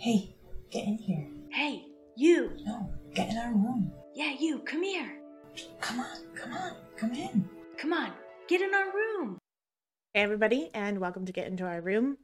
[0.00, 0.34] Hey,
[0.70, 1.26] get in here.
[1.50, 1.84] Hey,
[2.16, 2.52] you.
[2.64, 3.92] No, get in our room.
[4.14, 4.60] Yeah, you.
[4.60, 5.18] Come here.
[5.82, 7.46] Come on, come on, come in.
[7.76, 8.10] Come on.
[8.48, 9.36] Get in our room.
[10.14, 12.16] Hey, everybody, and welcome to Get Into Our Room.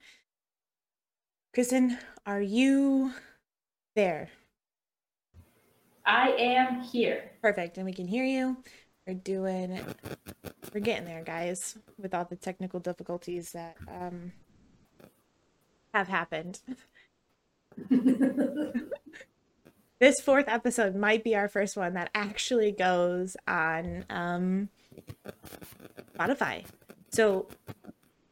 [1.53, 3.13] Kristen, are you
[3.95, 4.31] there?
[6.07, 7.33] I am here.
[7.43, 8.57] Perfect, and we can hear you.
[9.07, 9.79] We're doing,
[10.73, 14.33] we're getting there, guys, with all the technical difficulties that um,
[15.93, 16.61] have happened.
[19.99, 24.69] this fourth episode might be our first one that actually goes on um,
[26.19, 26.65] Spotify.
[27.11, 27.49] So,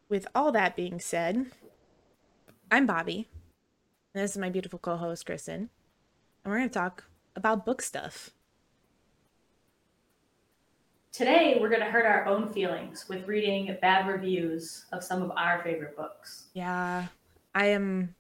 [0.08, 1.46] with all that being said,
[2.70, 3.28] I'm Bobby,
[4.14, 5.70] and this is my beautiful co host, Kristen,
[6.44, 7.04] and we're going to talk
[7.36, 8.30] about book stuff.
[11.12, 15.30] Today, we're going to hurt our own feelings with reading bad reviews of some of
[15.36, 16.46] our favorite books.
[16.54, 17.06] Yeah,
[17.54, 18.16] I am.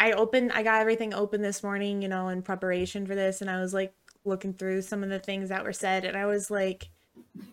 [0.00, 3.50] I opened, I got everything open this morning, you know, in preparation for this, and
[3.50, 6.50] I was like looking through some of the things that were said, and I was
[6.50, 6.90] like,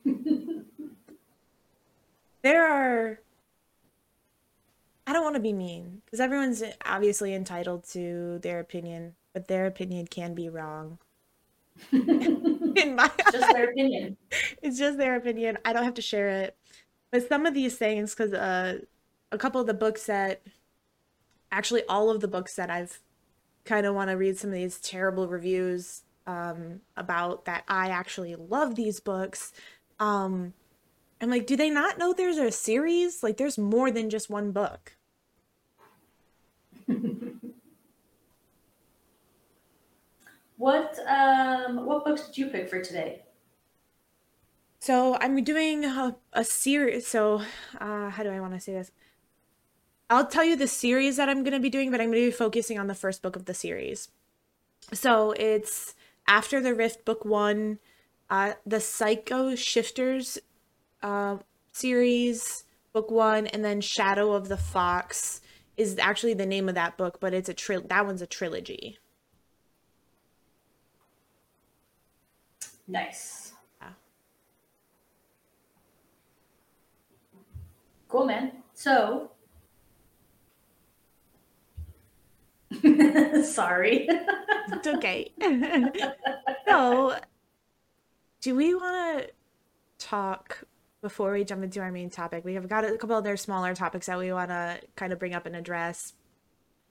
[2.42, 3.20] there are
[5.06, 9.66] I don't want to be mean because everyone's obviously entitled to their opinion, but their
[9.66, 11.00] opinion can be wrong.
[11.92, 14.18] In my just their opinion.
[14.62, 15.58] It's just their opinion.
[15.66, 16.58] I don't have to share it.
[17.12, 18.80] But some of these things, because uh,
[19.32, 20.42] a couple of the books that,
[21.52, 23.00] actually, all of the books that I've
[23.66, 28.36] kind of want to read some of these terrible reviews um, about that I actually
[28.36, 29.54] love these books.
[30.00, 30.54] Um,
[31.20, 33.24] I'm like, do they not know there's a series?
[33.24, 34.94] Like, there's more than just one book.
[40.58, 43.24] what um what books did you pick for today?
[44.80, 47.08] So I'm doing a, a series.
[47.08, 47.42] So
[47.80, 48.92] uh, how do I want to say this?
[50.10, 52.28] I'll tell you the series that I'm going to be doing, but I'm going to
[52.28, 54.10] be focusing on the first book of the series.
[54.94, 55.96] So it's
[56.28, 57.80] After the Rift, book one,
[58.30, 60.38] uh, the Psycho Shifters
[61.04, 61.38] uh,
[61.74, 62.64] series,
[62.94, 65.42] book one, and then Shadow of the Fox
[65.76, 68.98] is actually the name of that book, but it's a tri- that one's a trilogy.
[72.88, 73.52] Nice.
[73.82, 73.90] Yeah.
[78.08, 78.52] Cool, man.
[78.74, 79.32] So,
[83.44, 84.08] sorry.
[84.10, 85.32] it's okay.
[86.68, 87.16] so,
[88.42, 89.30] do we want to
[89.98, 90.64] talk
[91.02, 92.44] before we jump into our main topic?
[92.44, 95.34] We have got a couple other smaller topics that we want to kind of bring
[95.34, 96.14] up and address.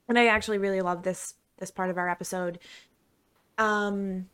[0.08, 2.58] And I actually really love this this part of our episode.
[3.58, 4.28] Um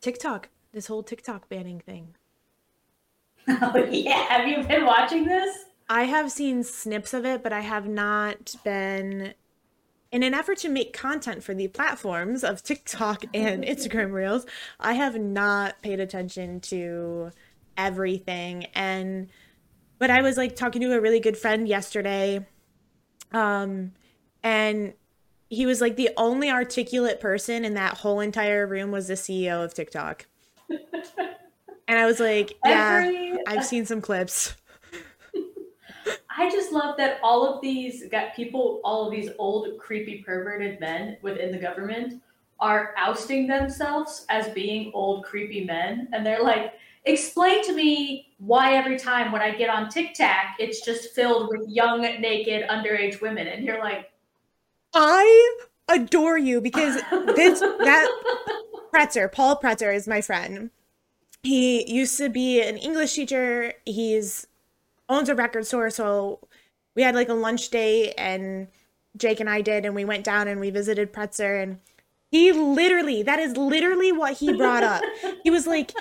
[0.00, 2.14] TikTok, this whole TikTok banning thing.
[3.62, 5.64] Oh yeah, have you been watching this?
[5.88, 9.32] I have seen snips of it, but I have not been
[10.10, 14.46] in an effort to make content for the platforms of TikTok and Instagram Reels,
[14.80, 17.30] I have not paid attention to
[17.76, 18.66] everything.
[18.74, 19.28] And
[19.98, 22.46] but I was like talking to a really good friend yesterday.
[23.32, 23.92] Um
[24.42, 24.94] and
[25.50, 29.64] he was like the only articulate person in that whole entire room was the CEO
[29.64, 30.26] of TikTok.
[30.68, 33.38] and I was like, yeah, Every...
[33.46, 34.54] I've seen some clips.
[36.38, 40.78] I just love that all of these got people, all of these old creepy perverted
[40.78, 42.22] men within the government
[42.60, 46.74] are ousting themselves as being old creepy men, and they're like,
[47.06, 51.68] explain to me why every time when I get on TikTok, it's just filled with
[51.68, 54.12] young, naked, underage women, and you're like,
[54.94, 56.94] I adore you because
[57.34, 58.08] this that
[58.94, 60.70] Pretzer, Paul Pretzer, is my friend.
[61.42, 63.72] He used to be an English teacher.
[63.84, 64.46] He's
[65.08, 66.40] owns a record store, so
[66.94, 68.68] we had like a lunch date and
[69.16, 71.78] Jake and I did, and we went down and we visited Pretzer and
[72.30, 75.02] he literally, that is literally what he brought up.
[75.42, 75.92] he was like,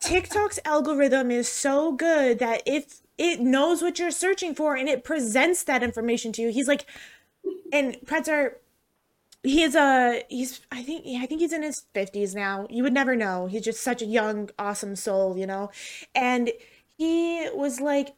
[0.00, 5.04] TikTok's algorithm is so good that if it knows what you're searching for and it
[5.04, 6.86] presents that information to you, he's like,
[7.72, 8.56] and Pretzer,
[9.44, 12.66] he is a he's I think I think he's in his 50s now.
[12.70, 13.46] You would never know.
[13.46, 15.70] He's just such a young, awesome soul, you know?
[16.14, 16.50] And
[16.96, 18.14] he was like,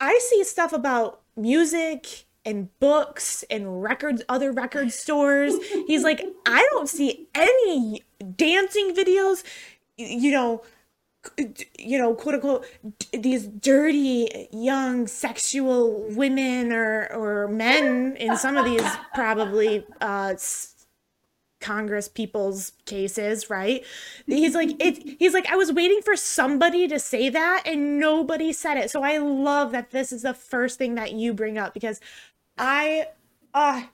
[0.00, 5.54] I see stuff about music and books and records, other record stores.
[5.86, 8.02] He's like, I don't see any
[8.36, 9.42] dancing videos,
[9.96, 10.62] you know,
[11.78, 12.66] you know, quote unquote,
[13.12, 20.34] these dirty young sexual women or or men in some of these probably uh,
[21.60, 23.84] Congress people's cases, right?
[24.26, 28.52] He's like it he's like I was waiting for somebody to say that and nobody
[28.52, 28.90] said it.
[28.90, 32.00] So I love that this is the first thing that you bring up because
[32.56, 33.08] I
[33.54, 33.84] uh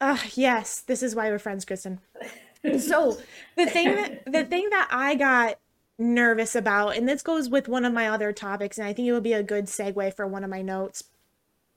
[0.00, 2.00] uh, yes, this is why we're friends, Kristen.
[2.78, 3.18] So
[3.56, 5.58] the thing that the thing that I got
[5.98, 9.12] nervous about, and this goes with one of my other topics, and I think it
[9.12, 11.04] would be a good segue for one of my notes,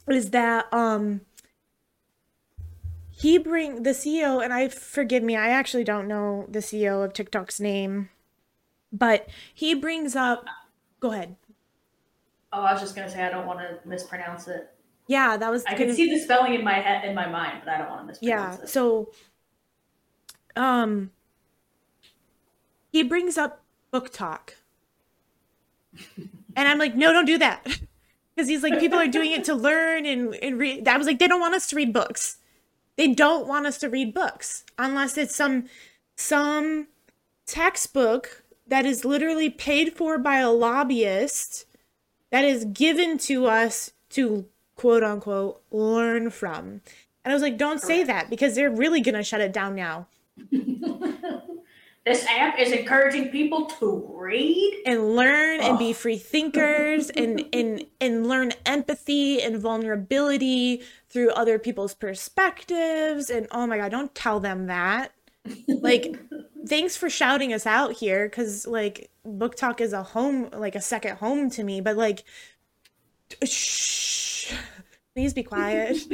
[0.10, 1.22] is that um
[3.21, 7.13] he bring the CEO, and I forgive me, I actually don't know the CEO of
[7.13, 8.09] TikTok's name,
[8.91, 10.45] but he brings up.
[11.00, 11.35] Go ahead.
[12.53, 14.69] Oh, I was just gonna say I don't want to mispronounce it.
[15.07, 15.63] Yeah, that was.
[15.65, 18.13] I can see the spelling in my head in my mind, but I don't want
[18.13, 18.62] to yeah mispronounce it.
[18.62, 18.68] Yeah.
[18.68, 19.12] So
[20.56, 21.12] um
[22.91, 23.63] he brings up
[23.94, 24.51] BookTok
[26.56, 27.63] and i'm like no don't do that
[28.35, 31.19] because he's like people are doing it to learn and, and read i was like
[31.19, 32.38] they don't want us to read books
[33.01, 35.65] they don't want us to read books unless it's some
[36.15, 36.86] some
[37.48, 41.65] textbook that is literally paid for by a lobbyist
[42.30, 44.45] that is given to us to
[44.75, 46.81] quote unquote learn from.
[47.25, 50.06] And I was like, don't say that because they're really gonna shut it down now
[52.04, 54.81] This app is encouraging people to read.
[54.88, 55.94] and learn and be Oh.
[55.94, 60.81] free thinkers and and and learn empathy and vulnerability
[61.12, 63.30] through other people's perspectives.
[63.30, 65.12] And oh my god, don't tell them that.
[65.68, 66.18] Like,
[66.68, 71.18] thanks for shouting us out here because like BookTok is a home, like a second
[71.18, 71.81] home to me.
[71.81, 72.24] But like,
[73.44, 74.54] shh,
[75.13, 75.98] please be quiet.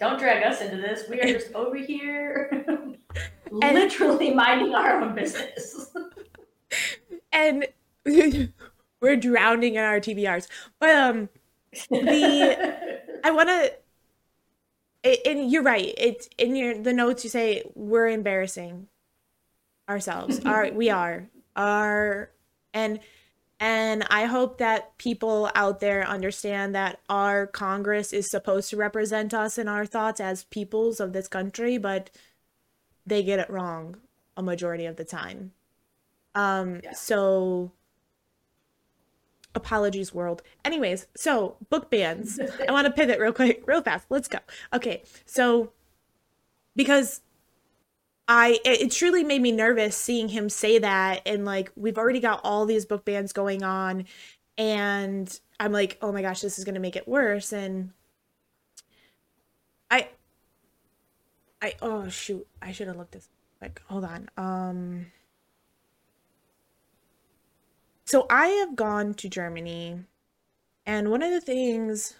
[0.00, 1.02] Don't drag us into this.
[1.10, 2.64] We are just over here,
[3.50, 5.90] literally minding our own business.
[7.30, 7.66] and
[8.06, 10.48] we're drowning in our TBRs.
[10.78, 11.28] But um,
[11.90, 13.72] the I want to.
[15.26, 15.94] And you're right.
[15.96, 17.24] It's in your the notes.
[17.24, 18.88] You say we're embarrassing
[19.88, 20.40] ourselves.
[20.44, 22.30] Are we are are
[22.74, 23.00] and
[23.58, 29.34] and I hope that people out there understand that our Congress is supposed to represent
[29.34, 32.10] us in our thoughts as peoples of this country, but
[33.06, 33.96] they get it wrong
[34.36, 35.52] a majority of the time.
[36.34, 36.92] Um, Yeah.
[36.92, 37.72] so
[39.54, 40.42] apologies world.
[40.64, 42.38] Anyways, so book bans.
[42.68, 44.06] I want to pivot real quick, real fast.
[44.08, 44.38] Let's go.
[44.72, 45.02] Okay.
[45.26, 45.72] So
[46.76, 47.20] because
[48.28, 52.20] I it, it truly made me nervous seeing him say that and like we've already
[52.20, 54.04] got all these book bans going on
[54.56, 57.90] and I'm like, "Oh my gosh, this is going to make it worse." And
[59.90, 60.08] I
[61.60, 63.28] I oh shoot, I should have looked this
[63.60, 64.28] like hold on.
[64.36, 65.06] Um
[68.10, 70.00] so I have gone to Germany
[70.84, 72.16] and one of the things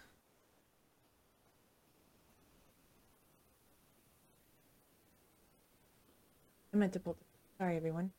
[6.72, 7.16] I meant to pull
[7.58, 8.12] sorry everyone.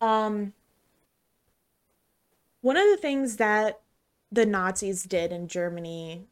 [0.00, 0.52] Um
[2.60, 3.80] one of the things that
[4.30, 6.28] the Nazis did in Germany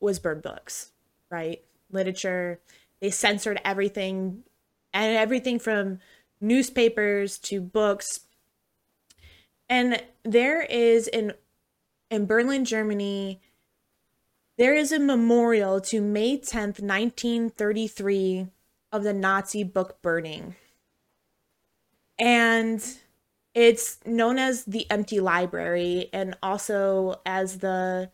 [0.00, 0.90] was burn books,
[1.30, 1.62] right?
[1.92, 2.58] Literature.
[3.00, 4.42] They censored everything
[4.92, 6.00] and everything from
[6.40, 8.18] newspapers to books.
[9.68, 11.34] And there is in
[12.10, 13.40] in Berlin, Germany,
[14.56, 18.48] there is a memorial to May 10th, 1933
[18.90, 20.56] of the Nazi book burning.
[22.18, 22.82] And
[23.54, 28.10] it's known as the empty library and also as the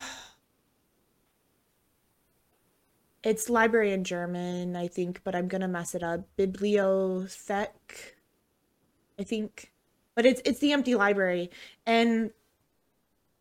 [3.24, 6.28] it's library in German, I think, but I'm gonna mess it up.
[6.38, 7.68] Bibliothek,
[9.18, 9.71] I think,
[10.14, 11.50] but it's it's the empty library,
[11.86, 12.30] and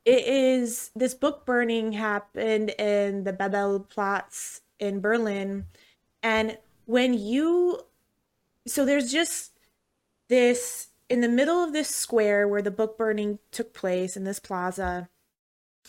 [0.06, 5.66] it is this book burning happened in the Bebelplatz in Berlin,
[6.24, 7.82] and when you,
[8.66, 9.60] so there's just
[10.28, 14.40] this in the middle of this square where the book burning took place in this
[14.40, 15.10] plaza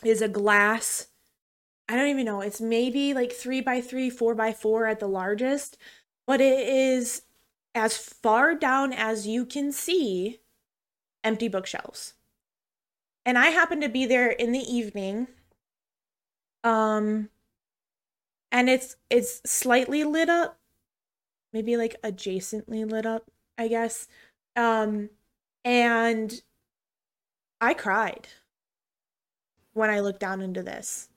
[0.04, 1.06] is a glass
[1.88, 2.40] I don't even know.
[2.40, 5.76] It's maybe like three by three, four by four at the largest,
[6.26, 7.22] but it is
[7.74, 10.40] as far down as you can see
[11.25, 12.14] empty bookshelves.
[13.25, 15.29] And I happened to be there in the evening.
[16.64, 17.31] Um
[18.50, 20.59] and it's it's slightly lit up.
[21.52, 24.09] Maybe like adjacently lit up, I guess.
[24.57, 25.11] Um
[25.64, 26.43] and
[27.61, 28.29] I cried
[29.73, 31.09] when I looked down into this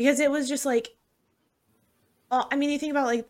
[0.00, 0.96] because it was just like
[2.30, 3.28] well i mean you think about like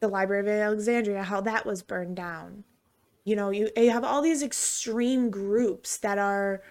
[0.00, 2.64] the library of alexandria how that was burned down
[3.24, 6.62] you know you, you have all these extreme groups that are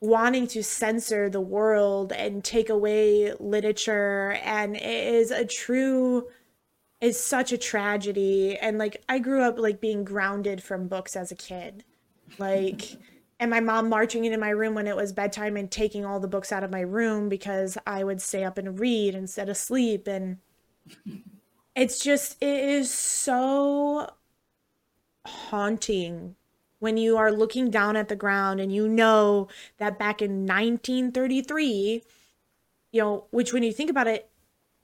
[0.00, 4.38] wanting to censor the world and take away literature.
[4.44, 6.28] And it is a true
[7.00, 8.56] it's such a tragedy.
[8.56, 11.84] And like i grew up like being grounded from books as a kid.
[12.38, 12.96] Like
[13.40, 16.28] and my mom marching into my room when it was bedtime and taking all the
[16.28, 20.06] books out of my room because I would stay up and read instead of sleep.
[20.06, 20.38] And
[21.74, 24.08] it's just it is so
[25.28, 26.34] haunting.
[26.80, 32.02] When you are looking down at the ground and you know that back in 1933
[32.92, 34.30] you know which when you think about it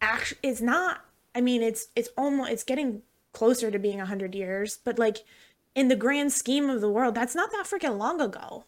[0.02, 3.00] actually is not i mean it's it's almost it's getting
[3.32, 5.18] closer to being 100 years but like
[5.74, 8.64] in the grand scheme of the world that's not that freaking long ago.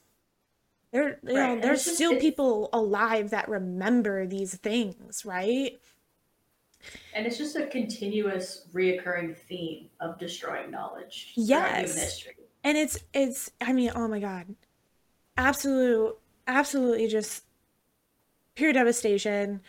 [0.92, 5.78] There you Right, know there's it's just- still people alive that remember these things right
[7.14, 11.32] And it's just a continuous reoccurring theme of destroying knowledge.
[11.34, 12.26] Yes.
[12.66, 14.54] and it's it's i mean oh my god
[15.36, 17.44] absolute absolutely just
[18.56, 19.60] pure devastation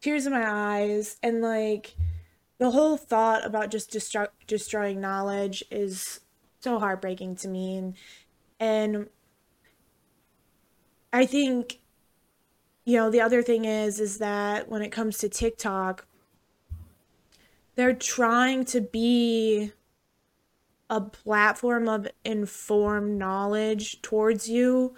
[0.00, 1.94] tears in my eyes and like
[2.58, 6.20] the whole thought about just destru- destroying knowledge is
[6.58, 7.94] so heartbreaking to me and
[8.58, 9.08] and
[11.12, 11.78] i think
[12.84, 16.04] you know the other thing is is that when it comes to tiktok
[17.80, 19.72] they're trying to be
[20.90, 24.94] a platform of informed knowledge towards you,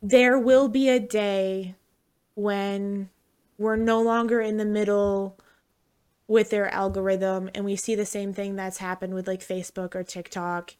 [0.00, 1.74] there will be a day
[2.34, 3.10] when
[3.58, 5.36] we're no longer in the middle
[6.28, 10.04] with their algorithm and we see the same thing that's happened with like Facebook or
[10.04, 10.76] TikTok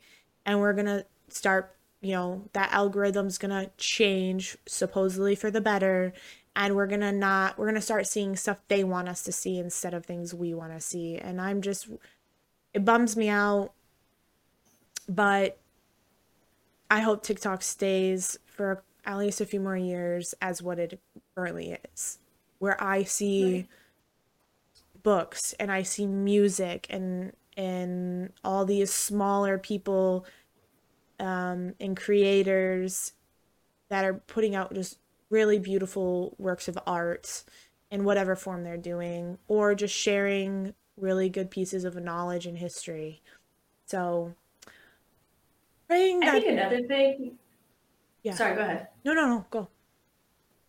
[0.46, 5.60] and we're going to start, you know, that algorithm's going to change supposedly for the
[5.60, 6.12] better
[6.56, 9.94] and we're to not we're to start seeing stuff they want us to see instead
[9.94, 11.16] of things we want to see.
[11.16, 11.88] And I'm just
[12.74, 13.72] it bums me out.
[15.08, 15.58] But
[16.90, 21.00] I hope TikTok stays for at least a few more years as what it
[21.34, 22.18] currently is,
[22.58, 23.66] where I see
[25.02, 30.24] books and I see music and and all these smaller people
[31.18, 33.12] um, and creators
[33.88, 34.98] that are putting out just
[35.30, 37.44] really beautiful works of art
[37.90, 43.22] in whatever form they're doing, or just sharing really good pieces of knowledge and history.
[43.86, 44.34] So
[45.88, 47.38] praying I think another thing.
[48.22, 48.34] Yeah.
[48.34, 48.88] Sorry, go ahead.
[49.04, 49.68] no no no go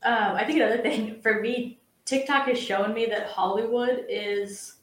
[0.03, 4.77] Um, I think another thing for me, TikTok has shown me that Hollywood is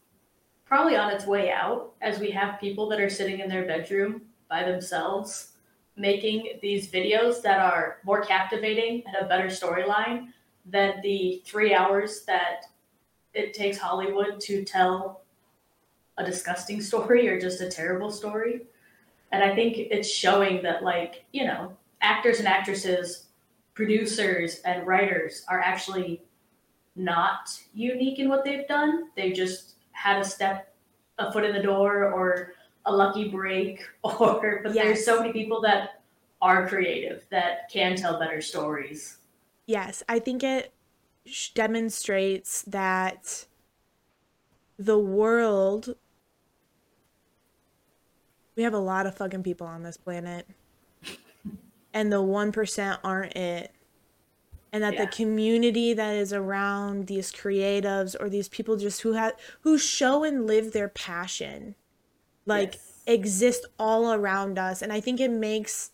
[0.64, 4.22] probably on its way out as we have people that are sitting in their bedroom
[4.48, 5.52] by themselves
[5.98, 10.28] making these videos that are more captivating and a better storyline
[10.64, 12.66] than the three hours that
[13.34, 15.22] it takes Hollywood to tell
[16.16, 18.62] a disgusting story or just a terrible story.
[19.32, 23.26] And I think it's showing that, like, you know, actors and actresses
[23.74, 26.22] producers and writers are actually
[26.96, 29.08] not unique in what they've done.
[29.16, 30.74] They just had a step,
[31.18, 32.54] a foot in the door, or
[32.88, 36.02] a lucky break, or but there's so many people that
[36.40, 39.18] are creative that can tell better stories.
[39.66, 40.72] Yes, I think it
[41.54, 43.46] demonstrates that
[44.78, 45.94] the world
[48.58, 50.46] we have a lot of fucking people on this planet.
[51.94, 53.72] And the 1% aren't it.
[54.72, 59.32] And that the community that is around these creatives or these people just who have
[59.62, 61.76] who show and live their passion
[62.48, 63.02] like Yes.
[63.06, 64.82] exist all around us.
[64.82, 65.90] And i think it makes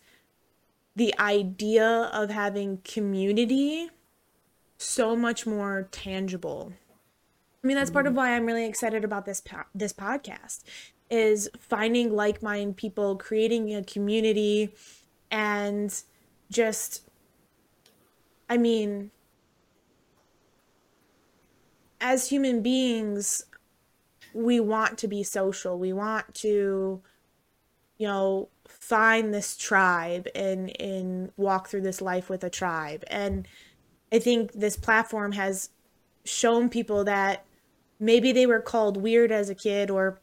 [0.95, 3.89] the idea of having community
[4.77, 6.73] so much more tangible.
[7.63, 8.17] I mean that's part of mm-hmm.
[8.17, 10.63] why i'm really excited about this po- this podcast
[11.09, 14.73] is finding like-minded people creating a community
[15.31, 16.03] and
[16.51, 17.01] just
[18.49, 19.11] i mean
[21.99, 23.45] as human beings
[24.35, 27.01] we want to be social we want to
[27.97, 33.47] you know find this tribe and and walk through this life with a tribe and
[34.11, 35.69] i think this platform has
[36.25, 37.45] shown people that
[37.99, 40.19] maybe they were called weird as a kid or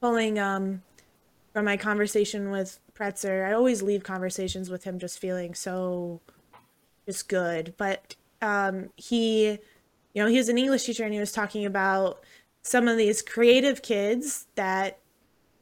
[0.00, 0.82] pulling um
[1.52, 3.46] from my conversation with Pretzer.
[3.46, 6.20] I always leave conversations with him just feeling so
[7.06, 7.74] just good.
[7.76, 9.58] But um he
[10.12, 12.24] you know, he was an English teacher and he was talking about
[12.62, 14.98] some of these creative kids that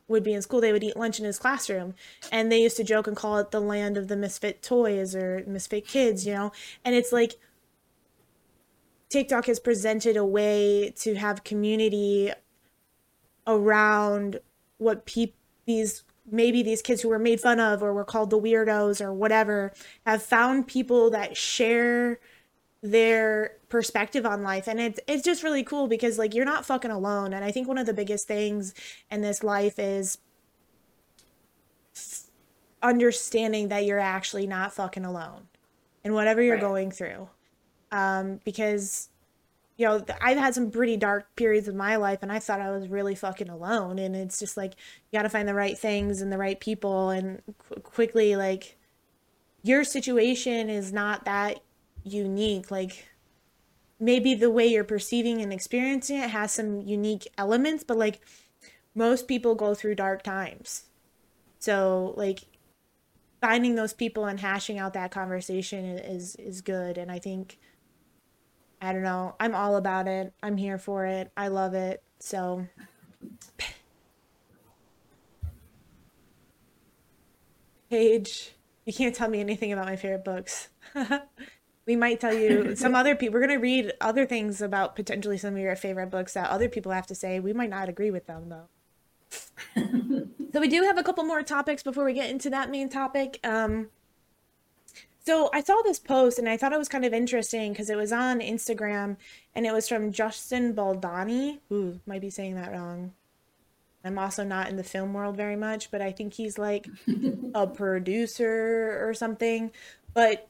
[0.09, 1.95] would be in school, they would eat lunch in his classroom.
[2.33, 5.45] And they used to joke and call it the land of the misfit toys or
[5.47, 6.52] misfit kids, you know?
[6.85, 7.37] And it's like
[9.11, 12.33] TikTok has presented a way to have community
[13.47, 14.40] around
[14.78, 15.35] what people
[15.67, 19.12] these maybe these kids who were made fun of or were called the weirdos or
[19.12, 19.73] whatever
[20.07, 22.19] have found people that share
[22.83, 26.91] their perspective on life and it's it's just really cool because like you're not fucking
[26.91, 28.73] alone and I think one of the biggest things
[29.11, 30.19] in this life is
[32.83, 35.49] understanding that you're actually not fucking alone
[36.05, 36.61] in whatever you're Right.
[36.61, 37.29] going through.
[37.91, 39.09] Um, because
[39.77, 42.71] you know, I've had some pretty dark periods of my life and I thought I
[42.73, 44.01] was really fucking alone.
[44.01, 44.75] And it's just like,
[45.11, 48.77] you got to find the right things and the right people and qu- quickly, like,
[49.63, 51.61] your situation is not that
[52.03, 52.73] unique.
[52.73, 53.09] Like,
[54.00, 58.21] maybe the way you're perceiving and experiencing it has some unique elements, but like,
[58.95, 60.85] most people go through dark times.
[61.59, 62.45] So, like,
[63.40, 67.59] finding those people and hashing out that conversation is is good and i think
[68.81, 70.33] i don't know i'm all about it.
[70.43, 71.31] I'm here for it.
[71.37, 72.02] I love it.
[72.21, 72.67] So
[77.90, 80.69] paige you can't tell me anything about my favorite books
[81.88, 85.38] we might tell you some other people we're going to read other things about potentially
[85.38, 88.12] some of your favorite books that other people have to say we might not agree
[88.12, 88.68] with them though
[90.52, 93.38] so we do have a couple more topics before we get into that main topic.
[93.45, 93.88] Um,
[95.25, 97.97] so I saw this post and I thought it was kind of interesting because it
[97.97, 99.16] was on Instagram
[99.54, 101.61] and it was from Justin Baldoni.
[101.71, 103.12] Ooh, might be saying that wrong.
[104.04, 106.87] I'm also not in the film world very much, but I think he's like
[107.54, 109.71] a producer or something.
[110.14, 110.49] But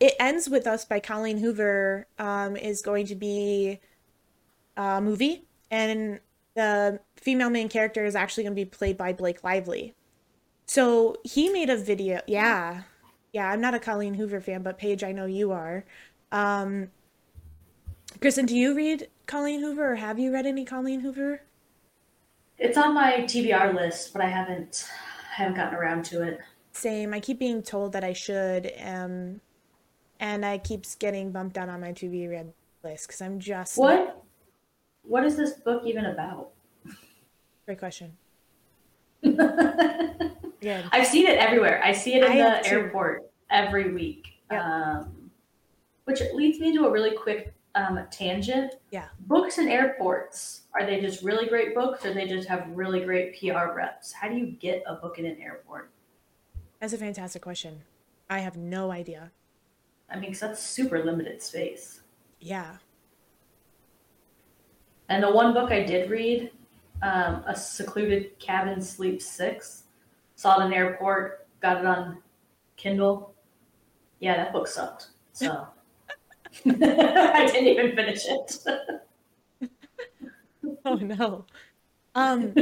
[0.00, 3.78] it ends with us by Colleen Hoover um, is going to be
[4.76, 6.18] a movie and
[6.54, 9.94] the female main character is actually going to be played by Blake Lively.
[10.66, 12.20] So he made a video.
[12.26, 12.82] Yeah.
[13.32, 15.84] Yeah, I'm not a Colleen Hoover fan, but Paige, I know you are.
[16.32, 16.90] Um,
[18.20, 21.42] Kristen, do you read Colleen Hoover or have you read any Colleen Hoover?
[22.58, 24.88] It's on my TBR list, but I haven't
[25.32, 26.40] I haven't gotten around to it.
[26.72, 27.14] Same.
[27.14, 29.40] I keep being told that I should, um,
[30.20, 32.52] and I keeps getting bumped down on my to be read
[32.84, 34.22] list because I'm just What
[35.02, 36.50] what is this book even about?
[37.66, 38.16] Great question.
[39.24, 41.80] I've seen it everywhere.
[41.82, 42.76] I see it in I the too.
[42.76, 44.28] airport every week.
[44.50, 44.62] Yep.
[44.62, 45.30] Um,
[46.04, 48.74] which leads me to a really quick um, tangent.
[48.90, 49.06] Yeah.
[49.20, 53.38] Books in airports, are they just really great books or they just have really great
[53.38, 54.12] PR reps?
[54.12, 55.90] How do you get a book in an airport?
[56.80, 57.82] that's a fantastic question.
[58.28, 59.32] I have no idea.
[60.10, 62.00] I mean, 'cause that's super limited space.
[62.40, 62.76] Yeah.
[65.08, 66.50] And the one book I did read,
[67.02, 69.84] um, A Secluded Cabin Sleep Six,
[70.36, 72.22] saw it in an airport, got it on
[72.76, 73.34] Kindle.
[74.20, 75.08] Yeah, that book sucked.
[75.32, 75.66] So
[76.66, 78.56] I didn't even finish it.
[80.84, 81.44] Oh no.
[82.14, 82.54] Um,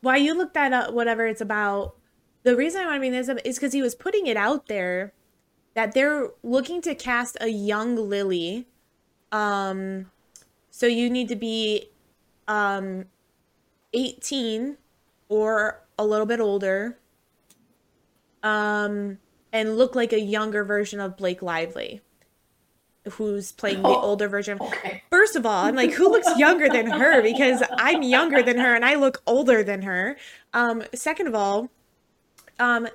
[0.00, 1.96] while you look that up, whatever it's about,
[2.42, 4.66] the reason I want to bring this up is because he was putting it out
[4.66, 5.12] there
[5.74, 8.66] that they're looking to cast a young Lily.
[9.32, 10.10] Um,
[10.70, 11.90] so you need to be
[12.48, 13.06] um
[13.92, 14.76] 18
[15.28, 16.98] or a little bit older.
[18.42, 19.18] Um,
[19.52, 22.02] and look like a younger version of Blake Lively,
[23.12, 24.00] who's playing the Oh.
[24.02, 24.58] older version.
[24.60, 25.02] okay.
[25.10, 27.22] First of all, I'm like, who looks younger than her?
[27.22, 30.16] Because I'm younger than her and I look older than her.
[30.52, 31.70] Um, second of all,
[32.58, 32.88] um,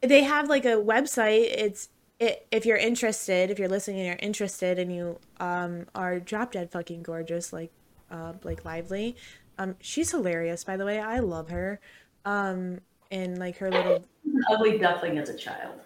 [0.00, 1.48] they have like a website.
[1.56, 6.18] It's it, if you're interested, if you're listening and you're interested and you um, are
[6.18, 7.70] drop dead fucking gorgeous like
[8.10, 9.16] uh, Blake Lively.
[9.58, 11.00] Um, she's hilarious, by the way.
[11.00, 11.80] I love her.
[12.24, 12.80] Um,
[13.10, 14.04] and like her little
[14.50, 15.80] Ugly duckling as a child.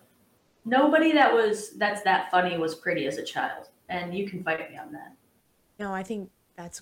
[0.64, 4.70] Nobody that was that's that funny was pretty as a child, and you can fight
[4.70, 5.14] me on that.
[5.78, 6.80] No, I think that's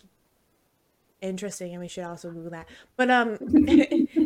[1.20, 2.68] interesting, and we should also Google that.
[2.96, 3.38] But um,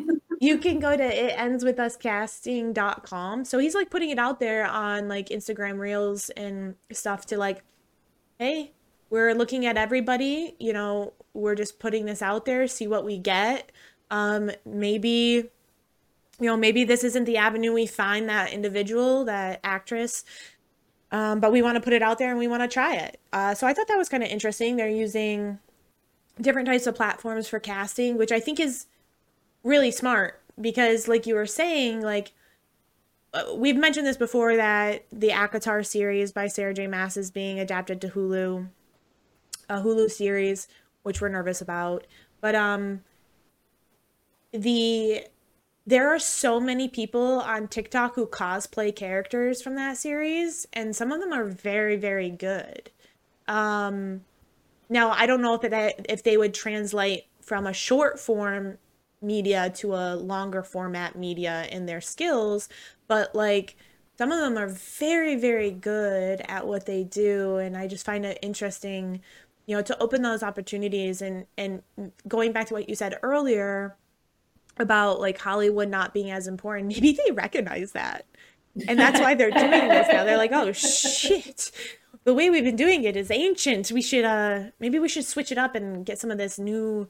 [0.42, 3.44] you can go to it ends with us casting.com.
[3.44, 7.62] So he's like putting it out there on like Instagram Reels and stuff to like,
[8.40, 8.72] hey,
[9.08, 10.56] we're looking at everybody.
[10.58, 13.70] You know, we're just putting this out there, see what we get.
[14.10, 15.48] Um, maybe
[16.40, 20.24] you know, maybe this isn't the avenue we find that individual, that actress,
[21.12, 23.20] um, but we want to put it out there and we want to try it.
[23.32, 24.74] Uh, so I thought that was kind of interesting.
[24.74, 25.60] They're using
[26.40, 28.86] different types of platforms for casting, which I think is
[29.62, 32.32] really smart because, like you were saying, like
[33.34, 36.86] uh, we've mentioned this before that the ACOTAR series by Sarah J.
[36.86, 38.68] Maas is being adapted to Hulu,
[39.68, 40.68] a Hulu series,
[41.02, 42.06] which we're nervous about.
[42.40, 43.02] But um,
[44.52, 45.26] the
[45.86, 51.10] there are so many people on TikTok who cosplay characters from that series, and some
[51.10, 52.90] of them are very, very good.
[53.48, 54.24] Um,
[54.88, 58.78] now I don't know if that if they would translate from a short form
[59.22, 62.68] media to a longer format media in their skills,
[63.08, 63.76] but like
[64.18, 68.24] some of them are very, very good at what they do, and I just find
[68.24, 69.20] it interesting,
[69.66, 71.82] you know, to open those opportunities and and
[72.28, 73.96] going back to what you said earlier
[74.78, 76.88] about like Hollywood not being as important.
[76.94, 78.26] Maybe they recognize that.
[78.88, 80.24] And that's why they're doing this now.
[80.24, 81.70] They're like, "Oh shit.
[82.24, 83.90] The way we've been doing it is ancient.
[83.90, 87.08] We should uh maybe we should switch it up and get some of this new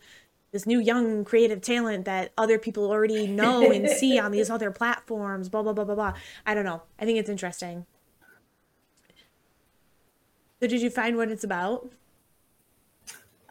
[0.53, 4.71] this new young creative talent that other people already know and see on these other
[4.71, 6.15] platforms, blah blah blah blah blah."
[6.47, 6.83] I don't know.
[6.99, 7.87] I think it's interesting.
[10.61, 11.91] So did you find what it's about?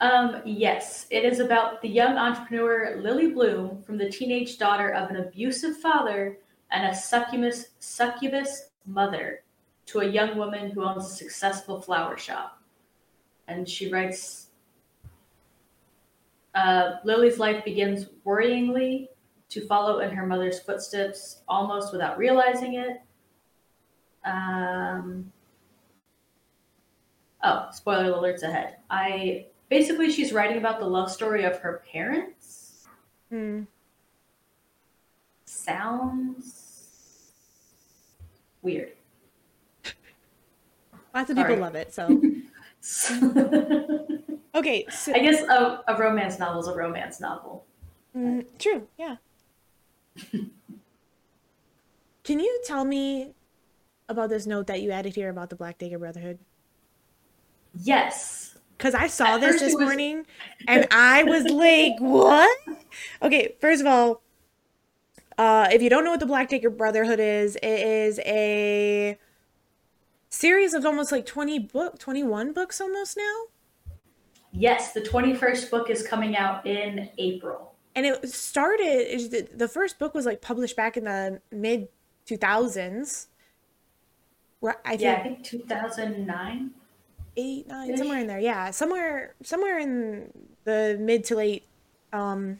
[0.01, 5.11] Um, yes, it is about the young entrepreneur Lily Bloom from the teenage daughter of
[5.11, 6.39] an abusive father
[6.71, 9.43] and a succubus, succubus mother
[9.85, 12.59] to a young woman who owns a successful flower shop.
[13.47, 14.40] And she writes
[16.55, 19.07] uh, Lily's life begins worryingly
[19.49, 23.01] to follow in her mother's footsteps almost without realizing it.
[24.23, 25.31] Um,
[27.43, 28.77] oh, spoiler alerts ahead.
[28.89, 32.87] I basically she's writing about the love story of her parents.
[33.29, 33.63] Hmm.
[35.45, 37.31] Sounds
[38.61, 38.93] weird.
[41.13, 41.93] Lots of people love it.
[41.93, 42.21] So
[44.55, 47.65] okay, so guess a, a romance novel is a romance novel.
[48.15, 49.17] Mm, true, yeah.
[52.23, 53.33] Can you tell me
[54.09, 56.39] about this note that you added here about the Black Dagger Brotherhood?
[57.73, 58.57] Yes.
[58.77, 60.25] Because I saw At this this was- morning
[60.67, 62.57] and I was like, what?
[63.21, 64.21] Okay, first of all,
[65.37, 69.17] uh, if you don't know what the Black Dagger Brotherhood is, it is a
[70.35, 73.43] series of almost like 20 book 21 books almost now
[74.53, 77.73] Yes, the 21st book is coming out in April.
[77.95, 81.87] and it started the, the first book was like published back in the mid
[82.27, 83.27] 2000s
[84.63, 86.71] Right, I think Yeah, I think 2009.
[87.35, 88.39] eight, nine, somewhere in there.
[88.39, 90.29] Yeah, somewhere, somewhere in
[90.65, 91.63] the mid to late
[92.13, 92.59] um,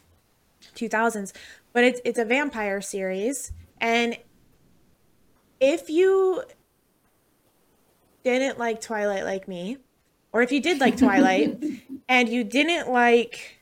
[0.76, 1.32] 2000s.
[1.74, 4.18] But it's it's a vampire series, and
[5.60, 6.44] if you
[8.24, 9.78] didn't like Twilight like me,
[10.32, 11.64] or if you did like Twilight
[12.10, 13.60] and you didn't like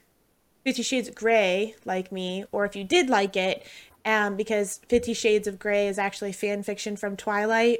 [0.63, 3.65] Fifty Shades of Grey like me, or if you did like it,
[4.05, 7.79] um, because Fifty Shades of Grey is actually fan fiction from Twilight.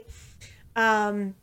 [0.75, 1.35] Um,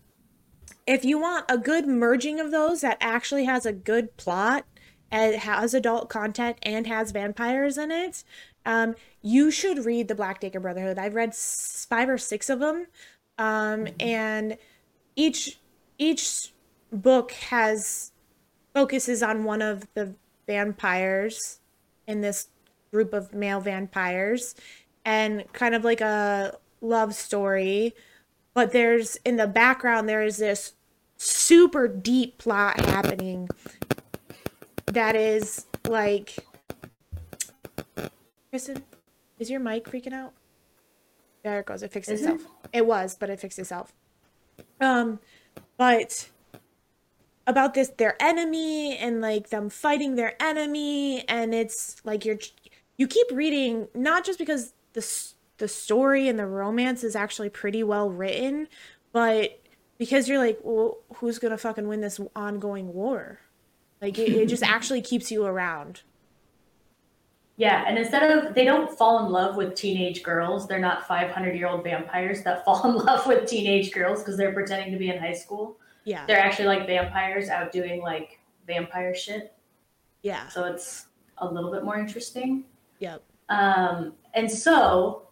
[0.87, 4.65] if you want a good merging of those that actually has a good plot
[5.11, 8.23] and has adult content and has vampires in it,
[8.65, 10.99] um, you should read the Black Dagger Brotherhood.
[10.99, 12.87] I've read five or six of them,
[13.39, 14.57] um, and
[15.17, 15.59] each
[15.99, 16.53] each
[16.93, 18.13] book has
[18.75, 20.15] focuses on one of the
[20.47, 21.61] vampires
[22.07, 22.49] in this
[22.93, 24.55] group of male vampires
[25.05, 27.95] and kind of like a love story
[28.55, 30.75] but there's in the background there is this
[31.17, 33.49] super deep plot happening
[34.87, 36.37] that is like
[38.51, 38.83] Kristen,
[39.39, 40.33] is your mic freaking out?
[41.45, 41.83] There it goes.
[41.83, 42.41] It fixed Is itself.
[42.73, 42.87] It?
[42.87, 43.93] was, but it fixed itself.
[44.81, 45.21] Um,
[45.77, 46.29] but
[47.47, 51.27] about this their enemy and like them fighting their enemy.
[51.29, 52.39] And it's like you're
[52.97, 55.07] you keep reading not just because the
[55.59, 58.69] the story and the romance is actually pretty well written
[59.13, 59.59] but
[59.97, 63.41] because you're like well who's gonna fucking win this ongoing war?
[64.03, 66.03] Like it, it just actually keeps you around
[67.59, 71.55] Yeah, and instead of they don't fall in love with teenage girls, they're not 500
[71.57, 75.09] year old vampires that fall in love with teenage girls because they're pretending to be
[75.11, 75.79] in high school.
[76.05, 79.55] yeah They're actually like vampires out doing like vampire shit.
[80.23, 81.07] yeah So it's
[81.39, 82.65] a little bit more interesting.
[82.99, 85.23] yep Um, and so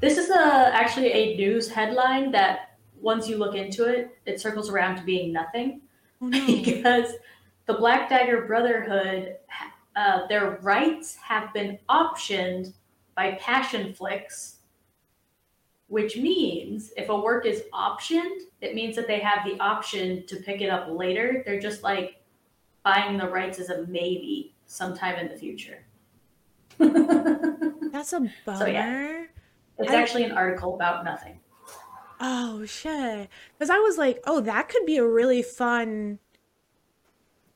[0.00, 4.70] this is a actually a news headline that once you look into it, it circles
[4.70, 5.82] around to being nothing
[6.22, 7.12] oh no because
[7.66, 9.36] the Black Dagger Brotherhood,
[9.98, 12.72] uh, their rights have been optioned
[13.16, 14.58] by Passionflix,
[15.88, 20.36] which means if a work is optioned, it means that they have the option to
[20.36, 21.42] pick it up later.
[21.44, 22.22] They're just like
[22.84, 25.84] buying the rights as a maybe sometime in the future.
[26.78, 29.24] that's a bummer So, yeah.
[29.78, 31.40] It's I- actually an article about nothing.
[32.20, 33.28] Oh shit.
[33.58, 36.20] Cuz I was like, "Oh, that could be a really fun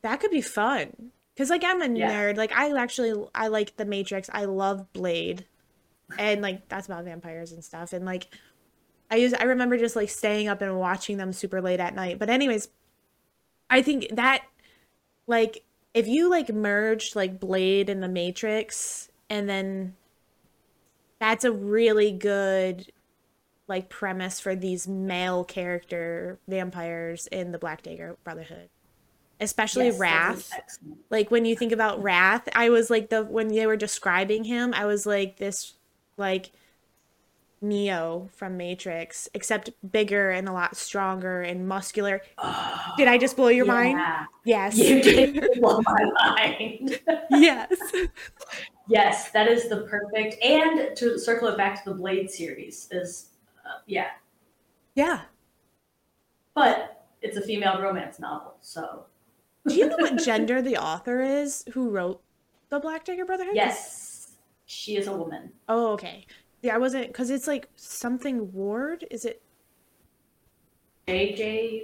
[0.01, 2.11] That could be fun." Cuz like I'm a Yeah.
[2.13, 2.37] nerd.
[2.37, 4.29] Like I actually I like The Matrix.
[4.33, 5.45] I love Blade.
[6.17, 8.27] And like that's about vampires and stuff and like
[9.09, 12.19] I use I remember just like staying up and watching them super late at night.
[12.19, 12.69] But anyways,
[13.69, 14.43] I think that
[15.27, 19.95] like if you like merged like Blade and The Matrix and then
[21.19, 22.91] that's a really good
[23.67, 28.69] like premise for these male character vampires in the Black Dagger Brotherhood.
[29.43, 30.51] Especially Yes, Wrath.
[31.09, 34.73] Like when you think about Wrath, I was like the when they were describing him,
[34.73, 35.73] I was like this
[36.17, 36.51] like
[37.61, 42.21] Neo from Matrix, except bigger and a lot stronger and muscular.
[42.97, 43.97] Did I just blow your mind?
[43.97, 44.25] Yeah.
[44.45, 44.77] Yes.
[44.77, 46.99] You did blow my mind.
[47.29, 47.69] yes.
[48.89, 50.43] yes, that is the perfect.
[50.43, 53.29] And to circle it back to the Blade series is,
[53.65, 54.07] uh, yeah,
[54.95, 55.21] Yeah.
[56.53, 59.05] but it's a female romance novel, so
[59.67, 62.21] Do you know what gender the author is who wrote
[62.69, 63.55] the Black Dagger Brotherhood?
[63.55, 64.33] yes,
[64.65, 65.51] she is a woman.
[65.69, 66.25] Oh, okay.
[66.61, 69.05] Yeah, I wasn't because it's like something Ward.
[69.11, 69.41] Is it
[71.07, 71.83] JJ,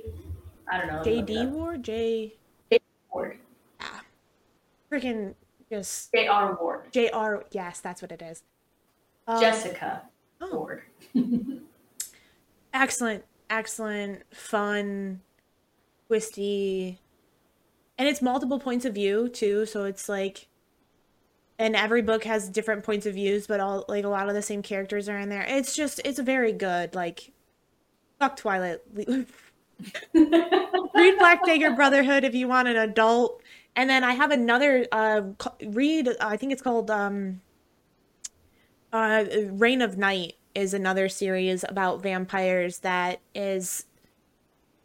[0.72, 1.02] I don't know.
[1.04, 1.84] JD Ward?
[1.84, 2.36] J.
[2.72, 2.80] J
[3.12, 3.38] Ward.
[3.80, 3.88] Yeah.
[4.92, 5.36] Freaking
[5.70, 6.58] just J.R.
[6.60, 6.92] Ward.
[6.92, 7.46] J.R.
[7.52, 8.44] Yes, that's what it is.
[9.28, 10.04] Um, Jessica
[10.42, 10.56] oh.
[10.56, 10.84] Ward.
[12.74, 15.22] excellent, excellent, fun,
[16.08, 17.00] twisty,
[18.00, 19.66] and it's multiple points of view too.
[19.66, 20.48] So it's like,
[21.60, 24.42] and every book has different points of views, but all like a lot of the
[24.42, 25.46] same characters are in there.
[25.48, 26.96] It's just it's very good.
[26.96, 27.34] Like,
[28.18, 28.80] fuck Twilight.
[30.14, 33.44] read Black Dagger Brotherhood if you want an adult.
[33.76, 35.22] And then I have another uh
[35.68, 36.10] read.
[36.22, 37.42] I think it's called um
[38.94, 43.86] uh Reign of Night is another series about vampires that is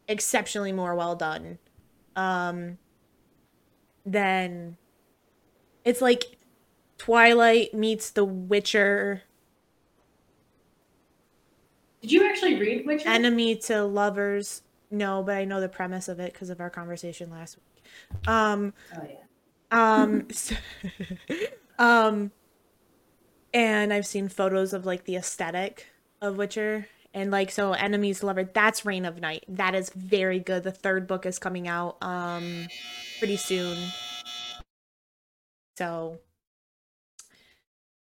[0.09, 1.59] exceptionally more well done.
[2.17, 2.77] Um
[4.05, 4.77] than
[5.83, 6.37] it's like
[6.97, 9.23] Twilight meets The Witcher,
[12.01, 13.09] Did you actually read Witcher?
[13.09, 14.61] enemy to lovers.
[14.91, 17.83] No, but I know the premise of it because of our conversation last week.
[18.27, 19.15] Um oh yeah.
[19.71, 20.53] Um, s-
[21.79, 22.31] um,
[23.53, 25.87] and I've seen photos of like the aesthetic
[26.21, 28.43] of Witcher and like so enemies lover.
[28.43, 29.45] That's Reign of Night.
[29.47, 30.63] That is very good.
[30.63, 32.67] The third book is coming out um
[33.17, 33.77] pretty soon.
[35.77, 36.19] So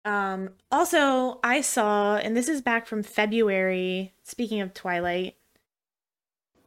[0.05, 5.36] um also I saw and this is back from February speaking of Twilight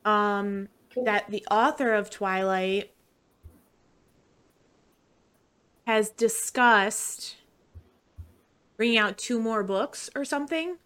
[0.04, 0.68] um
[1.02, 2.92] that the author of Twilight
[5.86, 7.36] has discussed
[8.76, 10.76] bringing out two more books or something.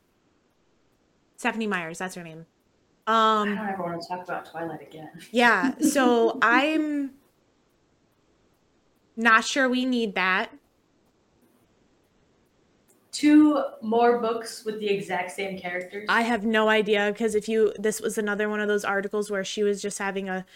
[1.42, 2.46] Stephenie Meyers, that's her name.
[3.04, 5.10] I Um, don't ever want to talk about Twilight again.
[5.32, 7.14] yeah, so I'm
[9.16, 10.52] not sure we need that.
[13.10, 16.06] Two more books with the exact same characters.
[16.08, 19.42] I have no idea because if you this was another one of those articles where
[19.42, 20.46] she was just having a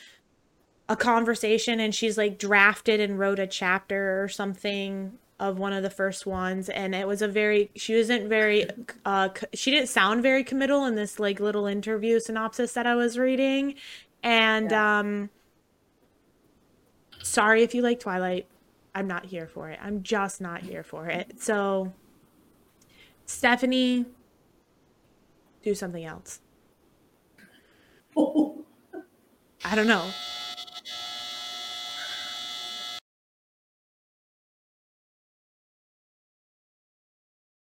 [0.89, 5.83] a conversation and she's like drafted and wrote a chapter or something of one of
[5.83, 8.67] the first ones and it was a very she wasn't very
[9.05, 13.19] uh she didn't sound very committal in this like little interview synopsis that I was
[13.19, 13.75] reading
[14.23, 15.01] and Yeah.
[15.01, 15.31] um
[17.23, 18.47] sorry if you like Twilight.
[18.95, 19.79] I'm not here for it.
[19.83, 21.43] I'm just not here for it.
[21.43, 21.93] So
[23.27, 24.07] Stephenie
[25.63, 26.41] do something else.
[28.17, 30.09] I don't know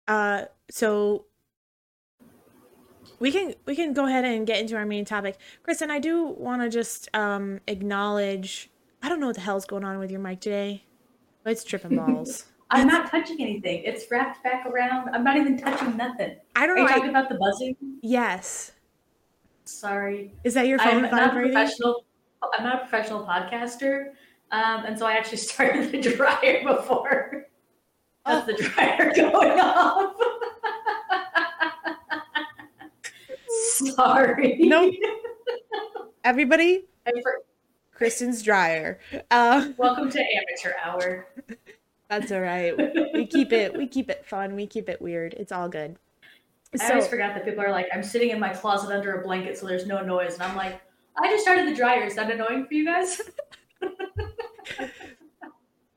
[0.09, 1.25] uh so
[3.19, 6.25] we can we can go ahead and get into our main topic kristen i do
[6.25, 8.71] want to just um acknowledge
[9.03, 10.85] i don't know what the hell's going on with your mic today
[11.47, 13.83] it's tripping balls I'm not touching anything.
[13.85, 15.15] It's wrapped back around.
[15.15, 16.35] I'm not even touching nothing.
[16.57, 17.77] i don't you know talking I, about the buzzing?
[18.03, 18.73] yes
[19.65, 20.33] Sorry.
[20.45, 22.05] is that your phone I'm phone not a professional.
[22.57, 24.11] I'm not a professional podcaster,
[24.51, 27.44] um, and so I actually started the dryer before.
[28.25, 30.15] That's the dryer going off.
[33.95, 34.57] Sorry.
[34.61, 34.95] Nope.
[36.25, 36.85] everybody
[37.23, 37.43] for-
[37.93, 38.99] kristen's dryer
[39.31, 41.27] uh Welcome to amateur hour.
[42.09, 42.75] that's all right
[43.15, 45.97] we keep it we keep it fun we keep it weird it's all good
[46.81, 49.57] I always forgot that people are like, I'm sitting in my closet under a blanket
[49.57, 50.35] so there's no noise.
[50.35, 50.81] And I'm like,
[51.17, 52.03] I just started the dryer.
[52.03, 53.21] Is that annoying for you guys?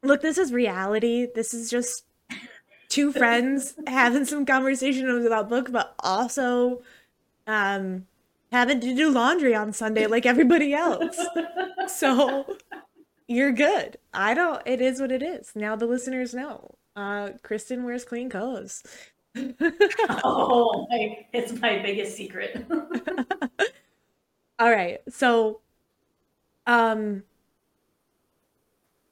[0.04, 1.26] Look, this is reality.
[1.34, 2.06] This is just
[2.90, 6.82] two friends having some conversations about book, but also
[7.46, 8.06] um
[8.52, 11.20] having to do laundry on Sunday like everybody else.
[11.88, 12.58] So
[13.28, 13.98] you're good.
[14.14, 15.52] I don't it is what it is.
[15.56, 16.76] Now the listeners know.
[16.96, 18.84] Uh Kristen wears clean clothes.
[20.10, 22.66] oh, my, it's my biggest secret.
[24.60, 25.00] All right.
[25.10, 25.62] So
[26.66, 27.24] um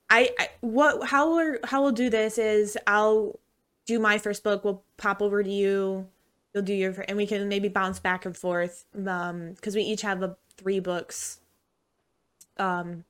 [0.09, 3.39] I, I what how we're how we'll do this is I'll
[3.85, 6.07] do my first book, we'll pop over to you,
[6.53, 10.01] you'll do your and we can maybe bounce back and forth um cuz we each
[10.01, 11.41] have a, three books
[12.57, 13.03] um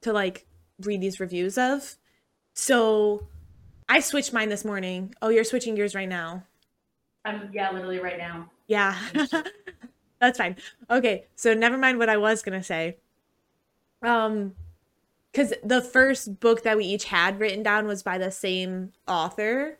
[0.00, 0.46] to like
[0.80, 1.96] read these reviews of.
[2.52, 3.28] So
[3.88, 5.14] I switched mine this morning.
[5.22, 6.44] Oh, you're switching yours right now.
[7.24, 8.50] I'm yeah, literally right now.
[8.66, 8.98] Yeah.
[10.20, 10.56] That's fine.
[10.90, 12.96] Okay, so never mind what I was to say.
[14.02, 14.54] Um
[15.32, 19.78] cuz the first book that we each had written down was by the same author.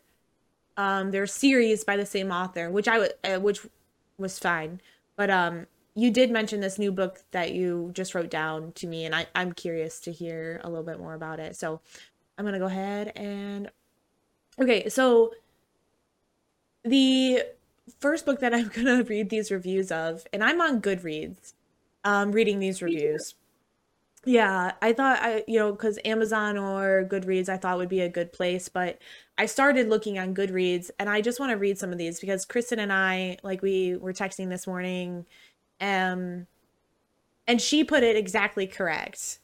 [0.77, 3.67] Um their series by the same author, which I would uh, which
[4.19, 4.81] was fine.
[5.17, 9.05] But um you did mention this new book that you just wrote down to me
[9.05, 11.57] and I I'm curious to hear a little bit more about it.
[11.57, 11.81] So
[12.37, 13.71] I'm going to go ahead and
[14.61, 15.33] Okay, so
[16.85, 17.43] the
[18.01, 21.55] first book that I'm gonna read these reviews of, and I'm on Goodreads,
[22.05, 23.35] um, reading these reviews.
[24.27, 28.09] Yeah, I thought I, you know, because Amazon or Goodreads, I thought would be a
[28.09, 28.99] good place, but
[29.37, 32.45] I started looking on Goodreads, and I just want to read some of these because
[32.45, 35.27] Kristen and I, like, we were texting this morning,
[35.81, 36.47] um,
[37.47, 39.41] and she put it exactly correct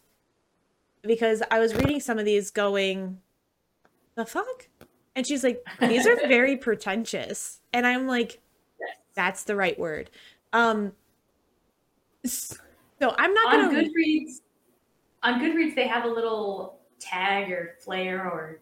[1.03, 3.21] because I was reading some of these, going,
[4.14, 4.69] the fuck,
[5.14, 8.40] and she's like, these are very pretentious, and I'm like,
[9.14, 10.09] that's the right word.
[10.55, 10.93] Um,
[12.25, 13.83] so I'm not On gonna.
[13.83, 14.40] Goodreads,
[15.23, 18.61] on Goodreads, they have a little tag or flare or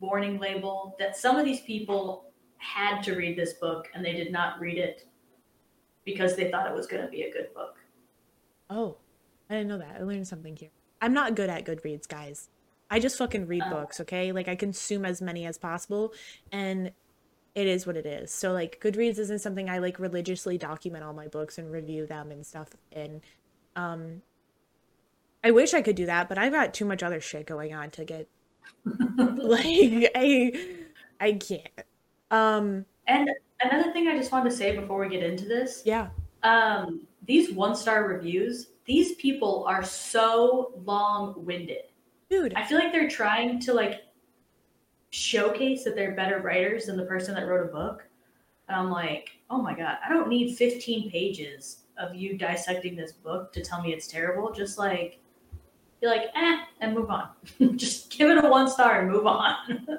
[0.00, 2.24] warning label that some of these people
[2.58, 5.06] had to read this book and they did not read it
[6.04, 7.76] because they thought it was going to be a good book.
[8.70, 8.96] Oh,
[9.50, 9.96] I didn't know that.
[9.98, 10.70] I learned something here.
[11.00, 12.48] I'm not good at Goodreads, guys.
[12.90, 13.70] I just fucking read Oh.
[13.70, 14.32] books, okay?
[14.32, 16.12] Like I consume as many as possible
[16.52, 16.92] and
[17.54, 18.32] it is what it is.
[18.32, 22.30] So like Goodreads isn't something I like religiously document all my books and review them
[22.30, 23.20] and stuff and
[23.76, 24.22] um
[25.44, 27.90] I wish I could do that, but I've got too much other shit going on
[27.90, 28.28] to get
[29.16, 30.52] like I
[31.20, 31.86] I can't.
[32.30, 36.08] Um And another thing I just wanted to say before we get into this yeah.
[36.42, 41.84] um, these one star reviews, these people are so long winded.
[42.28, 44.02] Dude, I feel like they're trying to like
[45.10, 48.06] showcase that they're better writers than the person that wrote a book.
[48.68, 53.12] And I'm like, oh my God, I don't need 15 pages of you dissecting this
[53.12, 54.52] book to tell me it's terrible.
[54.52, 55.20] Just like,
[56.00, 57.28] be like, eh, and move on.
[57.76, 59.56] Just give it a one star and move on.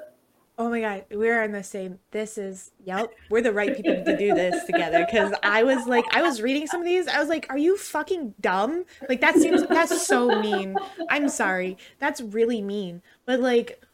[0.60, 2.00] Oh my god, we're in the same.
[2.10, 3.14] This is yep.
[3.30, 5.06] We're the right people to do this together.
[5.06, 7.06] Because I was like, I was reading some of these.
[7.06, 8.84] I was like, are you fucking dumb?
[9.08, 10.76] Like that seems that's so mean.
[11.10, 11.78] I'm sorry.
[12.00, 13.02] That's really mean.
[13.24, 13.84] But like,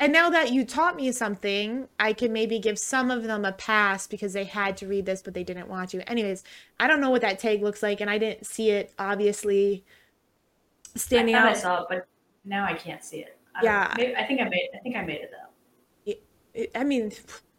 [0.00, 3.52] and now that you taught me something, I can maybe give some of them a
[3.52, 6.08] pass because they had to read this, but they didn't want to.
[6.08, 6.44] Anyways,
[6.80, 9.84] I don't know what that tag looks like, and I didn't see it obviously
[10.96, 11.56] standing I thought I out.
[11.56, 12.08] saw it, but
[12.44, 13.38] now I can't see it.
[13.54, 13.94] I Yeah.
[13.96, 14.68] maybe, I think I made.
[14.74, 15.42] I think I made it though.
[16.74, 17.12] I mean,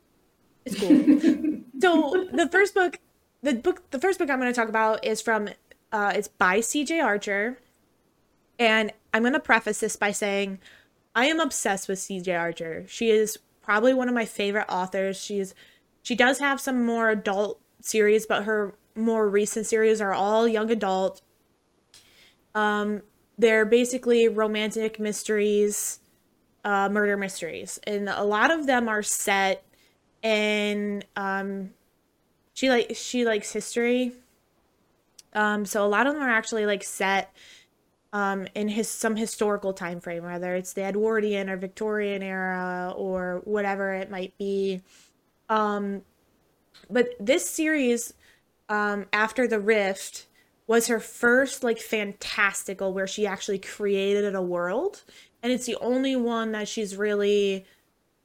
[0.65, 1.61] it's cool.
[1.81, 2.99] so the first book
[3.43, 5.47] the book the first book i'm going to talk about is from
[5.91, 7.59] uh it's by cj archer
[8.57, 10.59] and i'm going to preface this by saying
[11.13, 15.53] i am obsessed with cj archer she is probably one of my favorite authors she's
[16.01, 20.71] she does have some more adult series but her more recent series are all young
[20.71, 21.21] adult
[22.55, 23.01] um
[23.37, 25.99] they're basically romantic mysteries
[26.67, 27.79] uh murder mysteries.
[27.87, 29.63] And a lot of them are set
[30.21, 31.71] in um
[32.53, 34.11] she like she likes history.
[35.33, 37.33] Um so a lot of them are actually like set
[38.11, 43.41] um in his some historical time frame whether it's the edwardian or victorian era or
[43.45, 44.81] whatever it might be.
[45.47, 46.01] Um
[46.89, 48.13] but this series
[48.67, 50.26] um after the rift
[50.67, 55.03] was her first like fantastical where she actually created a world.
[55.41, 57.65] And it's the only one that she's really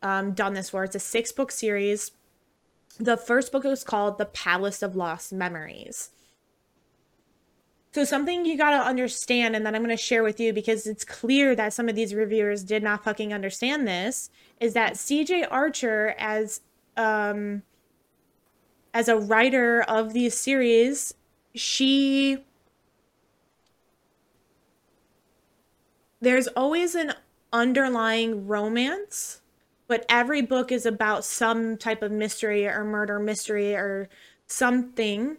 [0.03, 0.83] um, done this for.
[0.85, 2.11] It's a six book series.
[2.99, 6.11] The first book was called The Palace of Lost Memories.
[7.95, 11.55] So, something you gotta understand, and that I'm gonna share with you because it's clear
[11.55, 16.63] that some of these reviewers did not fucking understand this, is that CJ Archer, as
[16.97, 17.63] um,
[18.95, 21.15] as a writer of these series,
[21.55, 22.45] she
[26.21, 27.15] there's always an
[27.53, 29.43] underlying romance
[29.93, 34.09] but every book is about some type of mystery or murder mystery or
[34.47, 35.37] something.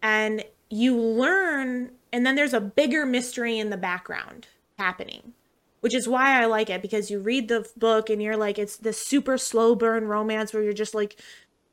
[0.00, 4.46] And you learn and then there's a bigger mystery in the background
[4.78, 5.34] happening
[5.80, 8.78] which is why i like it because you read the book and you're like it's
[8.78, 11.20] this super slow burn romance where you're just like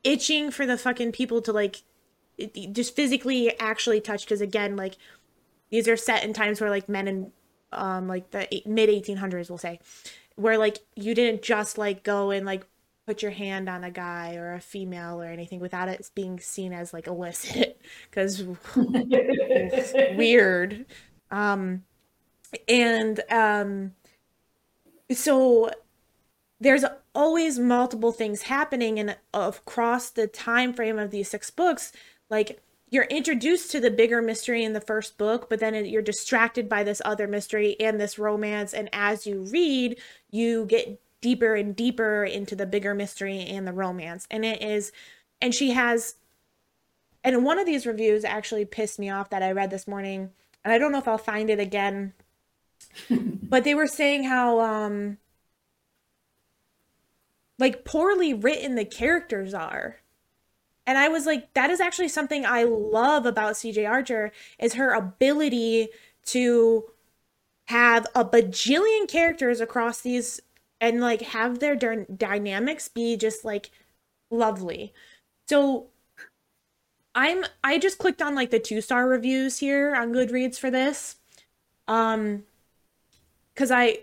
[0.03, 1.81] itching for the fucking people to like
[2.71, 4.97] just physically actually touch because again like
[5.69, 7.31] these are set in times where like men in
[7.71, 9.79] um like the mid 1800s we'll say
[10.35, 12.65] where like you didn't just like go and like
[13.09, 16.71] put your hand on a guy or a female or anything without it being seen
[16.71, 18.43] as like illicit because
[20.15, 20.85] weird.
[21.31, 21.83] Um
[22.67, 23.93] and um
[25.11, 25.71] so
[26.59, 26.85] there's
[27.15, 31.91] always multiple things happening and across the time frame of these six books
[32.29, 32.61] like
[32.91, 36.83] you're introduced to the bigger mystery in the first book but then you're distracted by
[36.83, 38.73] this other mystery and this romance.
[38.73, 39.99] And as you read
[40.31, 44.27] you get deeper and deeper into the bigger mystery and the romance.
[44.31, 44.91] And it is
[45.41, 46.15] and she has
[47.23, 50.31] and one of these reviews actually pissed me off that i read this morning.
[50.63, 52.13] And i don't know if i'll find it again
[53.09, 55.17] but they were saying how um
[57.57, 59.97] like poorly written the characters are
[60.89, 64.93] and i was like that is actually something i love about cj archer is her
[64.93, 65.87] ability
[66.25, 66.83] to
[67.67, 70.41] have a bajillion characters across these
[70.81, 73.69] and like have their dy- dynamics be just like
[74.31, 74.93] lovely.
[75.47, 75.87] So
[77.15, 81.15] i'm i just clicked on like the two star reviews here on goodreads for this
[81.87, 82.43] um
[83.53, 83.97] because i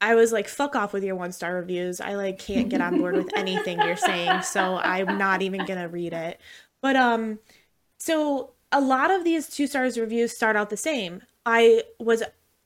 [0.00, 2.00] I was like, fuck off with your one star reviews.
[2.00, 5.88] I like can't get on board with anything you're saying, so I'm not even gonna
[5.88, 6.40] read it.
[6.80, 7.40] But um,
[7.98, 11.22] so a lot of these two stars reviews start out the same.
[11.44, 12.22] I was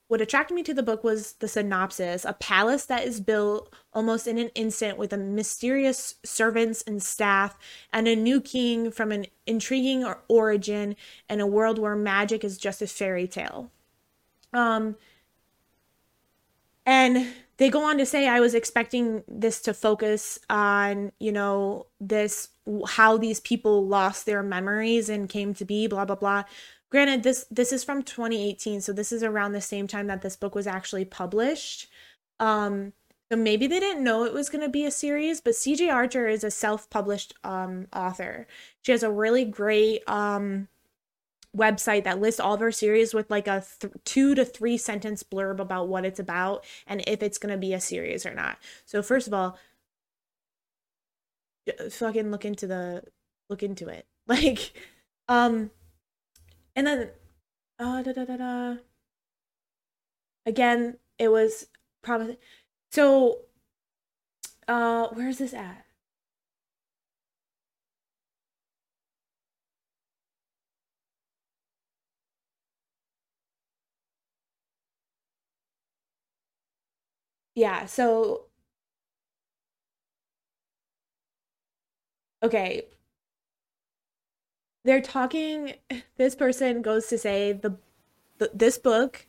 [0.09, 4.27] what attracted me to the book was the synopsis a palace that is built almost
[4.27, 7.57] in an instant with a mysterious servants and staff
[7.95, 10.97] and a new king from an intriguing origin
[11.31, 13.71] and a world where magic is just a fairy tale
[14.53, 14.97] um
[16.87, 17.27] and
[17.59, 22.49] they go on to say i was expecting this to focus on you know this
[22.87, 26.45] how these people lost their memories and came to be blah blah blah.
[26.91, 30.37] Granted this this is from 2018 so this is around the same time that this
[30.37, 31.89] book was actually published.
[32.39, 32.93] Um
[33.31, 36.29] so maybe they didn't know it was going to be a series but cj archer
[36.29, 38.47] is a self-published um author.
[38.83, 40.69] She has a really great um
[41.57, 45.23] website that lists all of our series with like a th- two to three sentence
[45.23, 48.59] blurb about what it's about and if it's going to be a series or not.
[48.87, 49.59] So first of all,
[51.91, 53.05] fucking look into the
[53.49, 54.07] look into it.
[54.29, 54.73] Like
[55.29, 55.73] um
[56.77, 57.11] and then
[57.81, 58.77] uh da da da da
[60.47, 61.67] again it was
[62.03, 62.37] promising
[62.93, 63.41] so
[64.69, 65.85] uh where's this at
[77.55, 78.47] yeah so
[82.43, 82.83] okay.
[84.85, 85.75] They're talking
[86.17, 87.77] this person goes to say the,
[88.39, 89.27] the this book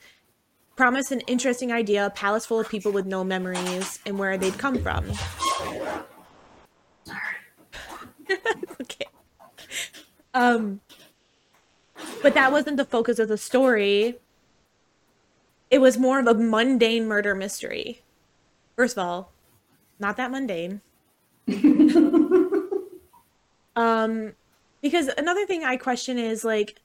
[0.75, 4.57] promised an interesting idea a palace full of people with no memories and where they'd
[4.57, 5.11] come from.
[8.81, 9.05] Okay.
[10.33, 10.81] Um
[12.21, 14.15] but that wasn't the focus of the story.
[15.69, 18.01] It was more of a mundane murder mystery
[18.75, 19.31] First of all,
[19.99, 20.81] not that mundane.
[23.75, 24.33] um
[24.81, 26.79] because another thing I question is like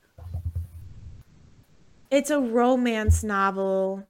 [2.11, 4.07] it's a romance novel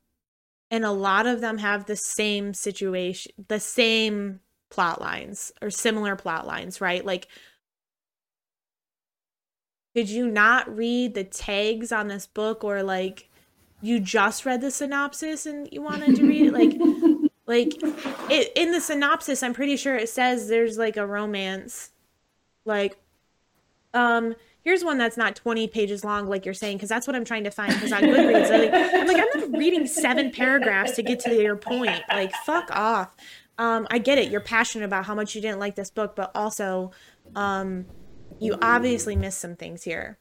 [0.70, 6.16] and a lot of them have the same situation, the same plot lines or similar
[6.16, 7.04] plot lines, right?
[7.04, 7.28] Like
[9.94, 13.28] did you not read the tags on this book or like
[13.80, 16.70] you just read the synopsis and you wanted to read it like
[17.48, 17.72] like
[18.30, 21.90] it, in the synopsis, I'm pretty sure it says there's like a romance.
[22.66, 22.98] Like,
[23.94, 27.24] um, here's one that's not 20 pages long, like you're saying, because that's what I'm
[27.24, 27.72] trying to find.
[27.72, 31.56] Because on Goodreads, like, I'm like, I'm not reading seven paragraphs to get to your
[31.56, 32.02] point.
[32.10, 33.16] Like, fuck off.
[33.56, 34.30] Um, I get it.
[34.30, 36.90] You're passionate about how much you didn't like this book, but also,
[37.34, 37.86] um,
[38.38, 40.18] you obviously missed some things here.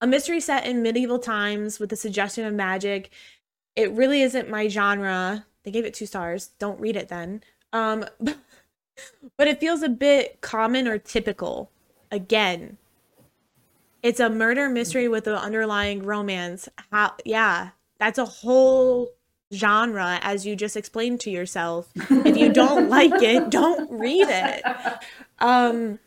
[0.00, 3.10] A mystery set in medieval times with the suggestion of magic.
[3.74, 5.46] It really isn't my genre.
[5.66, 6.50] They gave it two stars.
[6.60, 7.42] Don't read it then.
[7.72, 11.72] Um, but it feels a bit common or typical.
[12.12, 12.78] Again,
[14.00, 16.68] it's a murder mystery with an underlying romance.
[16.92, 17.14] How?
[17.24, 19.08] Yeah, that's a whole
[19.52, 21.90] genre, as you just explained to yourself.
[21.96, 24.62] If you don't like it, don't read it.
[25.40, 25.98] Um,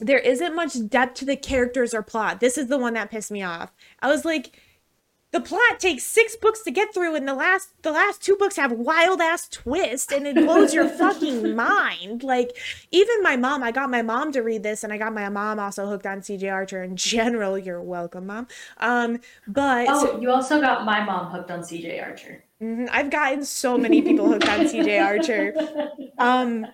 [0.00, 2.40] there isn't much depth to the characters or plot.
[2.40, 3.70] This is the one that pissed me off.
[4.00, 4.58] I was like
[5.30, 8.56] the plot takes six books to get through and the last the last two books
[8.56, 12.22] have wild ass twist and it blows your fucking mind.
[12.22, 12.56] Like
[12.90, 15.58] even my mom i got my mom to read this and i got my mom
[15.58, 17.58] also hooked on cj archer in general.
[17.58, 18.46] You're welcome mom.
[18.78, 22.44] Um but oh you also got my mom hooked on cj archer.
[22.62, 25.54] Mm-hmm, i've gotten so many people hooked on cj archer.
[26.18, 26.66] Um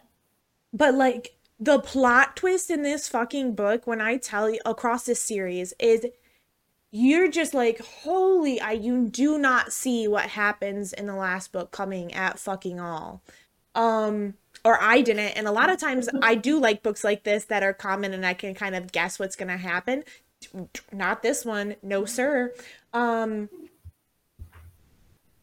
[0.73, 5.23] but like the plot twist in this fucking book when i tell you across this
[5.23, 6.05] series is
[6.97, 11.73] you're just like, holy, I you do not see what happens in the last book
[11.73, 13.21] coming at fucking all.
[13.75, 14.35] Um,
[14.65, 15.33] or I didn't.
[15.37, 18.25] And a lot of times I do like books like this that are common and
[18.25, 20.05] I can kind of guess what's gonna happen.
[20.93, 22.55] Not this one, no sir.
[22.93, 23.49] Um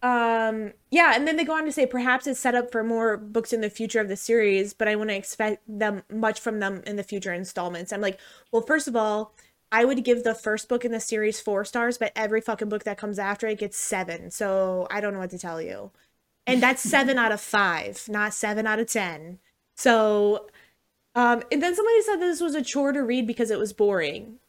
[0.04, 3.18] um yeah and then they go on to say perhaps it's set up for more
[3.18, 6.82] books in the future of the series but i wouldn't expect them much from them
[6.88, 8.20] in the future installments i'm like
[8.52, 9.36] well first of all
[9.72, 12.84] i would give the first book in the series four stars but every fucking book
[12.84, 15.92] that comes after it gets seven so i don't know what to tell you
[16.48, 19.40] and that's seven out of five not seven out of ten
[19.76, 20.50] so
[21.16, 24.40] um and then somebody said this was a chore to read because it was boring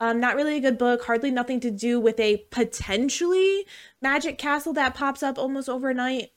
[0.00, 3.64] um, not really a good book, hardly nothing to do with a potentially
[4.02, 6.30] magic castle that pops up almost overnight.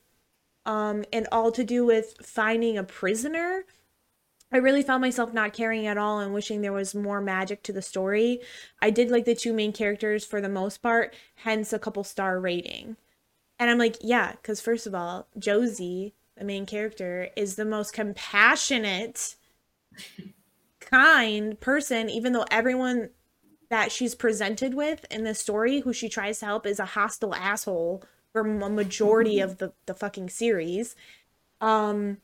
[0.64, 3.64] Um, and all to do with finding a prisoner.
[4.50, 7.72] I really found myself not caring at all and wishing there was more magic to
[7.72, 8.40] the story.
[8.80, 12.40] I did like the two main characters for the most part, hence a couple star
[12.40, 12.96] rating.
[13.58, 17.92] And I'm like, yeah, because first of all, Josie, the main character, is the most
[17.92, 19.36] compassionate,
[20.80, 23.10] kind person, even though everyone
[23.68, 27.34] that she's presented with in this story who she tries to help is a hostile
[27.34, 30.96] asshole for a majority of the, the fucking series
[31.60, 32.18] um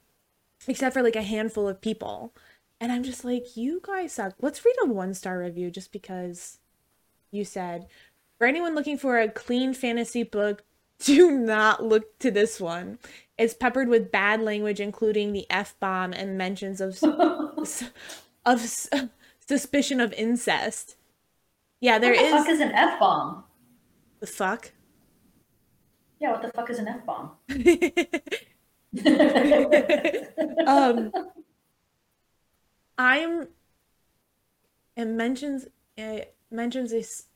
[0.69, 2.35] except for like a handful of people
[2.81, 6.59] and i'm just like you guys suck let's read a one star review just because
[7.31, 7.87] you said
[8.39, 10.63] for anyone looking for a clean fantasy book
[10.99, 12.99] do not look to this one
[13.37, 17.03] it's peppered with bad language including the f-bomb and mentions of
[18.47, 18.77] of
[19.47, 20.97] suspicion of incest
[21.85, 22.33] yeah, there what the is.
[22.33, 23.45] fuck is an F bomb?
[24.21, 24.73] The fuck?
[26.19, 27.33] Yeah, what the fuck is an F bomb?
[30.67, 31.13] um,
[32.99, 33.49] I'm.
[34.97, 35.67] It mentions
[35.97, 37.27] it mentions this.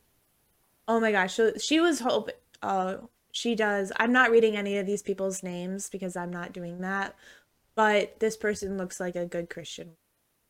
[0.87, 1.35] Oh my gosh!
[1.35, 2.35] So she was hoping.
[2.63, 3.93] Oh, she does.
[3.97, 7.15] I'm not reading any of these people's names because I'm not doing that.
[7.75, 9.93] But this person looks like a good Christian.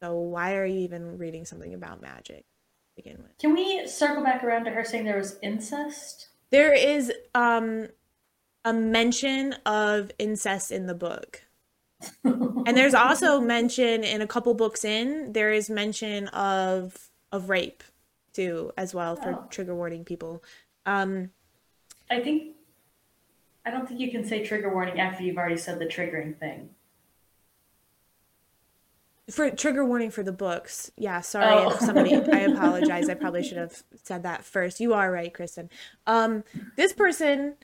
[0.02, 2.44] So why are you even reading something about magic?
[2.98, 3.38] begin with.
[3.38, 6.28] Can we circle back around to her saying there was incest?
[6.50, 7.88] There is um
[8.64, 11.42] a mention of incest in the book.
[12.24, 17.82] and there's also mention in a couple books in, there is mention of of rape
[18.32, 19.46] too as well for oh.
[19.50, 20.42] trigger warning people.
[20.86, 21.30] Um
[22.10, 22.54] I think
[23.66, 26.70] I don't think you can say trigger warning after you've already said the triggering thing
[29.30, 30.90] for trigger warning for the books.
[30.96, 31.70] Yeah, sorry oh.
[31.72, 32.18] if somebody I
[32.52, 33.08] apologize.
[33.08, 34.80] I probably should have said that first.
[34.80, 35.68] You are right, Kristen.
[36.06, 36.44] Um
[36.76, 37.54] this person,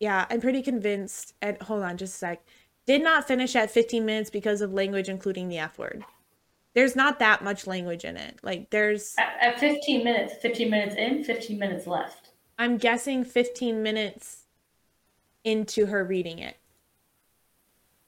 [0.00, 2.46] yeah, I'm pretty convinced and hold on just a sec.
[2.86, 6.04] Did not finish at 15 minutes because of language including the F word.
[6.74, 8.40] There's not that much language in it.
[8.42, 12.30] Like there's at, at 15 minutes, 15 minutes in, 15 minutes left.
[12.58, 14.42] I'm guessing 15 minutes
[15.44, 16.56] into her reading it.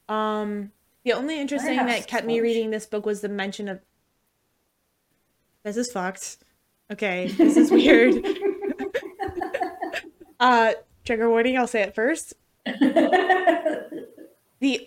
[0.08, 0.72] Um
[1.06, 3.80] the only interesting that kept me reading this book was the mention of.
[5.62, 6.38] This is fucked.
[6.90, 8.26] Okay, this is weird.
[10.40, 10.72] uh,
[11.06, 11.56] trigger warning.
[11.56, 12.34] I'll say it first.
[12.66, 13.96] the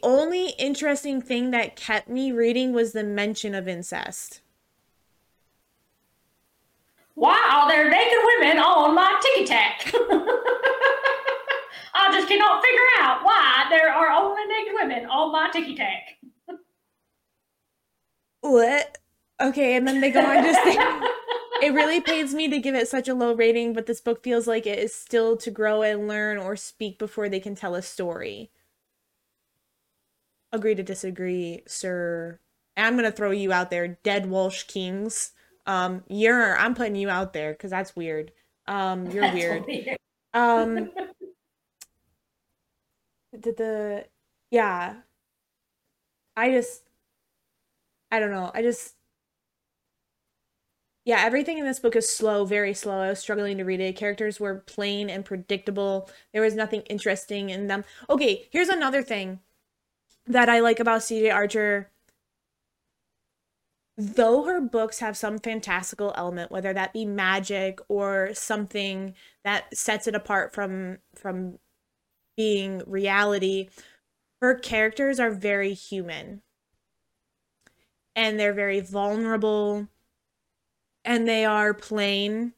[0.04, 4.42] only interesting thing that kept me reading was the mention of incest.
[7.16, 9.92] Wow, there are naked women on my ticky tack.
[11.94, 16.18] I just cannot figure out why there are only naked women on my ticky tack.
[18.42, 18.98] what?
[19.42, 20.78] Okay, and then they go on to say
[21.62, 24.48] it really pains me to give it such a low rating, but this book feels
[24.48, 27.82] like it is still to grow and learn or speak before they can tell a
[27.82, 28.52] story.
[30.52, 32.40] Agree to disagree, sir.
[32.76, 35.32] And I'm gonna throw you out there, Dead Welsh Kings.
[35.66, 38.32] Um, you're I'm putting you out there because that's weird.
[38.68, 39.66] Um, you're weird.
[39.68, 39.98] weird.
[40.34, 40.90] Um,
[43.32, 44.06] the, the
[44.52, 44.96] yeah
[46.36, 46.84] i just
[48.12, 48.96] i don't know i just
[51.06, 53.00] yeah everything in this book is slow very slow.
[53.02, 53.96] I was struggling to read it.
[53.96, 56.10] Characters were plain and predictable.
[56.34, 57.84] There was nothing interesting in them.
[58.10, 59.40] Okay here's another thing
[60.28, 61.92] that i like about cj archer.
[63.98, 70.08] Though her books have some fantastical element whether that be magic or something that sets
[70.08, 71.60] it apart from from
[72.38, 73.70] being reality,
[74.42, 76.42] her characters are very human.
[78.16, 79.88] And they're very vulnerable.
[81.10, 82.54] And they are plain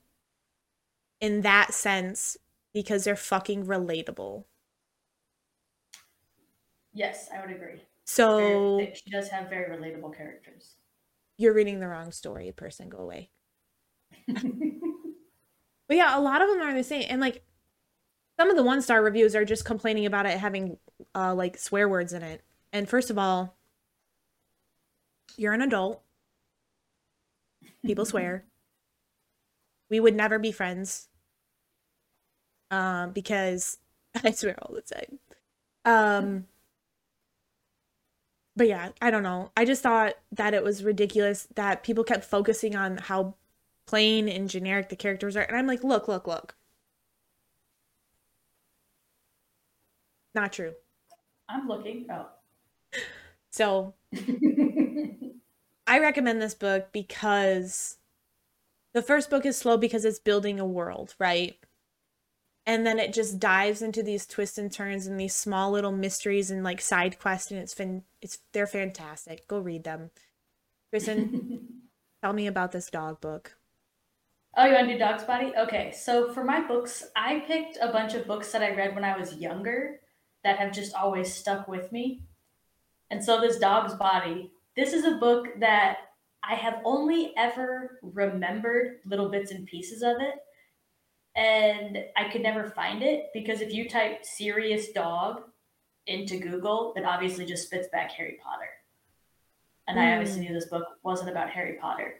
[1.21, 2.37] in that sense
[2.73, 4.45] because they're fucking relatable.
[6.93, 7.81] Yes, I would agree.
[8.05, 10.75] So she does have very relatable characters.
[11.37, 12.89] You're reading the wrong story, person.
[12.89, 13.31] Go away.
[15.87, 17.05] But yeah, a lot of them are the same.
[17.09, 17.43] And like
[18.39, 20.77] some of the one star reviews are just complaining about it having
[21.15, 22.43] uh like swear words in it.
[22.73, 23.57] And first of all,
[25.37, 26.03] you're an adult.
[27.85, 28.45] People swear.
[29.89, 31.09] We would never be friends.
[32.69, 33.79] Um, because
[34.23, 35.19] I swear all the time.
[35.83, 36.47] Um
[38.55, 39.51] but yeah, I don't know.
[39.55, 43.35] I just thought that it was ridiculous that people kept focusing on how
[43.85, 45.41] plain and generic the characters are.
[45.43, 46.55] And I'm like, look, look, look.
[50.35, 50.73] Not true.
[51.49, 52.07] I'm looking.
[52.11, 52.27] Oh.
[53.51, 53.93] So
[55.91, 57.97] I recommend this book because
[58.93, 61.57] the first book is slow because it's building a world, right?
[62.65, 66.49] And then it just dives into these twists and turns and these small little mysteries
[66.49, 69.45] and like side quests, and it's been it's they're fantastic.
[69.49, 70.11] Go read them.
[70.91, 71.81] Kristen,
[72.23, 73.57] tell me about this dog book.
[74.55, 75.57] Oh, you want to do Dogsbody?
[75.57, 79.03] Okay, so for my books, I picked a bunch of books that I read when
[79.03, 79.99] I was younger
[80.45, 82.21] that have just always stuck with me.
[83.09, 85.97] And so this Dogsbody, this is a book that
[86.43, 90.35] I have only ever remembered little bits and pieces of it.
[91.35, 95.43] And I could never find it because if you type Sirius dog
[96.07, 98.69] into Google, it obviously just spits back Harry Potter.
[99.87, 100.47] And I obviously hmm.
[100.47, 102.15] knew this book wasn't about Harry Potter.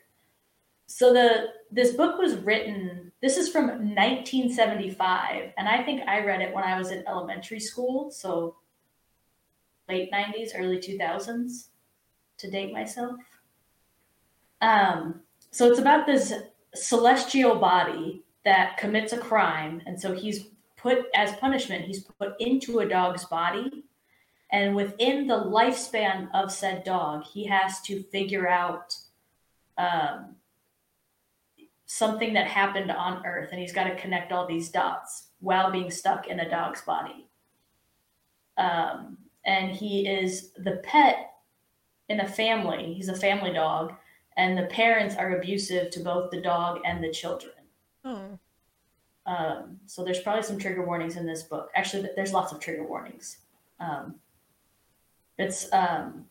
[0.88, 3.12] So the this book was written.
[3.22, 7.62] This is from 1975, and I think I read it when I was in elementary
[7.62, 8.12] school.
[8.12, 8.58] So
[9.88, 11.68] late 90s, early 2000s,
[12.42, 13.16] to date myself.
[14.62, 15.22] Um,
[15.52, 16.34] so it's about this
[16.76, 21.86] celestial body that commits a crime, and so he's put as punishment.
[21.86, 23.86] He's put into a dog's body,
[24.52, 28.96] and within the lifespan of said dog, he has to figure out.
[29.78, 30.36] Um,
[31.92, 35.92] something that happened on Earth, and he's got to connect all these dots while being
[35.92, 37.28] stuck in a dog's body.
[38.58, 41.31] Um, and he is the pet
[42.12, 42.94] in a family.
[42.94, 43.94] He's a family dog,
[44.36, 47.54] and the parents are abusive to both the dog and the children.
[48.04, 48.38] Oh.
[49.26, 51.70] Um, so there's probably some trigger warnings in this book.
[51.74, 53.38] Actually, there's lots of trigger warnings.
[53.80, 54.16] Um,
[55.38, 56.26] it's um,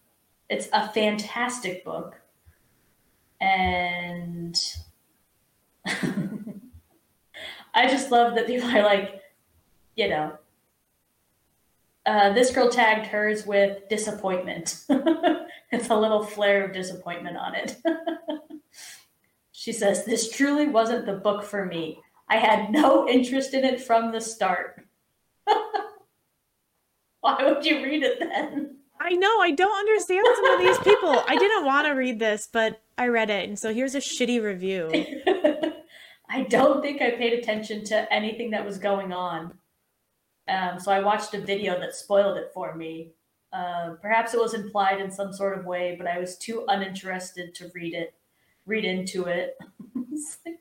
[0.51, 2.21] it's a fantastic book,
[3.41, 4.61] and
[5.87, 9.23] I just love that people are like,
[9.97, 10.37] you know,
[12.05, 14.85] uh, this girl tagged hers with disappointment.
[15.71, 17.77] it's a little flare of disappointment on it.
[19.53, 22.01] she says, This truly wasn't the book for me.
[22.29, 24.85] I had no interest in it from the start.
[27.21, 28.77] Why would you read it then?
[29.01, 31.23] I know, I don't understand some of these people.
[31.27, 34.43] I didn't want to read this, but I read it, and so here's a shitty
[34.43, 34.91] review.
[36.29, 39.55] I don't think I paid attention to anything that was going on.
[40.49, 43.13] Um, so I watched a video that spoiled it for me.
[43.53, 47.55] Uh, perhaps it was implied in some sort of way, but I was too uninterested
[47.57, 48.15] to read it,
[48.67, 49.59] read into it.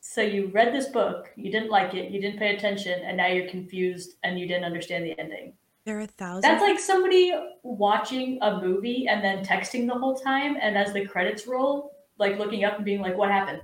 [0.00, 3.26] so you read this book, you didn't like it, you didn't pay attention, and now
[3.26, 5.54] you're confused and you didn't understand the ending.
[5.84, 6.42] There are thousands.
[6.42, 11.06] That's like somebody watching a movie and then texting the whole time, and as the
[11.06, 13.62] credits roll, like looking up and being like, "What happened?"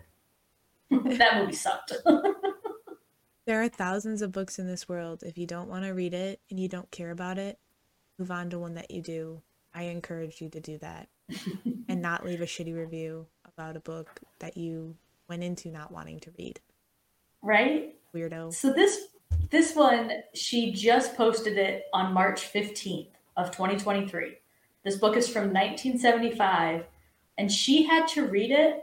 [1.18, 1.92] that movie sucked.
[3.47, 5.22] There are thousands of books in this world.
[5.22, 7.59] If you don't want to read it and you don't care about it,
[8.18, 9.42] move on to one that you do.
[9.74, 11.08] I encourage you to do that
[11.88, 14.96] and not leave a shitty review about a book that you
[15.28, 16.60] went into not wanting to read.
[17.42, 17.94] right?
[18.14, 18.52] Weirdo.
[18.54, 19.08] So this
[19.50, 24.36] this one, she just posted it on March 15th of 2023.
[24.84, 26.84] This book is from 1975,
[27.38, 28.82] and she had to read it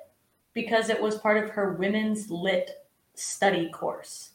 [0.54, 2.72] because it was part of her women's lit
[3.16, 4.31] study course.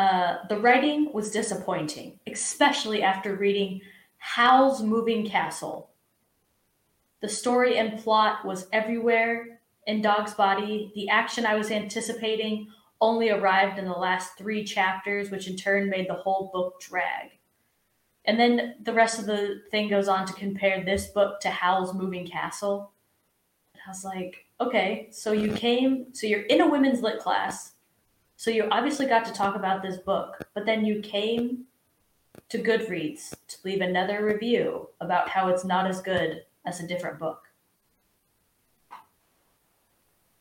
[0.00, 3.82] Uh, the writing was disappointing, especially after reading
[4.16, 5.90] Howl's Moving Castle.
[7.20, 10.94] The story and plot was everywhere in Dogsbody.
[10.94, 12.68] The action I was anticipating
[13.02, 17.32] only arrived in the last three chapters, which in turn made the whole book drag.
[18.24, 21.92] And then the rest of the thing goes on to compare this book to Howl's
[21.92, 22.92] Moving Castle.
[23.74, 27.72] And I was like, okay, so you came, so you're in a women's lit class.
[28.40, 31.64] So you obviously got to talk about this book, but then you came
[32.48, 37.18] to Goodreads to leave another review about how it's not as good as a different
[37.18, 37.42] book.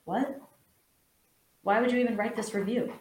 [0.05, 0.41] What?
[1.63, 2.93] Why would you even write this review?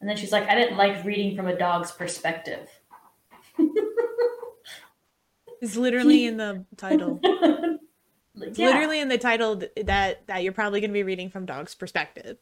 [0.00, 2.68] And then she's like, I didn't like reading from a dog's perspective.
[5.62, 7.20] It's literally in the title.
[7.22, 7.82] It's
[8.58, 8.68] Yeah.
[8.68, 12.38] literally in the title that that you're probably going to be reading from dog's perspective.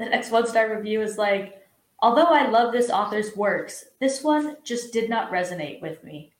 [0.00, 1.62] The next one star review is like,
[2.00, 6.32] although I love this author's works, this one just did not resonate with me.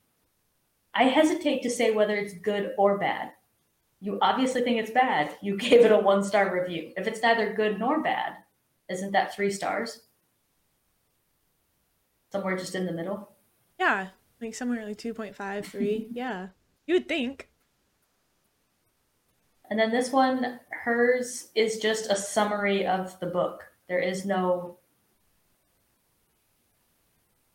[0.94, 3.32] I hesitate to say whether it's good or bad.
[4.00, 5.36] You obviously think it's bad.
[5.42, 6.92] You gave it a one star review.
[6.96, 8.32] If it's neither good nor bad,
[8.88, 10.04] isn't that three stars?
[12.32, 13.30] Somewhere just in the middle.
[13.78, 14.08] Yeah,
[14.40, 16.08] like somewhere like 2.5, 3.
[16.12, 16.48] yeah.
[16.86, 17.49] You would think.
[19.70, 23.64] And then this one, hers is just a summary of the book.
[23.88, 24.76] There is no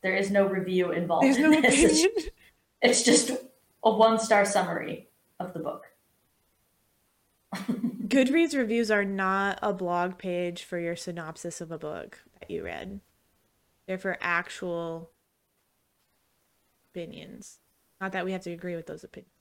[0.01, 1.25] there is no review involved.
[1.25, 1.73] There's no in this.
[1.73, 2.31] It's- opinion.
[2.81, 3.31] It's just
[3.83, 5.09] a one star summary
[5.39, 5.85] of the book.
[7.55, 12.63] Goodreads reviews are not a blog page for your synopsis of a book that you
[12.63, 12.99] read.
[13.87, 15.09] They're for actual
[16.91, 17.59] opinions.
[17.99, 19.31] Not that we have to agree with those opinions.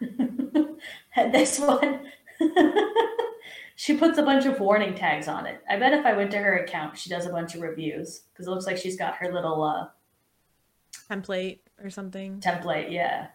[1.18, 2.00] And this one,
[3.74, 5.62] she puts a bunch of warning tags on it.
[5.68, 8.46] I bet if I went to her account, she does a bunch of reviews because
[8.46, 9.86] it looks like she's got her little uh,
[11.10, 12.40] Template or something.
[12.40, 12.90] template.
[12.90, 13.28] Yeah.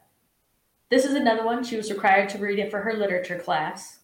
[0.90, 1.64] This is another one.
[1.64, 4.00] She was required to read it for her literature class.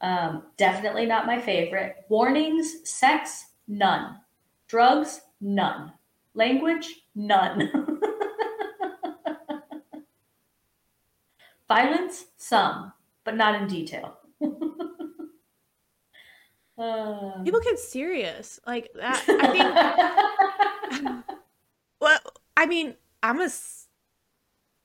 [0.00, 1.96] Um, definitely not my favorite.
[2.08, 4.16] Warnings, sex, none.
[4.66, 5.92] Drugs, none.
[6.34, 7.70] Language, none.
[11.70, 12.92] Violence, some,
[13.24, 14.18] but not in detail.
[16.78, 18.58] Uh, People get serious.
[18.66, 21.24] Like that I think
[22.00, 22.18] Well,
[22.56, 23.50] I mean, I'm a,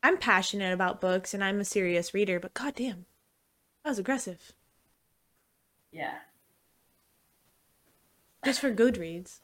[0.04, 3.06] I'm passionate about books and I'm a serious reader, but goddamn,
[3.84, 4.52] that was aggressive.
[5.94, 6.16] yeah.
[8.44, 9.40] Just for Goodreads,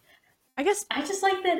[0.57, 0.85] I guess.
[0.91, 1.57] I just like that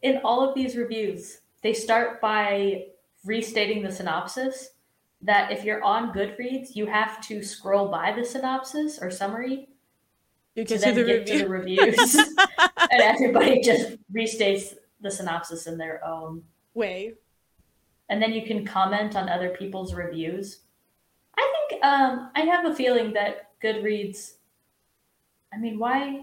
[0.00, 2.86] in all of these reviews, they start by
[3.26, 4.70] restating the synopsis.
[5.22, 9.68] That if you're on Goodreads, you have to scroll by the synopsis or summary
[10.54, 12.14] You to get to then the get to the reviews,
[12.90, 16.42] and everybody just restates the synopsis in their own.
[16.72, 17.14] Way.
[18.08, 20.60] And then you can comment on other people's reviews.
[21.36, 24.34] I think um, I have a feeling that Goodreads.
[25.52, 26.22] I mean, why?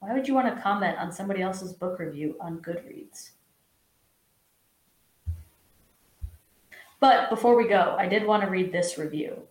[0.00, 3.30] Why would you want to comment on somebody else's book review on Goodreads?
[6.98, 9.42] But before we go, I did want to read this review.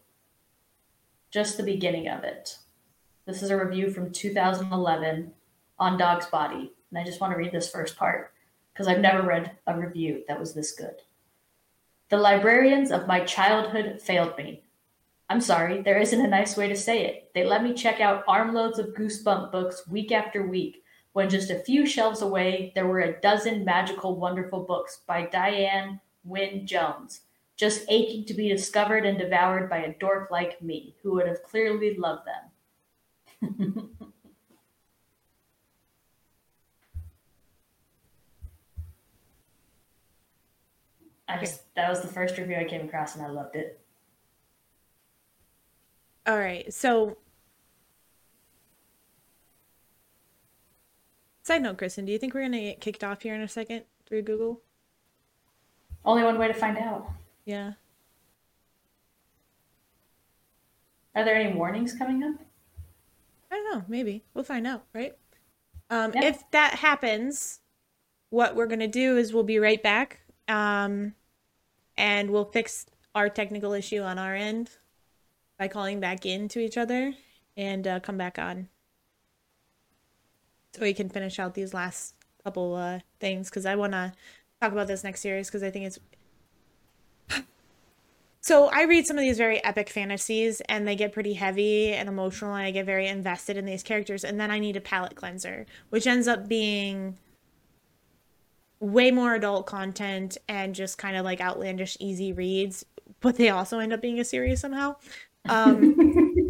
[1.31, 2.57] Just the beginning of it.
[3.25, 5.31] This is a review from 2011
[5.77, 6.69] on Dogsbody.
[6.89, 8.33] And I just want to read this first part
[8.73, 11.01] because I've never read a review that was this good.
[12.09, 14.63] The librarians of my childhood failed me.
[15.29, 17.31] I'm sorry, there isn't a nice way to say it.
[17.33, 20.83] They let me check out armloads of Goosebump books week after week,
[21.13, 25.99] when just a few shelves away there were a dozen magical, wonderful books by Diana
[26.23, 27.21] Wynne Jones,
[27.55, 31.41] just aching to be discovered and devoured by a dork like me, who would have
[31.43, 33.89] clearly loved them.
[41.27, 43.79] I just that was the first review I came across and I loved it.
[46.27, 46.71] All right.
[46.73, 47.17] So,
[51.43, 53.83] side note, Kristen, do you think we're gonna get kicked off here in a second
[54.05, 54.61] through Google?
[56.03, 57.09] Only one way to find out.
[57.45, 57.73] Yeah.
[61.15, 62.35] Are there any warnings coming up?
[63.51, 63.85] I don't know.
[63.87, 65.15] Maybe we'll find out, right?
[65.89, 66.25] Um, Yeah.
[66.25, 67.61] If that happens,
[68.29, 71.15] what we're gonna do is we'll be right back, um,
[71.97, 72.85] and we'll fix
[73.15, 74.71] our technical issue on our end
[75.57, 77.15] by calling back in to each other
[77.57, 78.69] and uh, come back on,
[80.73, 84.13] so we can finish out these last couple uh, things because I want to
[84.61, 85.99] talk about this next series because I think it's
[88.41, 92.09] so I read some of these very epic fantasies and they get pretty heavy and
[92.09, 95.15] emotional and I get very invested in these characters and then I need a palate
[95.15, 97.17] cleanser, which ends up being
[98.79, 102.85] way more adult content and just kind of like outlandish easy reads,
[103.21, 104.95] but they also end up being a series somehow.
[105.47, 106.41] Um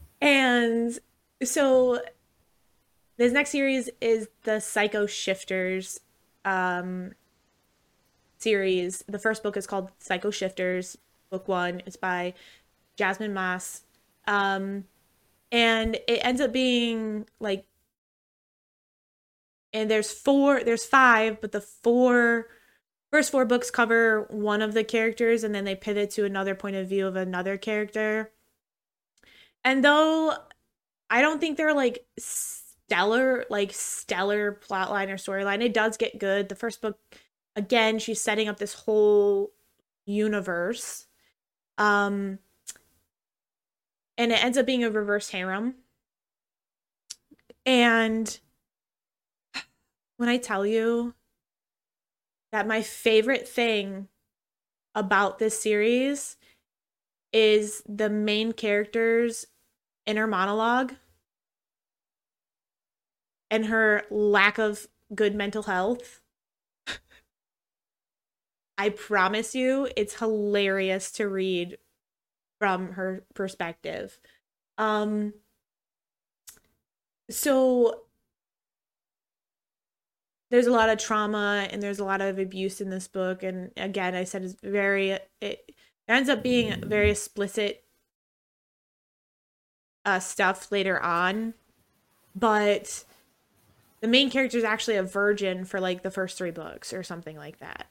[0.20, 0.98] and
[1.42, 2.00] so
[3.16, 6.00] this next series is the Psycho Shifters
[6.44, 7.12] um
[8.44, 9.02] series.
[9.08, 10.98] The first book is called Psycho Shifters
[11.30, 11.82] book one.
[11.86, 12.34] It's by
[12.96, 13.82] Jasmine Mas.
[14.26, 14.84] Um,
[15.50, 17.64] and it ends up being like,
[19.72, 22.46] and there's four, there's five, but the four
[23.10, 26.76] first four books cover one of the characters, and then they pivot to another point
[26.76, 28.30] of view of another character.
[29.64, 30.36] And though
[31.10, 36.48] I don't think they're like stellar, like stellar plotline or storyline, it does get good.
[36.48, 36.98] The first book
[37.56, 39.52] again, she's setting up this whole
[40.06, 41.06] universe.
[41.78, 42.38] Um
[44.16, 45.74] and it ends up being a reverse harem.
[47.66, 48.38] And
[50.16, 51.14] when I tell you
[52.52, 54.08] that my favorite thing
[54.94, 56.36] about this series
[57.32, 59.46] is the main character's
[60.06, 60.94] inner monologue
[63.50, 66.20] and her lack of good mental health.
[68.76, 71.78] I promise you, it's hilarious to read
[72.58, 74.18] from her perspective.
[74.78, 75.34] Um
[77.30, 78.02] so
[80.50, 83.42] there's a lot of trauma and there's a lot of abuse in this book.
[83.42, 85.72] And again I said it's very it
[86.08, 87.84] ends up being very explicit
[90.04, 91.54] uh stuff later on.
[92.34, 93.04] But
[94.00, 97.36] the main character is actually a virgin for like the first three books or something
[97.36, 97.86] like that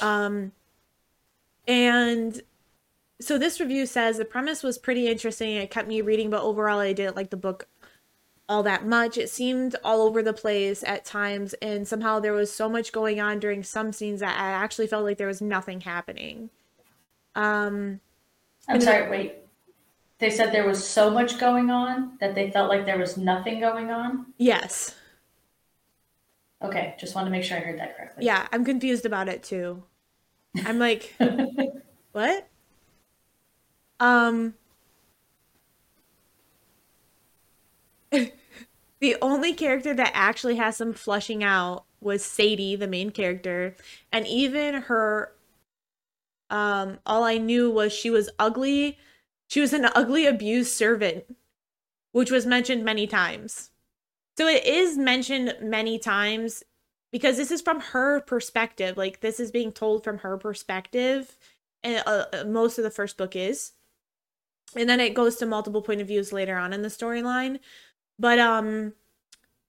[0.00, 0.52] um
[1.66, 2.42] and
[3.20, 6.78] so this review says the premise was pretty interesting it kept me reading but overall
[6.80, 7.68] i didn't like the book
[8.48, 12.52] all that much it seemed all over the place at times and somehow there was
[12.52, 15.80] so much going on during some scenes that i actually felt like there was nothing
[15.80, 16.50] happening
[17.34, 18.00] um
[18.68, 19.34] I'm sorry, wait.
[20.18, 23.60] They said there was so much going on that they felt like there was nothing
[23.60, 24.26] going on.
[24.38, 24.94] yes
[26.64, 28.24] Okay, just wanted to make sure I heard that correctly.
[28.26, 29.82] yeah i'm confused about it too.
[30.64, 31.14] I'm like
[32.12, 32.48] what?
[34.00, 34.54] Um
[39.00, 43.76] the only character that actually has some flushing out was sadie the main character.
[44.12, 45.32] And even her
[46.50, 48.98] um all i knew was she was ugly.
[49.48, 51.24] She was an ugly abused servant
[52.12, 53.70] which was mentioned many times
[54.36, 56.62] so it is mentioned many times
[57.12, 61.36] because this is from her perspective like this is being told from her perspective
[61.84, 63.72] and uh, uh, most of the first book is.
[64.74, 67.60] And then it goes to multiple point of views later on in the storyline.
[68.18, 68.94] But um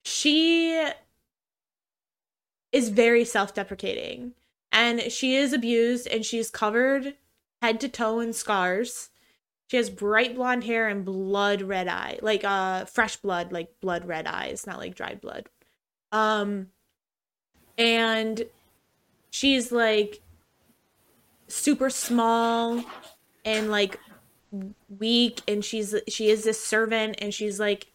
[0.03, 0.89] she
[2.71, 4.33] is very self-deprecating
[4.71, 7.15] and she is abused and she's covered
[7.61, 9.09] head to toe in scars
[9.67, 14.05] she has bright blonde hair and blood red eye like uh fresh blood like blood
[14.05, 15.49] red eyes not like dried blood.
[16.11, 16.67] Um
[17.77, 18.45] and
[19.29, 20.21] she's like
[21.47, 22.83] super small
[23.43, 23.99] and like
[24.97, 27.87] weak and she's she is this servant and she's like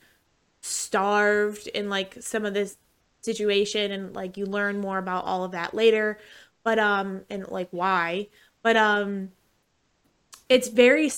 [0.60, 2.76] starved in like some of this
[3.22, 6.18] situation and like you learn more about all of that later.
[6.62, 8.28] But um and like why?
[8.62, 9.30] But um
[10.48, 11.08] it's very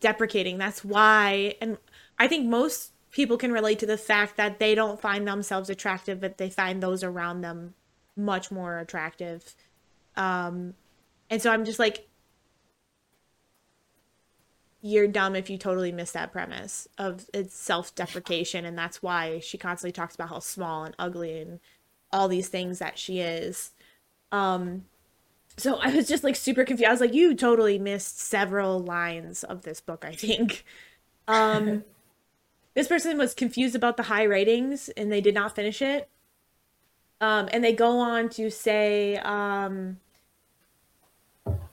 [0.00, 1.78] self-deprecating that's why and
[2.18, 6.20] i think most people can relate to the fact that they don't find themselves attractive
[6.20, 7.74] but they find those around them
[8.16, 9.54] much more attractive.
[10.16, 10.74] Um
[11.30, 12.08] and so i'm just like
[14.82, 18.64] you're dumb if you totally miss that premise of it's self-deprecation.
[18.64, 21.58] And that's why she constantly talks about how small and ugly and
[22.12, 23.72] all these things that she is.
[24.30, 24.84] Um
[25.56, 26.88] so i was just like super confused.
[26.88, 30.64] I was like you totally missed several lines of this book i think.
[31.28, 31.84] Um
[32.74, 36.08] this person was confused about the high ratings and they did not finish it.
[37.20, 39.98] Um and they go on to say um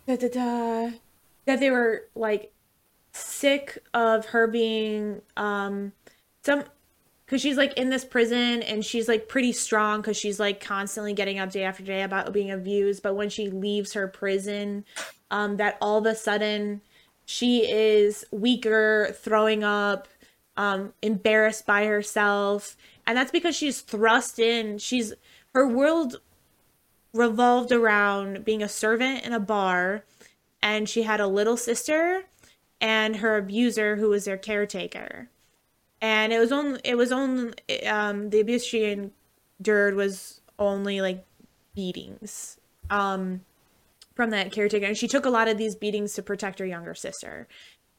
[0.07, 0.91] da, da, da,
[1.45, 2.51] that they were like
[3.11, 5.91] sick of her being um
[6.43, 6.63] some
[7.33, 11.13] because she's like in this prison and she's like pretty strong because she's like constantly
[11.13, 13.01] getting up day after day about being abused.
[13.01, 14.85] But when she leaves her prison
[15.31, 16.81] um that all of a sudden
[17.25, 20.07] she is weaker throwing up
[20.57, 22.77] um embarrassed by herself.
[23.07, 24.77] And that's because she's thrust in.
[24.77, 25.15] She's
[25.55, 26.21] her world
[27.13, 30.03] revolved around being a servant in a bar
[30.61, 32.25] and she had a little sister
[32.79, 35.29] and her abuser who was their caretaker
[36.03, 37.53] and it was only it was only
[37.87, 39.11] um the abuse she
[39.59, 41.25] endured was only like
[41.73, 42.59] beatings
[42.91, 43.41] um
[44.13, 44.85] from that caretaker.
[44.85, 47.47] And she took a lot of these beatings to protect her younger sister.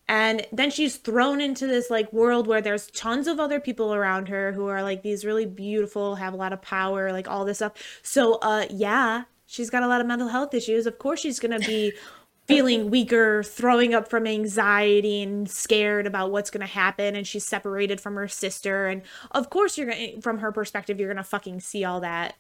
[0.07, 4.29] And then she's thrown into this like world where there's tons of other people around
[4.29, 7.59] her who are like these really beautiful have a lot of power like all this
[7.59, 7.73] stuff.
[8.03, 10.87] So uh yeah she's got a lot of mental health issues.
[10.87, 11.95] Of course she's gonna be
[12.47, 17.47] feeling weaker, throwing up from anxiety and scared about what's going to happen and she's
[17.47, 21.17] separated from her sister and of course you're going to from her perspective you're going
[21.17, 22.35] to fucking see all that.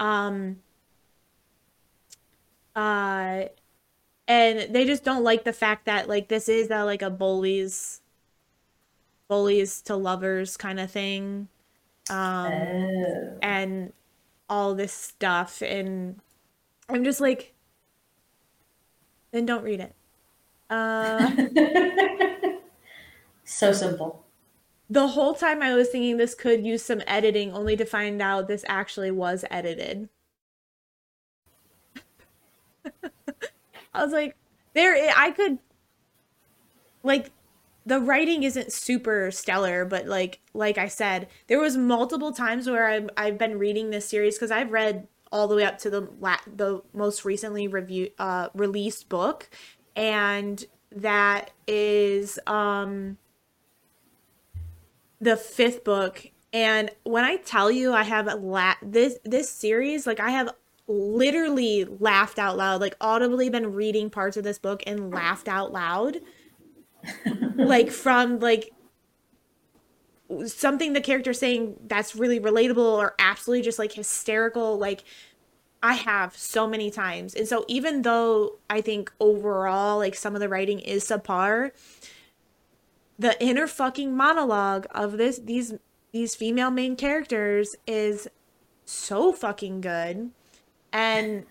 [0.00, 0.56] Um
[2.74, 3.44] uh
[4.26, 8.00] and they just don't like the fact that like this is a, like a bullies
[9.28, 11.48] bullies to lovers kind of thing.
[12.10, 13.38] Um Oh.
[13.42, 13.92] and
[14.48, 16.20] all this stuff and
[16.88, 17.53] I'm just like,
[19.34, 19.94] then don't read it.
[20.70, 21.30] Uh,
[23.44, 24.24] so simple.
[24.90, 28.48] the whole time I was thinking this could use some editing, only to find out
[28.48, 30.08] this actually was edited.
[33.94, 34.36] I was like,
[34.74, 35.58] there, I could,
[37.02, 37.30] like,
[37.86, 42.86] the writing isn't super stellar, but like, like I said, there was multiple times where
[42.88, 46.08] I've, I've been reading this series because I've read all the way up to the
[46.20, 49.50] la- the most recently review uh released book,
[49.96, 53.18] and that is um
[55.20, 56.28] the fifth book.
[56.52, 60.50] And when i tell you i have la- this this series like i have
[60.86, 65.72] literally laughed out loud like audibly been reading parts of this book and laughed out
[65.72, 66.18] loud.
[67.56, 68.72] Like from like
[70.46, 75.04] something the character saying that's really relatable or absolutely just like hysterical like
[75.82, 77.34] i have so many times.
[77.34, 81.72] And so even though i think overall like some of the writing is subpar
[83.18, 85.74] the inner fucking monologue of this these
[86.12, 88.28] these female main characters is
[88.84, 90.30] so fucking good.
[90.92, 91.44] And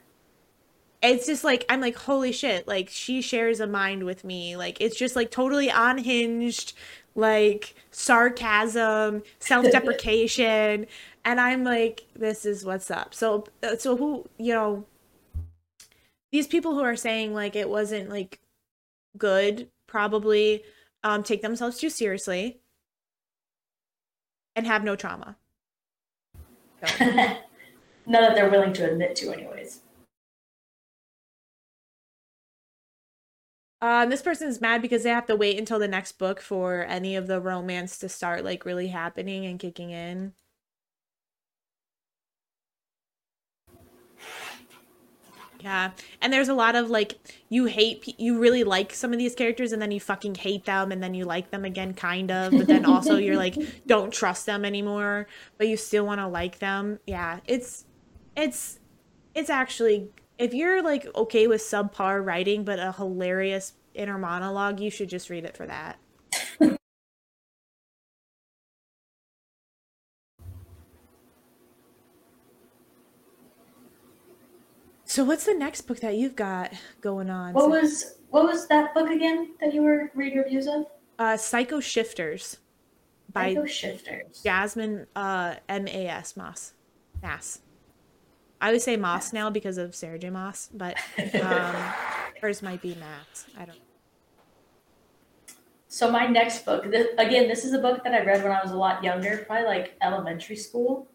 [1.01, 4.57] it's just like i'm like holy shit like she shares a mind with me.
[4.57, 6.73] Like it's just like totally unhinged
[7.15, 10.85] like sarcasm self-deprecation
[11.25, 14.85] and i'm like this is what's up so uh, so who you know
[16.31, 18.39] these people who are saying like it wasn't like
[19.17, 20.63] good probably
[21.03, 22.59] um take themselves too seriously
[24.55, 25.35] and have no trauma
[26.97, 27.37] So-
[28.05, 29.79] None that they're willing to admit to, anyways.
[33.83, 36.85] Um, this person is mad because they have to wait until the next book for
[36.85, 40.31] any of the romance to start like really happening and kicking in.
[45.59, 47.17] Yeah, and there's a lot of like
[47.49, 50.93] you hate you really like some of these characters and then you fucking hate them
[50.93, 54.45] and then you like them again kind of, but then also you're like don't trust
[54.45, 55.27] them anymore,
[55.57, 56.99] but you still want to like them.
[57.05, 57.83] Yeah, it's
[58.37, 58.79] it's
[59.35, 60.07] it's actually
[60.37, 65.29] if you're like okay with subpar writing but a hilarious inner monologue, you should just
[65.29, 65.99] read it for that.
[75.05, 77.53] so what's the next book that you've got going on?
[77.53, 80.85] What was what was that book again that you were reading reviews of?
[81.19, 82.57] uh Psycho Shifters
[83.31, 84.41] by Psycho Shifters.
[84.43, 86.73] Jasmine uh M A S Moss.
[87.21, 87.59] Mass.
[88.63, 90.29] I would say Moss now because of Sarah J.
[90.29, 90.97] Maas, but
[91.41, 91.75] um
[92.41, 93.45] hers might be Mass.
[93.57, 95.53] I don't know.
[95.87, 98.61] So my next book, this, again, this is a book that I read when I
[98.63, 101.07] was a lot younger, probably like elementary school.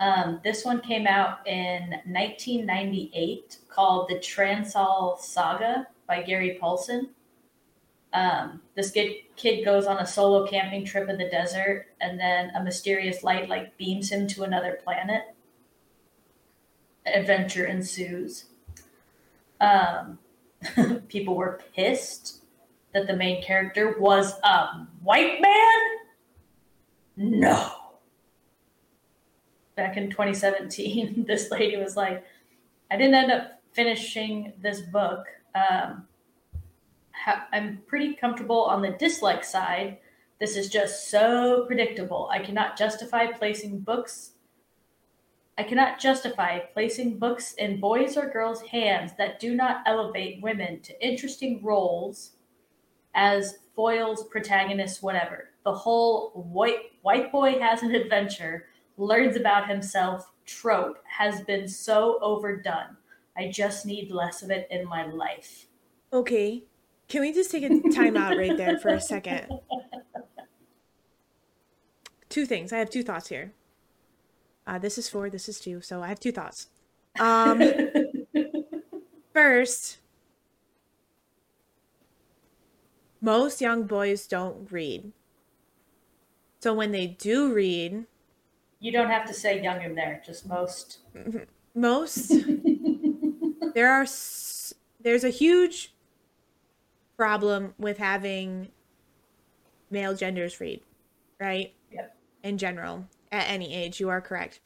[0.00, 7.08] Um, this one came out in 1998, called The Transall Saga by Gary Paulsen.
[8.12, 12.50] Um, this kid, kid goes on a solo camping trip in the desert, and then
[12.54, 15.35] a mysterious light like beams him to another planet.
[17.06, 18.46] Adventure ensues.
[19.60, 20.18] Um,
[21.08, 22.42] people were pissed
[22.92, 25.80] that the main character was a white man?
[27.16, 27.72] No.
[29.74, 32.24] Back in 2017, this lady was like,
[32.90, 35.26] I didn't end up finishing this book.
[35.54, 36.06] Um,
[37.12, 39.98] ha- I'm pretty comfortable on the dislike side.
[40.38, 42.28] This is just so predictable.
[42.32, 44.32] I cannot justify placing books.
[45.58, 50.80] I cannot justify placing books in boys or girls' hands that do not elevate women
[50.82, 52.32] to interesting roles
[53.14, 55.50] as foils, protagonists, whatever.
[55.64, 58.66] The whole white white boy has an adventure,
[58.98, 62.96] learns about himself trope has been so overdone.
[63.36, 65.66] I just need less of it in my life.
[66.12, 66.64] Okay.
[67.08, 69.46] Can we just take a time out right there for a second?
[72.28, 72.72] Two things.
[72.72, 73.52] I have two thoughts here.
[74.66, 76.68] Uh, this is four, this is two, so I have two thoughts.
[77.18, 77.62] Um,
[79.32, 79.96] first,
[83.22, 85.12] most young boys don't read.
[86.60, 88.04] So when they do read,
[88.80, 90.98] You don't have to say young in there, just most.
[91.74, 92.32] most
[93.74, 94.06] there are
[95.00, 95.94] there's a huge
[97.16, 98.68] problem with having
[99.90, 100.80] male genders read,
[101.40, 101.72] right?
[101.92, 102.16] Yep.
[102.42, 104.60] In general, at any age, you are correct.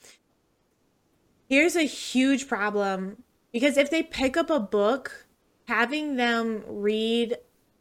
[1.48, 5.26] Here's a huge problem because if they pick up a book,
[5.66, 7.36] having them read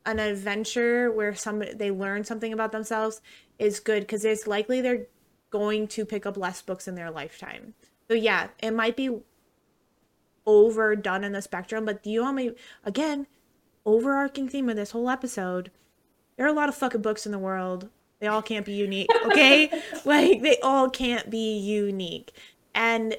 [0.05, 3.21] an adventure where somebody they learn something about themselves
[3.59, 5.07] is good because it's likely they're
[5.51, 7.73] going to pick up less books in their lifetime.
[8.07, 9.19] So yeah, it might be
[10.45, 11.85] overdone in the spectrum.
[11.85, 13.27] But do you want me again?
[13.85, 15.71] Overarching theme of this whole episode:
[16.37, 17.89] there are a lot of fucking books in the world.
[18.19, 19.69] They all can't be unique, okay?
[20.05, 22.31] like they all can't be unique,
[22.75, 23.15] and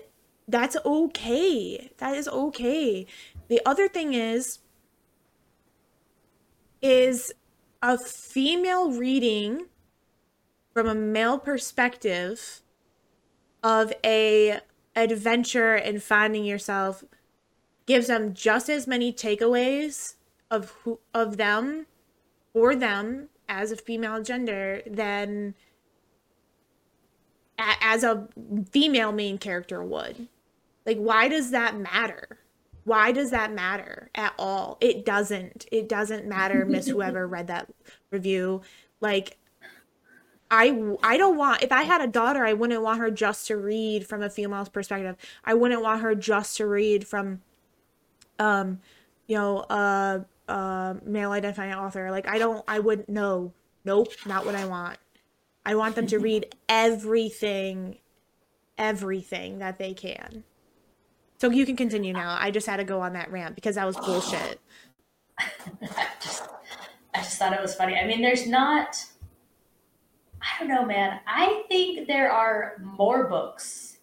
[0.46, 1.90] that's okay.
[1.98, 3.06] That is okay.
[3.48, 4.58] The other thing is,
[6.82, 7.32] is
[7.82, 9.66] a female reading
[10.74, 12.60] from a male perspective
[13.62, 14.60] of a
[14.96, 17.04] adventure and finding yourself
[17.86, 20.14] gives them just as many takeaways
[20.50, 21.86] of who of them
[22.54, 25.54] or them as a female gender than
[27.58, 28.28] a, as a
[28.70, 30.28] female main character would.
[30.86, 32.38] Like why does that matter?
[32.84, 34.78] Why does that matter at all?
[34.80, 35.66] It doesn't.
[35.70, 37.68] It doesn't matter miss whoever read that
[38.10, 38.62] review.
[39.00, 39.36] Like
[40.50, 43.56] I I don't want if I had a daughter, I wouldn't want her just to
[43.56, 45.16] read from a female's perspective.
[45.44, 47.42] I wouldn't want her just to read from
[48.38, 48.80] um
[49.26, 50.20] you know, uh
[50.50, 52.10] uh male identifying author.
[52.10, 53.52] Like I don't I wouldn't no.
[53.84, 54.98] Nope, not what I want.
[55.64, 57.98] I want them to read everything
[58.76, 60.42] everything that they can.
[61.40, 62.36] So you can continue now.
[62.38, 64.60] I just had to go on that rant because that was bullshit.
[65.38, 65.48] I
[66.20, 66.42] just,
[67.14, 67.96] I just thought it was funny.
[67.96, 69.04] I mean, there's not.
[70.42, 71.20] I don't know, man.
[71.26, 73.98] I think there are more books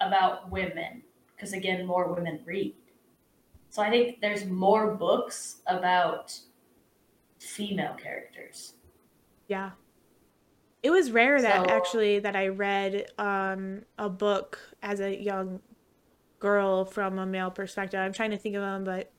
[0.00, 1.02] about women
[1.34, 2.74] because, again, more women read.
[3.74, 6.38] So I think there's more books about
[7.40, 8.74] female characters.
[9.48, 9.72] Yeah.
[10.84, 15.60] It was rare that So- actually that I read um a book as a young
[16.38, 17.98] girl from a male perspective.
[17.98, 19.10] I'm trying to think of them, but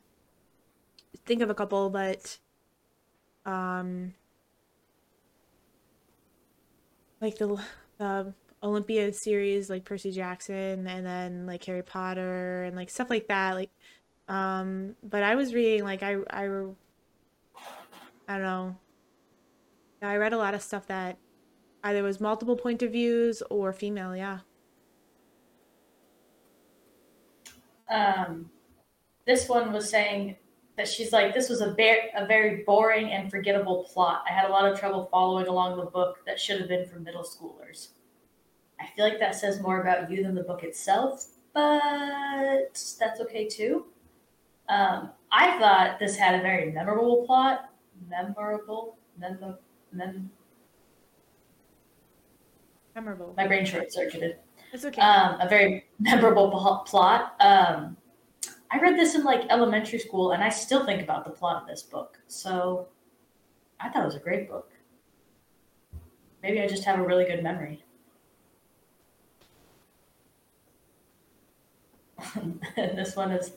[1.25, 2.37] think of a couple, but
[3.45, 4.13] um
[7.19, 7.61] like the
[7.97, 8.33] the
[8.63, 13.55] Olympia series like Percy Jackson and then like Harry Potter and like stuff like that
[13.55, 13.71] like
[14.27, 16.45] um but I was reading like I I
[18.27, 18.75] I don't know
[20.01, 21.17] I read a lot of stuff that
[21.83, 24.39] either was multiple point of views or female, yeah.
[27.89, 28.49] Um,
[29.25, 30.37] this one was saying
[30.77, 34.23] that she's like, this was a very, a very boring and forgettable plot.
[34.29, 36.99] I had a lot of trouble following along the book that should have been for
[36.99, 37.89] middle schoolers.
[38.79, 43.47] I feel like that says more about you than the book itself, but that's okay
[43.47, 43.85] too.
[44.69, 47.69] Um, I thought this had a very memorable plot.
[48.09, 49.57] Memorable, mem-
[49.91, 50.29] mem-
[52.93, 53.33] Memorable.
[53.37, 54.37] my brain short circuited.
[54.73, 55.01] It's okay.
[55.01, 57.35] um, a very memorable pl- plot.
[57.39, 57.95] Um,
[58.71, 61.67] I read this in like elementary school, and I still think about the plot of
[61.67, 62.17] this book.
[62.27, 62.87] So
[63.79, 64.71] I thought it was a great book.
[66.43, 67.83] Maybe I just have a really good memory.
[72.75, 73.51] this one is,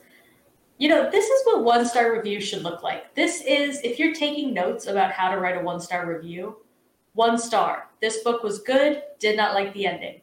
[0.79, 3.13] you know, this is what one star review should look like.
[3.13, 6.55] This is, if you're taking notes about how to write a one star review,
[7.13, 7.89] one star.
[8.01, 10.21] This book was good, did not like the ending.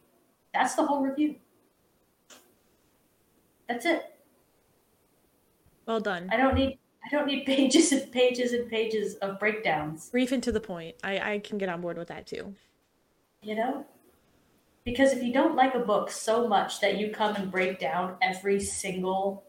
[0.54, 1.36] That's the whole review.
[3.68, 4.14] That's it.
[5.86, 6.28] well done.
[6.32, 10.42] I don't need I don't need pages and pages and pages of breakdowns, Brief and
[10.42, 10.96] to the point.
[11.04, 12.54] I, I can get on board with that too.
[13.42, 13.84] you know?
[14.84, 18.16] Because if you don't like a book so much that you come and break down
[18.22, 19.45] every single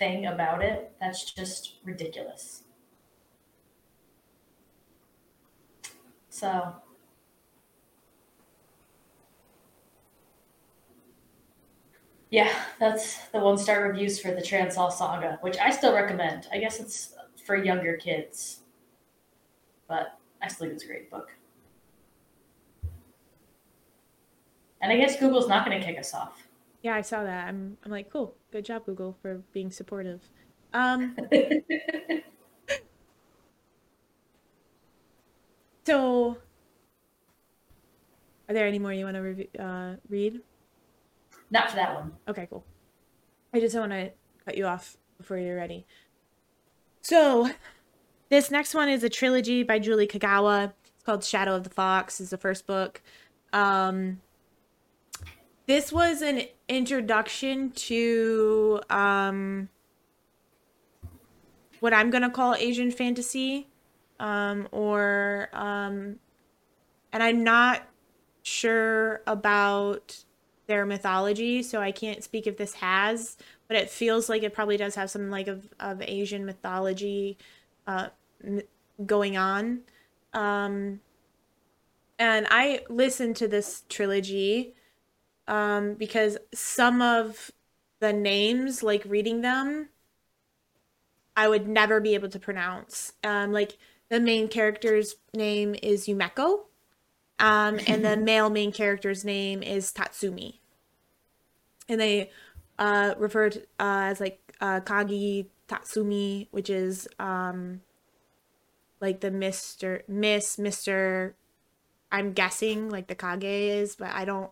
[0.00, 2.64] thing about it, that's just ridiculous.
[6.30, 6.74] So,
[12.30, 12.50] yeah,
[12.80, 16.48] that's the one star reviews for the Transall Saga, which I still recommend.
[16.50, 17.14] I guess it's
[17.44, 18.60] for younger kids,
[19.86, 21.30] but I still think it's a great book.
[24.80, 26.48] And I guess Google's not going to kick us off.
[26.80, 27.48] Yeah, I saw that.
[27.48, 28.34] I'm I'm like, cool.
[28.50, 30.22] Good job, Google, for being supportive.
[30.72, 31.16] Um
[35.86, 36.36] so
[38.48, 40.40] are there any more you want to review, uh, read?
[41.52, 42.12] not for that one.
[42.28, 42.64] Okay, cool.
[43.54, 44.10] I just don't want to
[44.44, 45.86] cut you off before you're ready.
[47.02, 47.50] So,
[48.28, 50.72] this next one is a trilogy by Julie Kagawa.
[50.94, 52.20] It's called Shadow of the Fox.
[52.20, 53.02] is the first book.
[53.52, 54.20] Um,
[55.70, 59.68] this was an introduction to um,
[61.78, 63.68] what I'm gonna call Asian fantasy,
[64.18, 66.16] um, or um,
[67.12, 67.82] and I'm not
[68.42, 70.24] sure about
[70.66, 73.36] their mythology, so I can't speak if this has,
[73.68, 77.38] but it feels like it probably does have some like of, of Asian mythology
[77.86, 78.08] uh,
[78.44, 78.62] m-
[79.06, 79.82] going on.
[80.32, 80.98] Um,
[82.18, 84.74] and I listened to this trilogy
[85.50, 87.50] um, because some of
[87.98, 89.88] the names, like reading them,
[91.36, 93.14] I would never be able to pronounce.
[93.24, 93.76] Um, like
[94.08, 96.60] the main character's name is Yumeko,
[97.40, 100.60] um, and the male main character's name is Tatsumi,
[101.88, 102.30] and they
[102.78, 107.80] uh, refer to uh, as like uh, Kage Tatsumi, which is um,
[109.00, 111.34] like the Mister Miss Mister.
[112.12, 114.50] I'm guessing like the Kage is, but I don't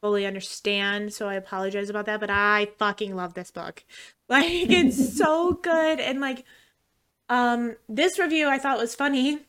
[0.00, 2.20] fully understand, so I apologize about that.
[2.20, 3.84] But I fucking love this book.
[4.30, 6.44] Like it's so good, and like
[7.28, 9.40] um, this review I thought was funny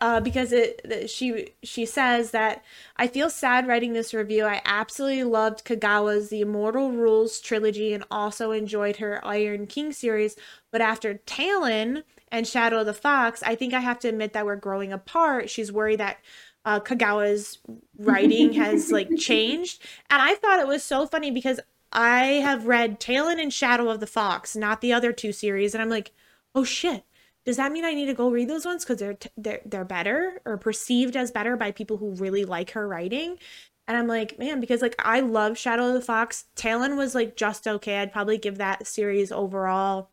[0.00, 2.62] uh, because it she she says that
[2.96, 4.44] I feel sad writing this review.
[4.44, 10.36] I absolutely loved Kagawa's The Immortal Rules trilogy and also enjoyed her Iron King series,
[10.70, 14.44] but after Talon and Shadow of the Fox, I think I have to admit that
[14.44, 15.48] we're growing apart.
[15.48, 16.18] She's worried that
[16.64, 17.58] uh, Kagawa's
[17.98, 21.60] writing has like changed, and I thought it was so funny because
[21.92, 25.82] I have read Talon and Shadow of the Fox, not the other two series, and
[25.82, 26.12] I'm like,
[26.54, 27.04] oh shit.
[27.44, 29.84] Does that mean I need to go read those ones because they're t- they're they're
[29.84, 33.38] better or perceived as better by people who really like her writing?
[33.86, 36.46] And I'm like, man, because like I love Shadow of the Fox.
[36.56, 37.98] Talon was like just okay.
[37.98, 40.10] I'd probably give that series overall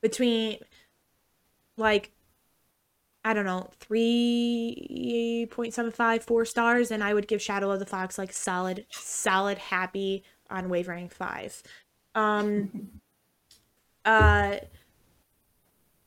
[0.00, 0.58] between
[1.76, 2.10] like
[3.24, 8.32] I don't know, 3.75, four stars, and I would give Shadow of the Fox like
[8.32, 11.62] solid, solid, happy, unwavering five.
[12.14, 13.00] Um
[14.04, 14.56] uh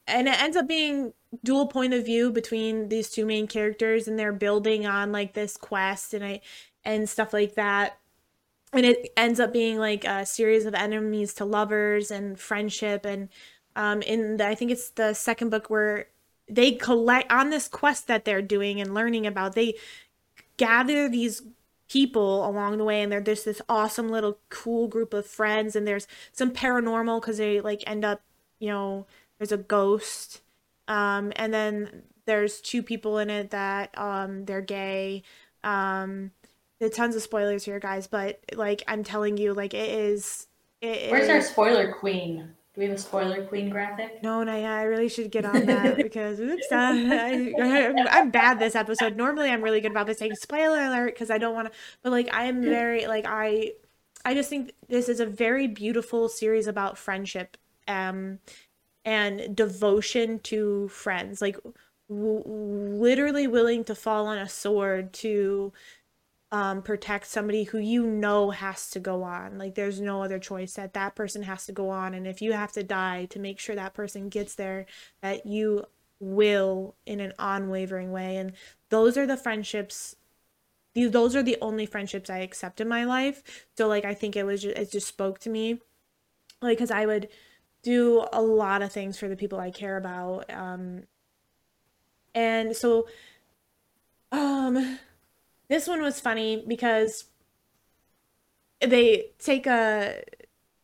[0.07, 1.13] and it ends up being
[1.43, 5.57] dual point of view between these two main characters and they're building on like this
[5.57, 6.41] quest and I
[6.83, 7.97] and stuff like that
[8.73, 13.29] and it ends up being like a series of enemies to lovers and friendship and
[13.75, 16.07] um in the, I think it's the second book where
[16.47, 19.75] they collect on this quest that they're doing and learning about they
[20.57, 21.41] gather these
[21.89, 25.87] people along the way and they're just this awesome little cool group of friends and
[25.87, 28.21] there's some paranormal because they like end up
[28.59, 29.05] you know
[29.37, 30.41] there's a ghost
[30.87, 35.21] um and then there's two people in it that um they're gay
[35.63, 36.31] um
[36.79, 40.47] there are tons of spoilers here guys but like i'm telling you like it is
[40.81, 42.55] it Where's is- our spoiler queen?
[42.75, 44.21] Do we have a spoiler queen graphic?
[44.21, 48.59] no, and I, I really should get on that because oops, uh, I, I'm bad
[48.59, 49.15] this episode.
[49.15, 52.11] Normally, I'm really good about this saying spoiler alert because I don't want to, but
[52.11, 53.71] like I am very like I,
[54.25, 57.57] I just think this is a very beautiful series about friendship,
[57.87, 58.39] um,
[59.05, 61.41] and devotion to friends.
[61.41, 61.57] Like
[62.09, 65.71] w- literally willing to fall on a sword to
[66.51, 69.57] um, protect somebody who you know has to go on.
[69.57, 72.53] Like there's no other choice that that person has to go on, and if you
[72.53, 74.85] have to die to make sure that person gets there,
[75.21, 75.85] that you
[76.19, 78.37] will in an unwavering way.
[78.37, 78.53] And
[78.89, 80.15] those are the friendships.
[80.95, 83.67] Those are the only friendships I accept in my life.
[83.77, 85.81] So like I think it was just, it just spoke to me,
[86.61, 87.27] like because I would
[87.83, 90.49] do a lot of things for the people I care about.
[90.51, 91.03] Um,
[92.33, 93.07] and so,
[94.31, 94.99] um
[95.69, 97.25] this one was funny because
[98.81, 100.21] they take a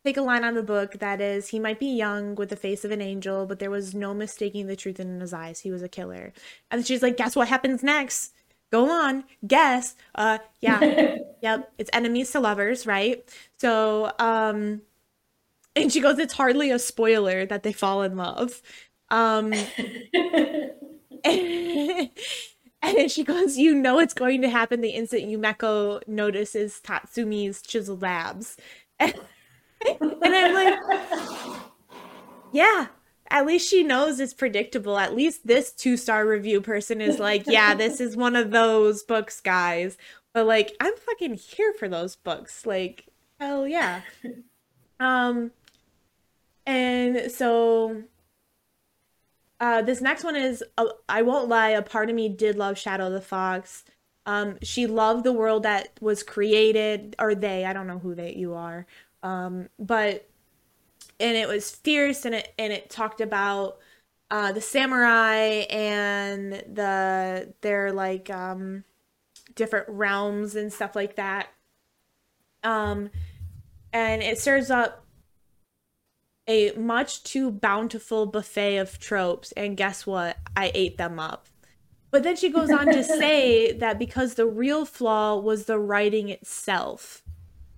[0.04, 2.84] take a line on the book that is he might be young with the face
[2.84, 5.60] of an angel but there was no mistaking the truth in his eyes.
[5.60, 6.32] He was a killer.
[6.70, 8.34] And she's like guess what happens next?
[8.70, 9.24] Go on.
[9.46, 9.96] Guess.
[10.14, 11.16] Uh yeah.
[11.42, 11.72] Yep.
[11.76, 13.28] It's enemies to lovers right?
[13.58, 14.82] So um
[15.76, 18.62] and she goes it's hardly a spoiler that they fall in love.
[19.10, 19.52] Um
[22.82, 27.62] and then she goes, You know it's going to happen the instant Yumeko notices Tatsumi's
[27.62, 28.56] chisel labs.
[28.98, 29.14] And,
[30.00, 31.60] and I'm like,
[32.52, 32.88] Yeah,
[33.30, 34.98] at least she knows it's predictable.
[34.98, 39.02] At least this two star review person is like, Yeah, this is one of those
[39.02, 39.96] books, guys.
[40.34, 42.66] But like, I'm fucking here for those books.
[42.66, 43.06] Like,
[43.38, 44.02] hell yeah.
[45.00, 45.50] Um,
[46.64, 48.04] and so
[49.62, 52.76] uh, this next one is uh, I won't lie, a part of me did love
[52.76, 53.84] Shadow the Fox.
[54.26, 58.34] Um, she loved the world that was created, or they, I don't know who they
[58.34, 58.86] you are.
[59.22, 60.28] Um, but
[61.20, 63.78] and it was fierce and it and it talked about
[64.32, 68.82] uh, the samurai and the their like um,
[69.54, 71.50] different realms and stuff like that.
[72.64, 73.10] Um,
[73.92, 75.01] and it serves up
[76.48, 80.36] a much too bountiful buffet of tropes and guess what?
[80.56, 81.48] I ate them up.
[82.10, 86.28] But then she goes on to say that because the real flaw was the writing
[86.28, 87.22] itself.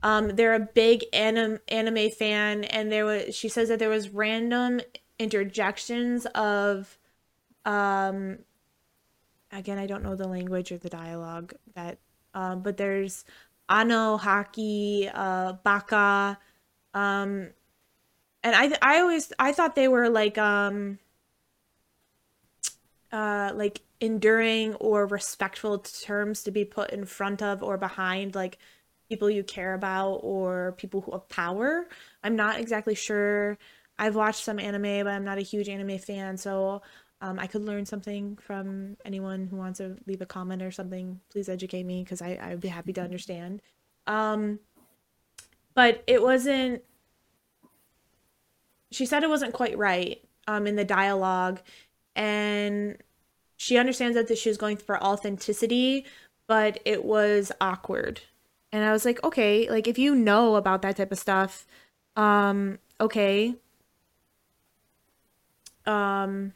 [0.03, 4.11] Um, they're a big anim- anime fan and there was she says that there was
[4.11, 4.81] random
[5.19, 6.99] interjections of
[7.65, 8.39] um
[9.53, 11.99] again i don't know the language or the dialogue that
[12.35, 13.25] um, but there's
[13.69, 16.39] Ano Haki, uh, Baka,
[16.93, 17.51] um,
[18.45, 20.99] and I I always I thought they were like um
[23.11, 28.59] uh like enduring or respectful terms to be put in front of or behind like
[29.09, 31.87] people you care about or people who have power.
[32.23, 33.59] I'm not exactly sure.
[33.99, 36.83] I've watched some anime, but I'm not a huge anime fan, so
[37.21, 41.21] um, I could learn something from anyone who wants to leave a comment or something.
[41.31, 43.63] Please educate me because I I'd be happy to understand.
[44.07, 44.59] Um,
[45.75, 46.83] but it wasn't.
[48.95, 51.61] She said it wasn't quite right um, in the dialogue,
[52.15, 52.97] and
[53.57, 56.05] she understands that she was going for authenticity,
[56.47, 58.21] but it was awkward.
[58.73, 61.67] And I was like, okay, like if you know about that type of stuff,
[62.17, 63.55] um, okay.
[65.87, 66.53] Um,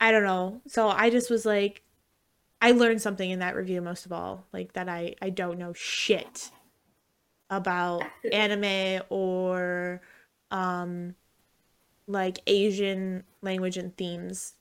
[0.00, 0.60] I don't know.
[0.66, 1.82] So I just was like,
[2.60, 5.72] I learned something in that review most of all, like that I I don't know
[5.72, 6.50] shit
[7.50, 8.02] about
[8.32, 10.00] anime or
[10.52, 11.16] um
[12.06, 14.54] like Asian language and themes.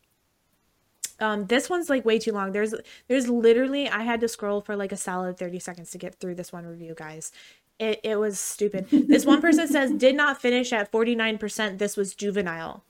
[1.20, 2.52] Um, this one's like way too long.
[2.52, 2.74] There's
[3.08, 6.36] there's literally I had to scroll for like a solid 30 seconds to get through
[6.36, 7.32] this one review, guys.
[7.80, 8.88] It it was stupid.
[8.90, 11.78] This one person says did not finish at 49%.
[11.78, 12.84] This was juvenile.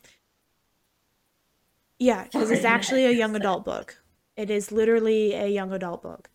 [2.00, 4.02] Yeah, because it's actually a young adult book.
[4.36, 6.30] It is literally a young adult book.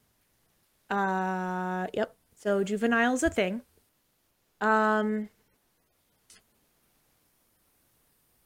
[0.89, 2.15] Uh, yep.
[2.37, 3.63] So juvenile is a thing.
[4.61, 5.29] Um,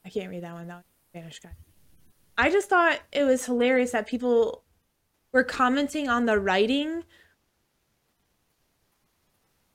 [0.11, 0.67] can't read that one.
[0.67, 1.51] That was Spanish guy.
[2.37, 4.63] I just thought it was hilarious that people
[5.31, 7.03] were commenting on the writing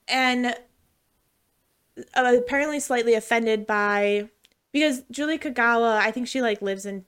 [0.07, 0.55] and
[2.15, 4.29] uh, apparently slightly offended by
[4.71, 7.05] because Julie Kagawa, I think she like lives in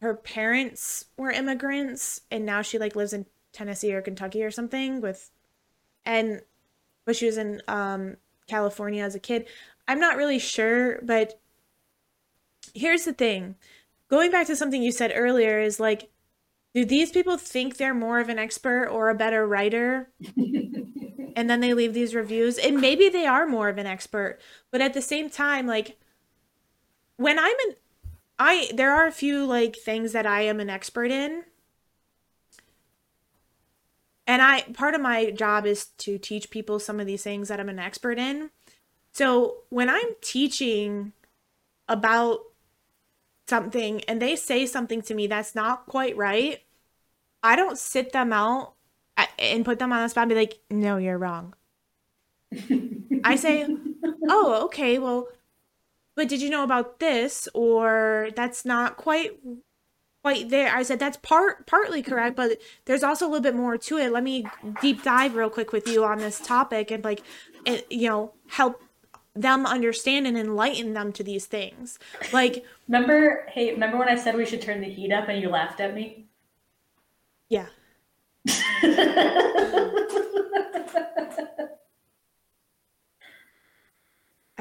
[0.00, 5.00] her parents were immigrants and now she like lives in Tennessee or Kentucky or something
[5.00, 5.30] with
[6.06, 6.40] and
[7.04, 9.46] but she was in um California as a kid.
[9.86, 11.40] I'm not really sure, but
[12.74, 13.56] here's the thing.
[14.08, 16.10] Going back to something you said earlier is like
[16.72, 20.08] do these people think they're more of an expert or a better writer?
[20.36, 24.38] and then they leave these reviews and maybe they are more of an expert,
[24.70, 25.98] but at the same time like
[27.16, 27.74] when I'm an
[28.38, 31.44] I there are a few like things that I am an expert in.
[34.26, 37.60] And I part of my job is to teach people some of these things that
[37.60, 38.50] I'm an expert in.
[39.12, 41.12] So when I'm teaching
[41.88, 42.40] about
[43.50, 46.60] something and they say something to me that's not quite right,
[47.42, 48.74] I don't sit them out
[49.38, 51.54] and put them on the spot and be like, no, you're wrong.
[53.24, 53.66] I say,
[54.28, 55.28] oh, okay, well,
[56.14, 59.38] but did you know about this or that's not quite
[60.22, 63.78] quite there i said that's part partly correct but there's also a little bit more
[63.78, 64.44] to it let me
[64.82, 67.22] deep dive real quick with you on this topic and like
[67.64, 68.82] it, you know help
[69.34, 71.98] them understand and enlighten them to these things
[72.32, 75.48] like remember hey remember when i said we should turn the heat up and you
[75.48, 76.26] laughed at me
[77.48, 77.66] yeah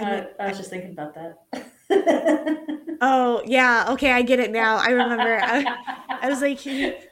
[0.05, 2.97] I, I was just thinking about that.
[3.01, 4.77] oh yeah, okay, I get it now.
[4.77, 5.39] I remember.
[5.41, 5.65] I,
[6.21, 6.59] I was like,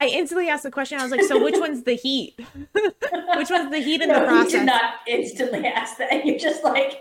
[0.00, 0.98] I instantly asked the question.
[0.98, 2.38] I was like, so which one's the heat?
[2.72, 4.52] which one's the heat in no, the process?
[4.52, 6.26] You did not instantly ask that.
[6.26, 6.98] You're just like,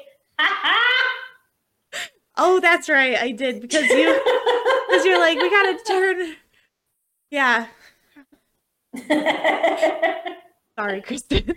[2.37, 4.13] oh, that's right, I did because you
[4.87, 6.35] because you're like, we gotta turn.
[7.31, 7.67] Yeah.
[10.79, 11.53] Sorry, Kristen.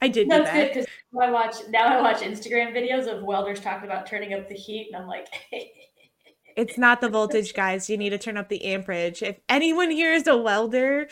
[0.00, 0.54] I did no, do that.
[0.54, 0.86] good because
[1.20, 1.86] I watch now.
[1.86, 5.26] I watch Instagram videos of welders talking about turning up the heat, and I'm like,
[6.56, 7.90] It's not the voltage, guys.
[7.90, 9.22] You need to turn up the amperage.
[9.22, 11.08] If anyone here is a welder,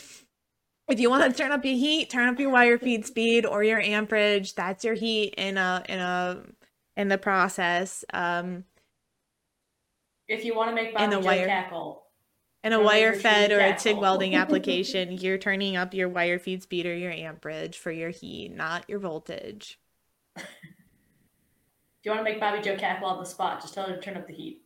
[0.89, 3.63] if you want to turn up your heat, turn up your wire feed speed or
[3.63, 4.55] your amperage.
[4.55, 6.43] That's your heat in a in a
[6.97, 8.05] in the process.
[8.13, 8.65] Um,
[10.29, 11.47] if you want to make In Bobby the Joe wire.
[11.47, 12.03] cackle,
[12.63, 13.77] in a wire fed or a.
[13.77, 18.11] TIG welding application, you're turning up your wire feed speed or your amperage for your
[18.11, 19.79] heat, not your voltage.
[20.37, 20.47] if
[22.03, 24.17] you want to make Bobby Joe cackle on the spot, just tell her to turn
[24.17, 24.64] up the heat.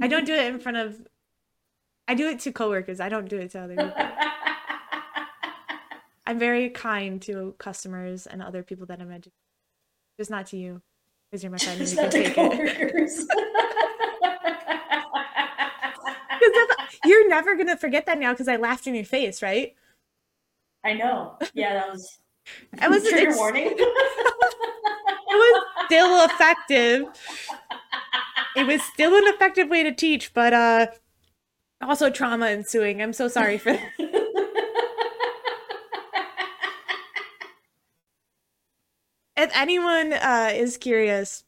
[0.00, 0.96] I don't do it in front of.
[2.06, 3.00] I do it to coworkers.
[3.00, 3.92] I don't do it to other people.
[6.26, 9.32] I'm very kind to customers and other people that I'm educating.
[10.18, 10.82] Just not to you,
[11.30, 12.34] because you're my friend Just not to take it.
[12.34, 13.26] coworkers.
[17.04, 19.74] you're never gonna forget that now because I laughed in your face, right?
[20.84, 21.36] I know.
[21.54, 22.18] Yeah, that was.
[22.80, 23.74] I was trigger it's- warning.
[25.30, 27.04] It was still effective
[28.58, 30.88] it was still an effective way to teach, but uh,
[31.80, 33.00] also trauma ensuing.
[33.00, 33.92] I'm so sorry for that.
[39.36, 41.44] if anyone uh, is curious,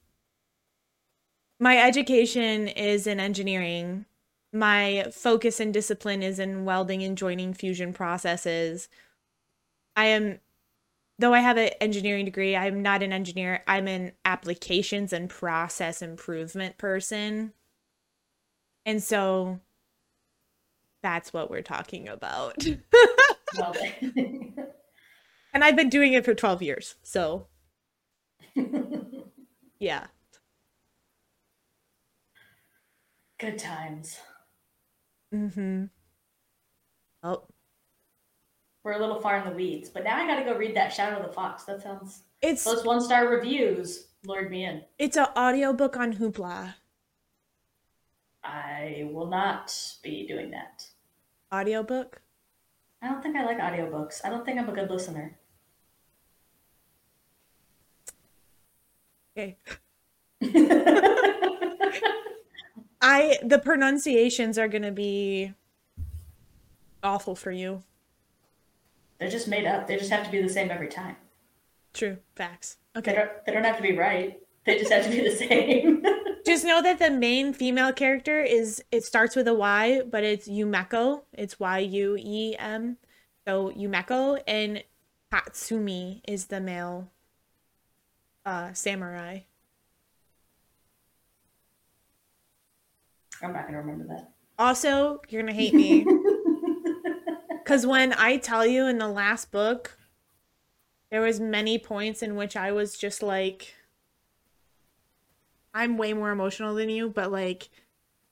[1.59, 4.07] my education is in engineering.
[4.53, 8.89] My focus and discipline is in welding and joining fusion processes.
[9.97, 10.41] I am
[11.21, 13.63] though I have an engineering degree, I'm not an engineer.
[13.67, 17.53] I'm an applications and process improvement person.
[18.87, 19.61] And so
[21.03, 22.65] that's what we're talking about.
[25.53, 26.95] And I've been doing it for 12 years.
[27.03, 27.49] So,
[29.79, 30.07] yeah.
[33.39, 34.21] Good times.
[35.35, 35.87] Mm-hmm.
[37.23, 37.43] Oh,
[38.83, 41.19] We're a little far in the weeds, but now I gotta go read that Shadow
[41.19, 41.65] of the Fox.
[41.65, 44.83] That sounds it's those one star reviews lured me in.
[44.99, 46.75] it's an audiobook on Hoopla.
[48.43, 50.87] I will not be doing that.
[51.55, 52.23] Audiobook?
[53.03, 54.21] I don't think I like audiobooks.
[54.25, 55.39] I don't think I'm a good listener.
[59.37, 59.57] Okay.
[63.03, 65.53] I the pronunciations are gonna be
[67.03, 67.83] awful for you.
[69.21, 69.87] They're just made up.
[69.87, 71.17] They just have to be the same every time.
[71.93, 72.17] True.
[72.35, 72.79] Facts.
[72.95, 73.15] They Okay.
[73.15, 74.41] don't, they don't have to be right.
[74.65, 76.03] They just have to be the same.
[76.47, 80.49] Just know that the main female character is it starts with a Y, but it's
[80.49, 81.23] Yumeko.
[81.35, 82.97] It's Y U E M.
[83.47, 84.83] So Yumeko and
[85.31, 87.11] Tatsumi is the male
[88.47, 89.41] uh samurai.
[93.43, 94.31] I'm not gonna remember that.
[94.59, 96.07] Also, you're gonna hate me.
[97.71, 99.97] Cause when I tell you in the last book,
[101.09, 103.77] there was many points in which I was just like
[105.73, 107.69] I'm way more emotional than you, but like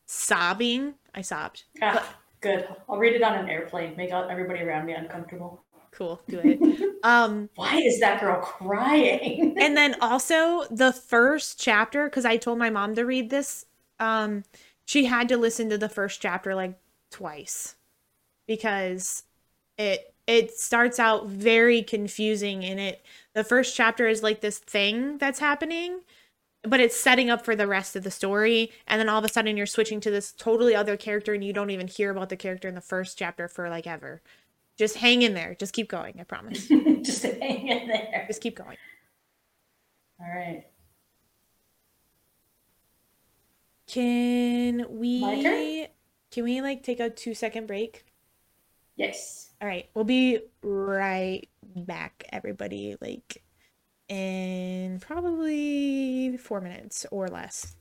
[0.06, 0.94] sobbing.
[1.14, 1.62] I sobbed.
[1.80, 2.66] Ah, good.
[2.88, 3.96] I'll read it on an airplane.
[3.96, 5.62] Make all- everybody around me uncomfortable.
[5.92, 6.98] Cool, do it.
[7.04, 9.54] um Why is that girl crying?
[9.60, 13.66] and then also the first chapter because i told my mom to read this
[14.00, 14.42] um
[14.84, 16.76] she had to listen to the first chapter like
[17.12, 17.76] twice
[18.48, 19.22] because
[19.78, 25.18] it it starts out very confusing and it the first chapter is like this thing
[25.18, 26.00] that's happening
[26.64, 29.28] but it's setting up for the rest of the story and then all of a
[29.28, 32.36] sudden you're switching to this totally other character and you don't even hear about the
[32.36, 34.20] character in the first chapter for like ever
[34.76, 36.66] just hang in there just keep going i promise
[37.02, 38.24] just hang in there.
[38.28, 38.76] just keep going
[40.20, 40.64] All right.
[43.86, 45.86] Can we
[46.30, 48.04] can we like take a two second break?
[48.98, 49.50] Yes.
[49.62, 52.96] All right, we'll be right back, everybody.
[53.00, 53.42] Like
[54.08, 57.76] in probably four minutes or less.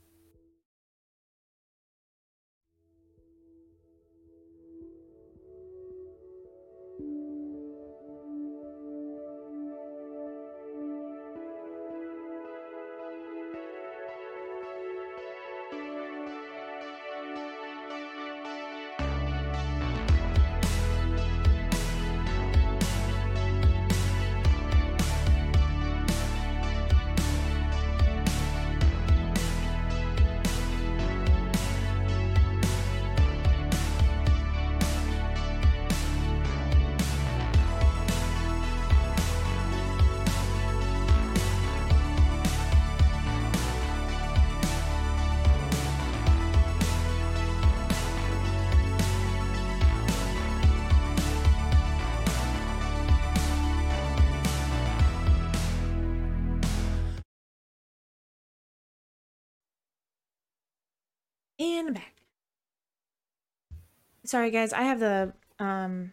[64.28, 66.12] Sorry guys, I have the um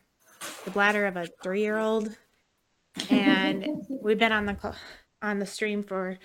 [0.63, 2.15] the bladder of a three year old,
[3.09, 4.73] and we've been on the
[5.21, 6.17] on the stream for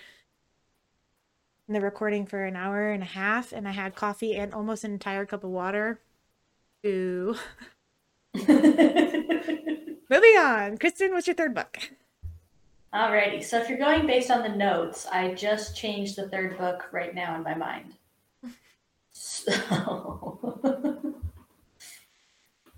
[1.68, 4.92] the recording for an hour and a half, and I had coffee and almost an
[4.92, 5.98] entire cup of water.
[6.86, 7.34] Ooh.
[8.34, 8.54] Moving
[10.38, 11.76] on, Kristen, what's your third book?
[12.94, 13.42] Alrighty.
[13.42, 17.16] So if you're going based on the notes, I just changed the third book right
[17.16, 17.94] now in my mind.
[19.12, 20.54] So,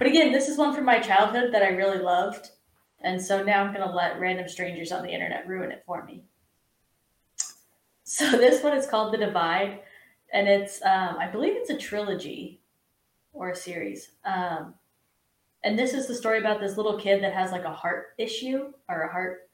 [0.03, 2.51] but again, this is one from my childhood that I really loved,
[3.03, 6.25] and so now I'm gonna let random strangers on the internet ruin it for me.
[8.03, 9.79] So this one is called The Divide,
[10.33, 12.61] and it's um, I believe it's a trilogy
[13.33, 14.11] or a series.
[14.25, 14.75] Um,
[15.63, 18.73] and this is the story about this little kid that has like a heart issue
[18.89, 19.49] or a heart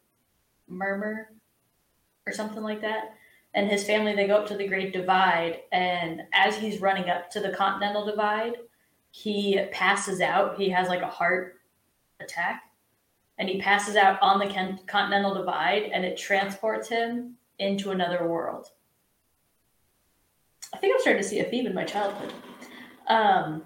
[0.66, 1.28] murmur
[2.26, 3.16] or something like that.
[3.52, 7.30] And his family, they go up to the Great Divide, and as he's running up
[7.32, 8.54] to the Continental Divide,
[9.10, 10.56] he passes out.
[10.56, 11.60] He has like a heart
[12.20, 12.62] attack,
[13.39, 18.26] and he passes out on the con- Continental Divide, and it transports him into another
[18.26, 18.68] world.
[20.72, 22.32] I think I'm starting to see a theme in my childhood.
[23.09, 23.64] Um,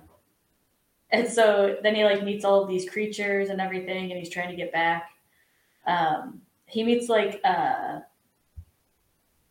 [1.11, 4.51] and so then he like meets all of these creatures and everything, and he's trying
[4.51, 5.11] to get back.
[5.87, 8.01] Um, he meets like uh,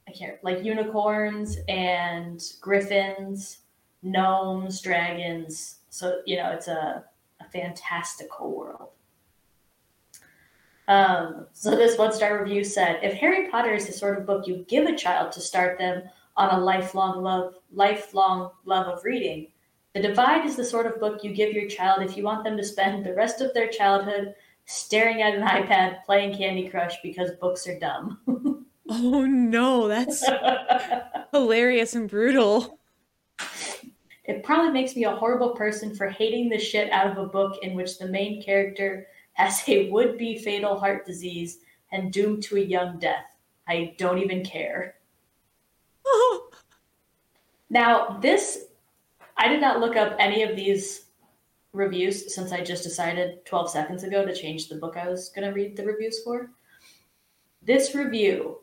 [0.08, 3.60] I can't like unicorns and griffins,
[4.02, 5.78] gnomes, dragons.
[5.92, 7.04] So you know it's a,
[7.40, 8.90] a fantastical world.
[10.88, 14.48] Um, so this one star review said, if Harry Potter is the sort of book
[14.48, 16.04] you give a child to start them
[16.36, 19.48] on a lifelong love lifelong love of reading,
[19.94, 22.58] The Divide is the sort of book you give your child if you want them
[22.58, 24.34] to spend the rest of their childhood
[24.66, 28.20] staring at an iPad playing Candy Crush because books are dumb.
[28.94, 30.28] Oh no, that's
[31.32, 32.81] hilarious and brutal.
[34.26, 37.58] It probably makes me a horrible person for hating the shit out of a book
[37.64, 41.60] in which the main character has a would be fatal heart disease
[41.92, 43.36] and doomed to a young death.
[43.68, 44.96] I don't even care.
[47.72, 48.66] Now, this,
[49.38, 51.06] I did not look up any of these
[51.72, 55.48] reviews since I just decided 12 seconds ago to change the book I was going
[55.48, 56.52] to read the reviews for.
[57.62, 58.60] This review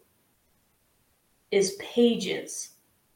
[1.51, 2.70] is pages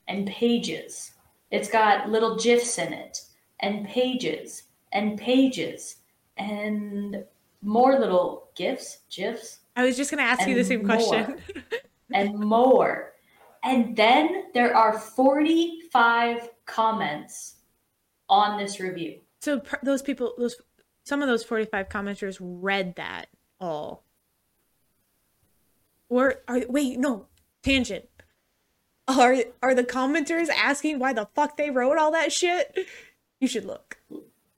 [0.09, 1.12] and pages.
[1.53, 3.23] It's got little GIFs in it,
[3.61, 5.99] and pages and pages,
[6.37, 7.25] and
[7.63, 10.97] more little GIFs, GIFs, I was just gonna ask you the same more.
[10.97, 11.37] question.
[12.13, 13.13] and more.
[13.65, 17.57] And then there are 45 comments
[18.29, 19.21] on this review.
[19.41, 20.57] So pr- those people, those
[21.05, 23.27] some of those forty-five commenters read that
[23.61, 24.05] all.
[26.09, 27.27] Or are wait no
[27.63, 28.05] tangent?
[29.09, 32.77] Are are the commenters asking why the fuck they wrote all that shit?
[33.41, 33.99] You should look.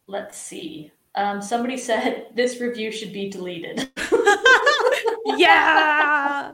[0.06, 0.92] Let's see.
[1.14, 3.90] Um, somebody said this review should be deleted.
[5.36, 6.52] yeah.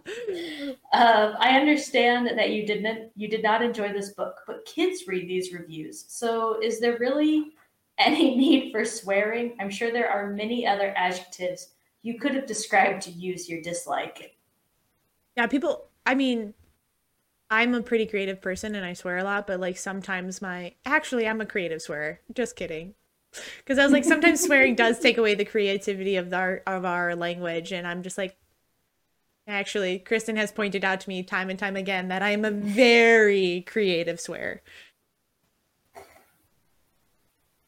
[0.92, 5.28] Um, I understand that you didn't you did not enjoy this book, but kids read
[5.28, 6.04] these reviews.
[6.08, 7.52] So is there really
[7.98, 9.56] any need for swearing?
[9.58, 11.68] I'm sure there are many other adjectives
[12.02, 14.36] you could have described to use your dislike.
[15.36, 15.86] Yeah, people.
[16.06, 16.54] I mean,
[17.50, 21.26] I'm a pretty creative person and I swear a lot, but like sometimes my actually
[21.26, 22.20] I'm a creative swearer.
[22.32, 22.94] Just kidding.
[23.58, 27.16] Because I was like, sometimes swearing does take away the creativity of our of our
[27.16, 28.36] language, and I'm just like,
[29.46, 32.50] actually, Kristen has pointed out to me time and time again that I am a
[32.50, 34.62] very creative swearer.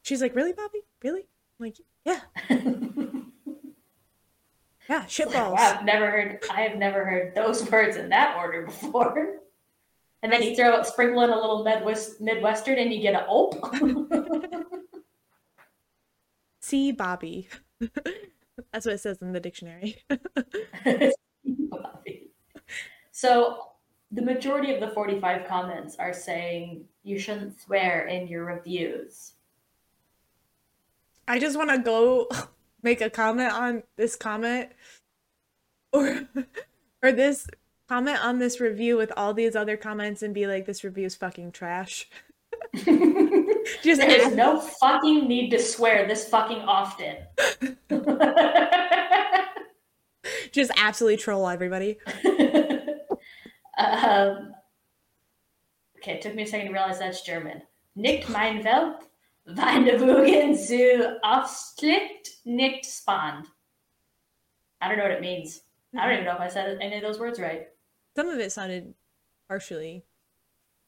[0.02, 0.80] She's like, really, Bobby?
[1.02, 1.20] Really?
[1.20, 2.20] I'm like, yeah,
[4.88, 5.52] yeah, shitballs.
[5.52, 9.41] Wow, I've never heard I have never heard those words in that order before.
[10.22, 13.50] And then you throw sprinkle in a little Midwest Midwestern and you get a oh.
[16.60, 17.48] See, Bobby.
[18.72, 20.04] That's what it says in the dictionary.
[23.10, 23.72] so
[24.12, 29.32] the majority of the 45 comments are saying you shouldn't swear in your reviews.
[31.26, 32.28] I just want to go
[32.82, 34.70] make a comment on this comment
[35.92, 36.28] or
[37.02, 37.46] or this
[37.92, 41.14] comment on this review with all these other comments and be like this review is
[41.14, 42.08] fucking trash.
[42.74, 47.16] just There's no fucking need to swear this fucking often.
[50.52, 51.98] just absolutely troll everybody.
[53.76, 54.54] um,
[55.98, 57.60] okay, it took me a second to realize that's German.
[57.94, 59.02] Nicht mein Welt,
[59.46, 63.48] Weindewogen zu Aufschlicht nicht spannend.
[64.80, 65.60] I don't know what it means.
[65.94, 67.66] I don't even know if I said any of those words right.
[68.14, 68.94] Some of it sounded
[69.48, 70.04] partially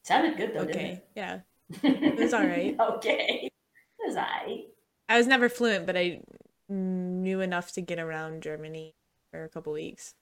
[0.05, 1.03] sounded good though, okay.
[1.17, 1.41] Yeah.
[1.83, 2.19] it?
[2.19, 2.77] Was all right.
[2.79, 3.51] okay.
[3.51, 4.67] It was alright.
[5.09, 6.21] I was never fluent, but I
[6.69, 8.95] knew enough to get around Germany
[9.31, 10.15] for a couple weeks.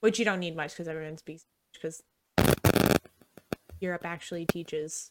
[0.00, 2.02] Which you don't need much because everyone speaks because
[3.80, 5.10] Europe actually teaches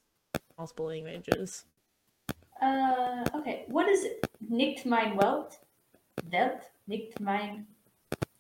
[0.58, 1.66] multiple languages.
[2.62, 3.66] Uh, okay.
[3.68, 4.26] What is it?
[4.50, 5.60] Nicht mein Welt?
[6.32, 6.64] Welt?
[6.88, 7.68] Nicht mein.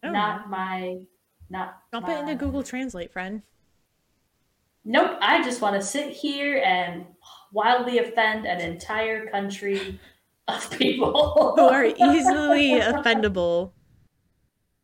[0.01, 0.99] I don't Not my.
[1.49, 1.81] Not.
[1.91, 3.41] Dump it into Google Translate, friend.
[4.83, 5.17] Nope.
[5.21, 7.05] I just want to sit here and
[7.51, 9.99] wildly offend an entire country
[10.47, 13.71] of people Who are easily offendable.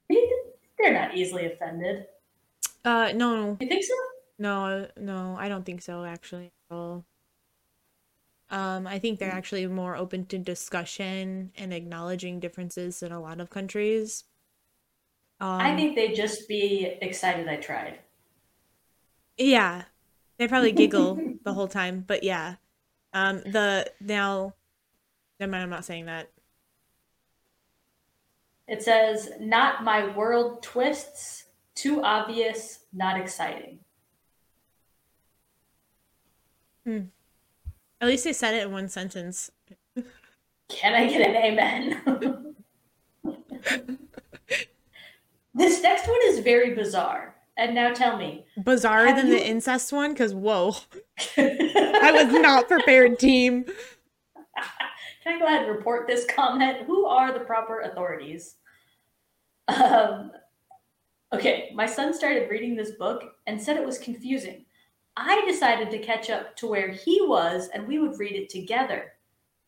[0.09, 2.05] They're not easily offended.
[2.83, 3.93] Uh, no, You think so?
[4.37, 6.51] no, no, I don't think so, actually.
[6.69, 7.05] At all.
[8.49, 13.39] Um, I think they're actually more open to discussion and acknowledging differences in a lot
[13.39, 14.25] of countries.
[15.39, 17.99] Um, I think they'd just be excited I tried.
[19.37, 19.83] Yeah.
[20.37, 22.55] They probably giggle the whole time, but yeah.
[23.13, 24.53] Um the now
[25.39, 26.29] never mind, I'm not saying that.
[28.67, 31.45] It says, "Not my world twists,
[31.75, 33.79] too obvious, not exciting."
[36.85, 39.51] At least they said it in one sentence.
[40.69, 42.55] Can I get an amen?
[45.53, 47.35] this next one is very bizarre.
[47.55, 50.75] And now tell me, Bizarre than you- the incest one, because whoa,
[51.37, 53.65] I was not prepared, team.
[55.23, 56.85] Can I go ahead and report this comment?
[56.87, 58.55] Who are the proper authorities?
[59.67, 60.31] Um,
[61.31, 64.65] okay, my son started reading this book and said it was confusing.
[65.15, 69.13] I decided to catch up to where he was and we would read it together.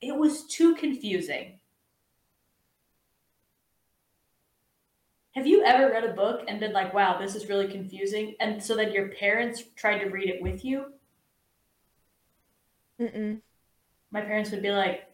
[0.01, 1.59] It was too confusing.
[5.35, 8.35] Have you ever read a book and been like, wow, this is really confusing?
[8.39, 10.93] And so then your parents tried to read it with you?
[12.99, 13.41] Mm-mm.
[14.11, 15.07] My parents would be like,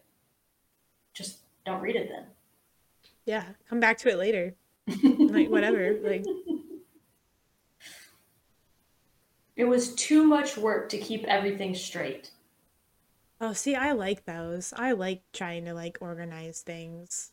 [1.14, 2.26] just don't read it then.
[3.24, 4.54] Yeah, come back to it later.
[5.28, 5.98] Like whatever.
[6.02, 6.28] Like
[9.56, 12.32] It was too much work to keep everything straight.
[13.40, 14.72] oh, see, I like those.
[14.74, 17.32] I like trying to like organize things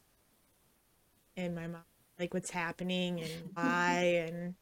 [1.36, 1.84] in my mind,
[2.19, 4.55] like what's happening and why, and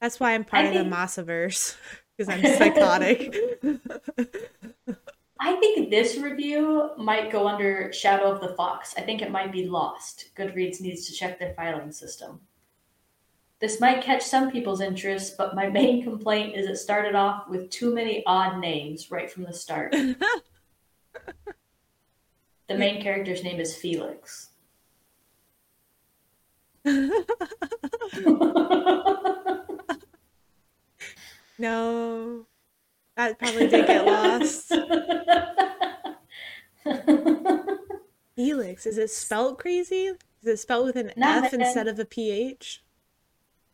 [0.00, 1.76] that's why I'm part I of the think- Mossiverse
[2.16, 3.36] because I'm psychotic.
[5.42, 8.94] I think this review might go under Shadow of the Fox.
[8.98, 10.28] I think it might be lost.
[10.36, 12.40] Goodreads needs to check their filing system.
[13.58, 17.70] This might catch some people's interest, but my main complaint is it started off with
[17.70, 19.92] too many odd names right from the start.
[22.68, 24.49] the main character's name is Felix.
[31.58, 32.46] no,
[33.16, 34.72] that probably did get lost.
[38.36, 40.06] Felix, is it spelled crazy?
[40.42, 42.82] Is it spelled with an Not F instead of a PH?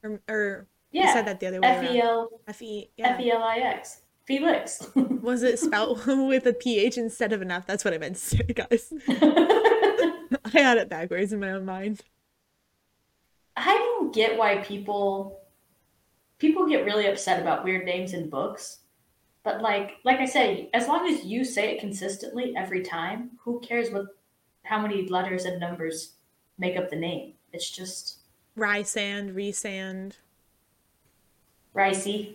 [0.03, 2.09] Or, or you yeah, said that the other way F E around.
[2.09, 2.91] L F E.
[2.99, 3.25] F Yeah.
[3.25, 4.01] E L I X.
[4.25, 4.89] Felix.
[4.97, 7.65] Was it spelled with a PH instead of an F?
[7.67, 8.93] That's what I meant to say, guys.
[9.09, 12.01] I had it backwards in my own mind.
[13.57, 15.41] I don't get why people
[16.39, 18.81] people get really upset about weird names in books.
[19.43, 23.61] But like like I say, as long as you say it consistently every time, who
[23.61, 24.07] cares what
[24.65, 26.13] how many letters and numbers
[26.59, 27.35] make up the name?
[27.53, 28.19] It's just
[28.57, 30.13] Rye sand, resand,
[31.75, 32.35] ricey.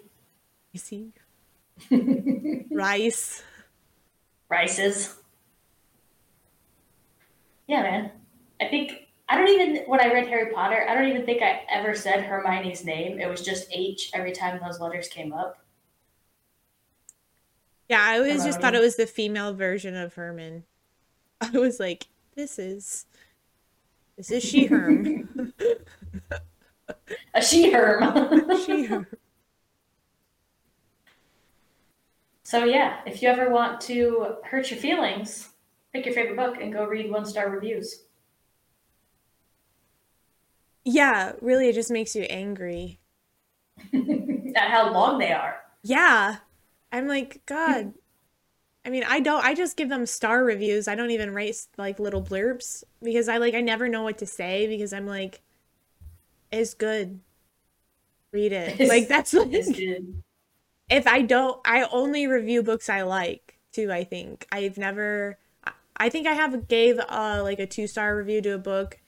[0.76, 1.12] ricey,
[2.72, 3.44] rice.
[4.50, 5.16] Rices.
[7.68, 8.12] Yeah, man.
[8.60, 11.62] I think I don't even when I read Harry Potter, I don't even think I
[11.70, 13.18] ever said Hermione's name.
[13.18, 15.64] It was just H every time those letters came up.
[17.88, 20.66] Yeah, I always just thought it was the female version of Herman.
[21.42, 23.06] I was like, this is
[24.18, 25.54] this is she Herm.
[27.34, 28.52] A she herm.
[28.66, 29.08] she Herm.
[32.44, 35.48] So yeah, if you ever want to hurt your feelings,
[35.94, 38.04] pick your favorite book and go read one star reviews.
[40.84, 43.00] Yeah, really it just makes you angry.
[44.56, 45.62] At how long they are.
[45.84, 46.38] Yeah.
[46.92, 47.94] I'm like, God.
[48.86, 50.88] I mean, I don't I just give them star reviews.
[50.88, 54.28] I don't even write like little blurbs because I like I never know what to
[54.28, 55.42] say because I'm like
[56.52, 57.20] it's good.
[58.32, 58.80] Read it.
[58.88, 60.24] Like that's what It's good.
[60.90, 63.92] if I don't, I only review books I like too.
[63.92, 65.38] I think I've never.
[65.66, 69.00] I- I think I have gave uh like a two star review to a book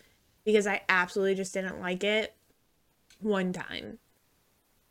[0.46, 2.36] because I absolutely just didn't like it
[3.20, 4.00] one time,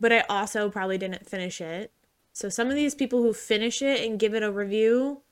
[0.00, 1.92] but I also probably didn't finish it.
[2.32, 5.22] So some of these people who finish it and give it a review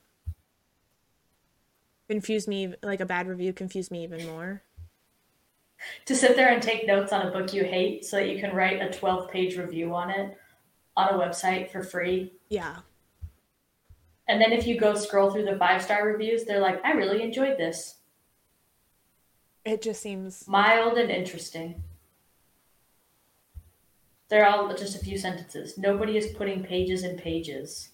[2.11, 2.73] confuse me.
[2.83, 4.61] Like a bad review confuse me even more.
[6.05, 8.53] To sit there and take notes on a book you hate so that you can
[8.53, 10.37] write a 12 page review on it
[10.95, 12.33] on a website for free.
[12.49, 12.77] Yeah.
[14.27, 17.23] And then if you go scroll through the five star reviews, they're like, I really
[17.23, 17.95] enjoyed this.
[19.63, 21.83] It just seems Mild and interesting.
[24.29, 25.77] They're all just a few sentences.
[25.77, 27.89] Nobody is putting pages and pages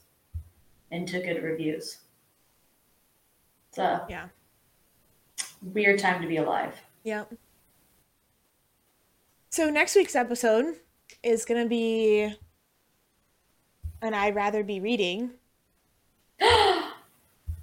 [0.91, 1.97] into good reviews.
[3.69, 4.27] It's a yeah.
[5.61, 6.75] weird time to be alive.
[7.03, 7.33] Yep.
[9.49, 10.75] So next week's episode
[11.23, 12.33] is gonna be
[14.01, 15.31] an I'd rather be reading.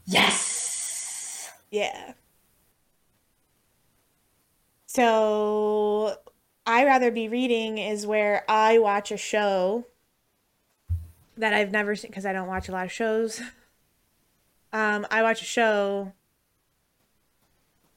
[0.07, 1.51] Yes!
[1.71, 2.13] Yeah.
[4.95, 6.17] So
[6.67, 9.87] I rather be reading is where I watch a show
[11.37, 13.41] that I've never seen because I don't watch a lot of shows.
[14.73, 16.13] Um, I watch a show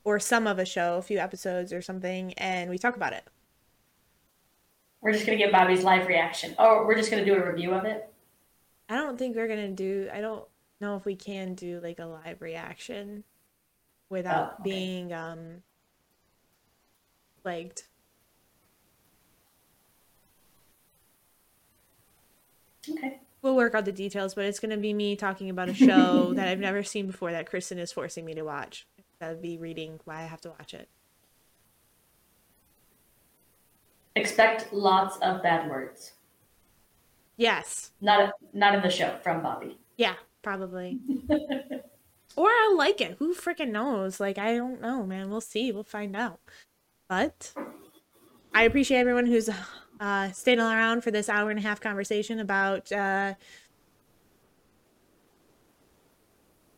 [0.03, 3.25] or some of a show, a few episodes or something, and we talk about it.
[5.01, 6.53] We're just gonna get Bobby's live reaction.
[6.59, 8.11] Oh, we're just gonna do a review of it.
[8.89, 10.09] I don't think we're gonna do.
[10.11, 10.47] I don't
[10.81, 13.23] know if we can do like a live reaction
[14.09, 14.63] without Oh, okay.
[14.63, 15.63] being um
[17.47, 17.83] flagged.
[22.89, 23.19] Okay.
[23.41, 26.49] We'll work out the details, but it's gonna be me talking about a show that
[26.49, 28.85] I've never seen before that Kristen is forcing me to watch.
[29.19, 30.89] That would be reading why I have to watch it.
[34.17, 36.13] Expect lots of bad words.
[37.37, 37.91] Yes.
[38.01, 39.77] Not not in the show from Bobby.
[39.95, 40.99] Yeah, probably.
[42.35, 43.15] or I'll like it.
[43.19, 44.19] Who freaking knows?
[44.19, 45.29] Like, I don't know, man.
[45.29, 45.71] We'll see.
[45.71, 46.39] We'll find out.
[47.07, 47.53] But
[48.53, 49.49] I appreciate everyone who's
[49.99, 53.33] uh, staying around for this hour and a half conversation about, uh,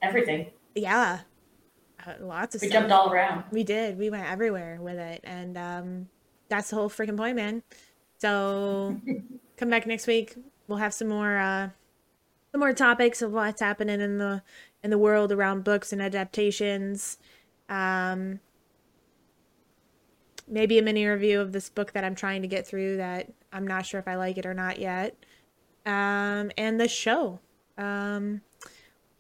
[0.02, 0.48] Everything.
[0.76, 1.20] yeah,
[2.06, 2.82] uh, lots of We stuff.
[2.82, 3.44] jumped all around.
[3.52, 3.98] We did.
[3.98, 5.22] We went everywhere with it.
[5.26, 6.08] And um,
[6.48, 7.64] that's the whole freaking point, man.
[8.20, 8.98] So
[9.58, 10.36] come back next week.
[10.68, 11.70] We'll have some more uh
[12.52, 14.44] some more topics of what's happening in the
[14.84, 17.18] in the world around books and adaptations.
[17.68, 18.40] Um
[20.50, 23.68] maybe a mini review of this book that I'm trying to get through that I'm
[23.68, 25.16] not sure if I like it or not yet.
[25.86, 27.40] Um and the show.
[27.78, 28.42] Um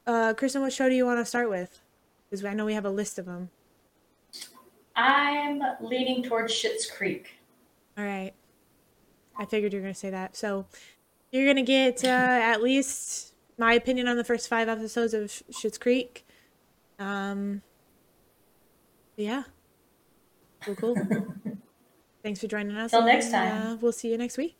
[0.07, 1.81] uh Kristen, what show do you want to start with?
[2.29, 3.49] Because I know we have a list of them.
[4.95, 7.29] I'm leaning towards Schitt's Creek.
[7.97, 8.33] All right.
[9.37, 10.35] I figured you were going to say that.
[10.35, 10.65] So
[11.31, 15.29] you're going to get uh, at least my opinion on the first five episodes of
[15.29, 16.25] Schitt's Creek.
[16.99, 17.61] Um,
[19.15, 19.43] yeah.
[20.65, 20.95] Cool, cool.
[22.23, 22.91] Thanks for joining us.
[22.91, 23.61] Till next time.
[23.61, 24.58] Uh, we'll see you next week.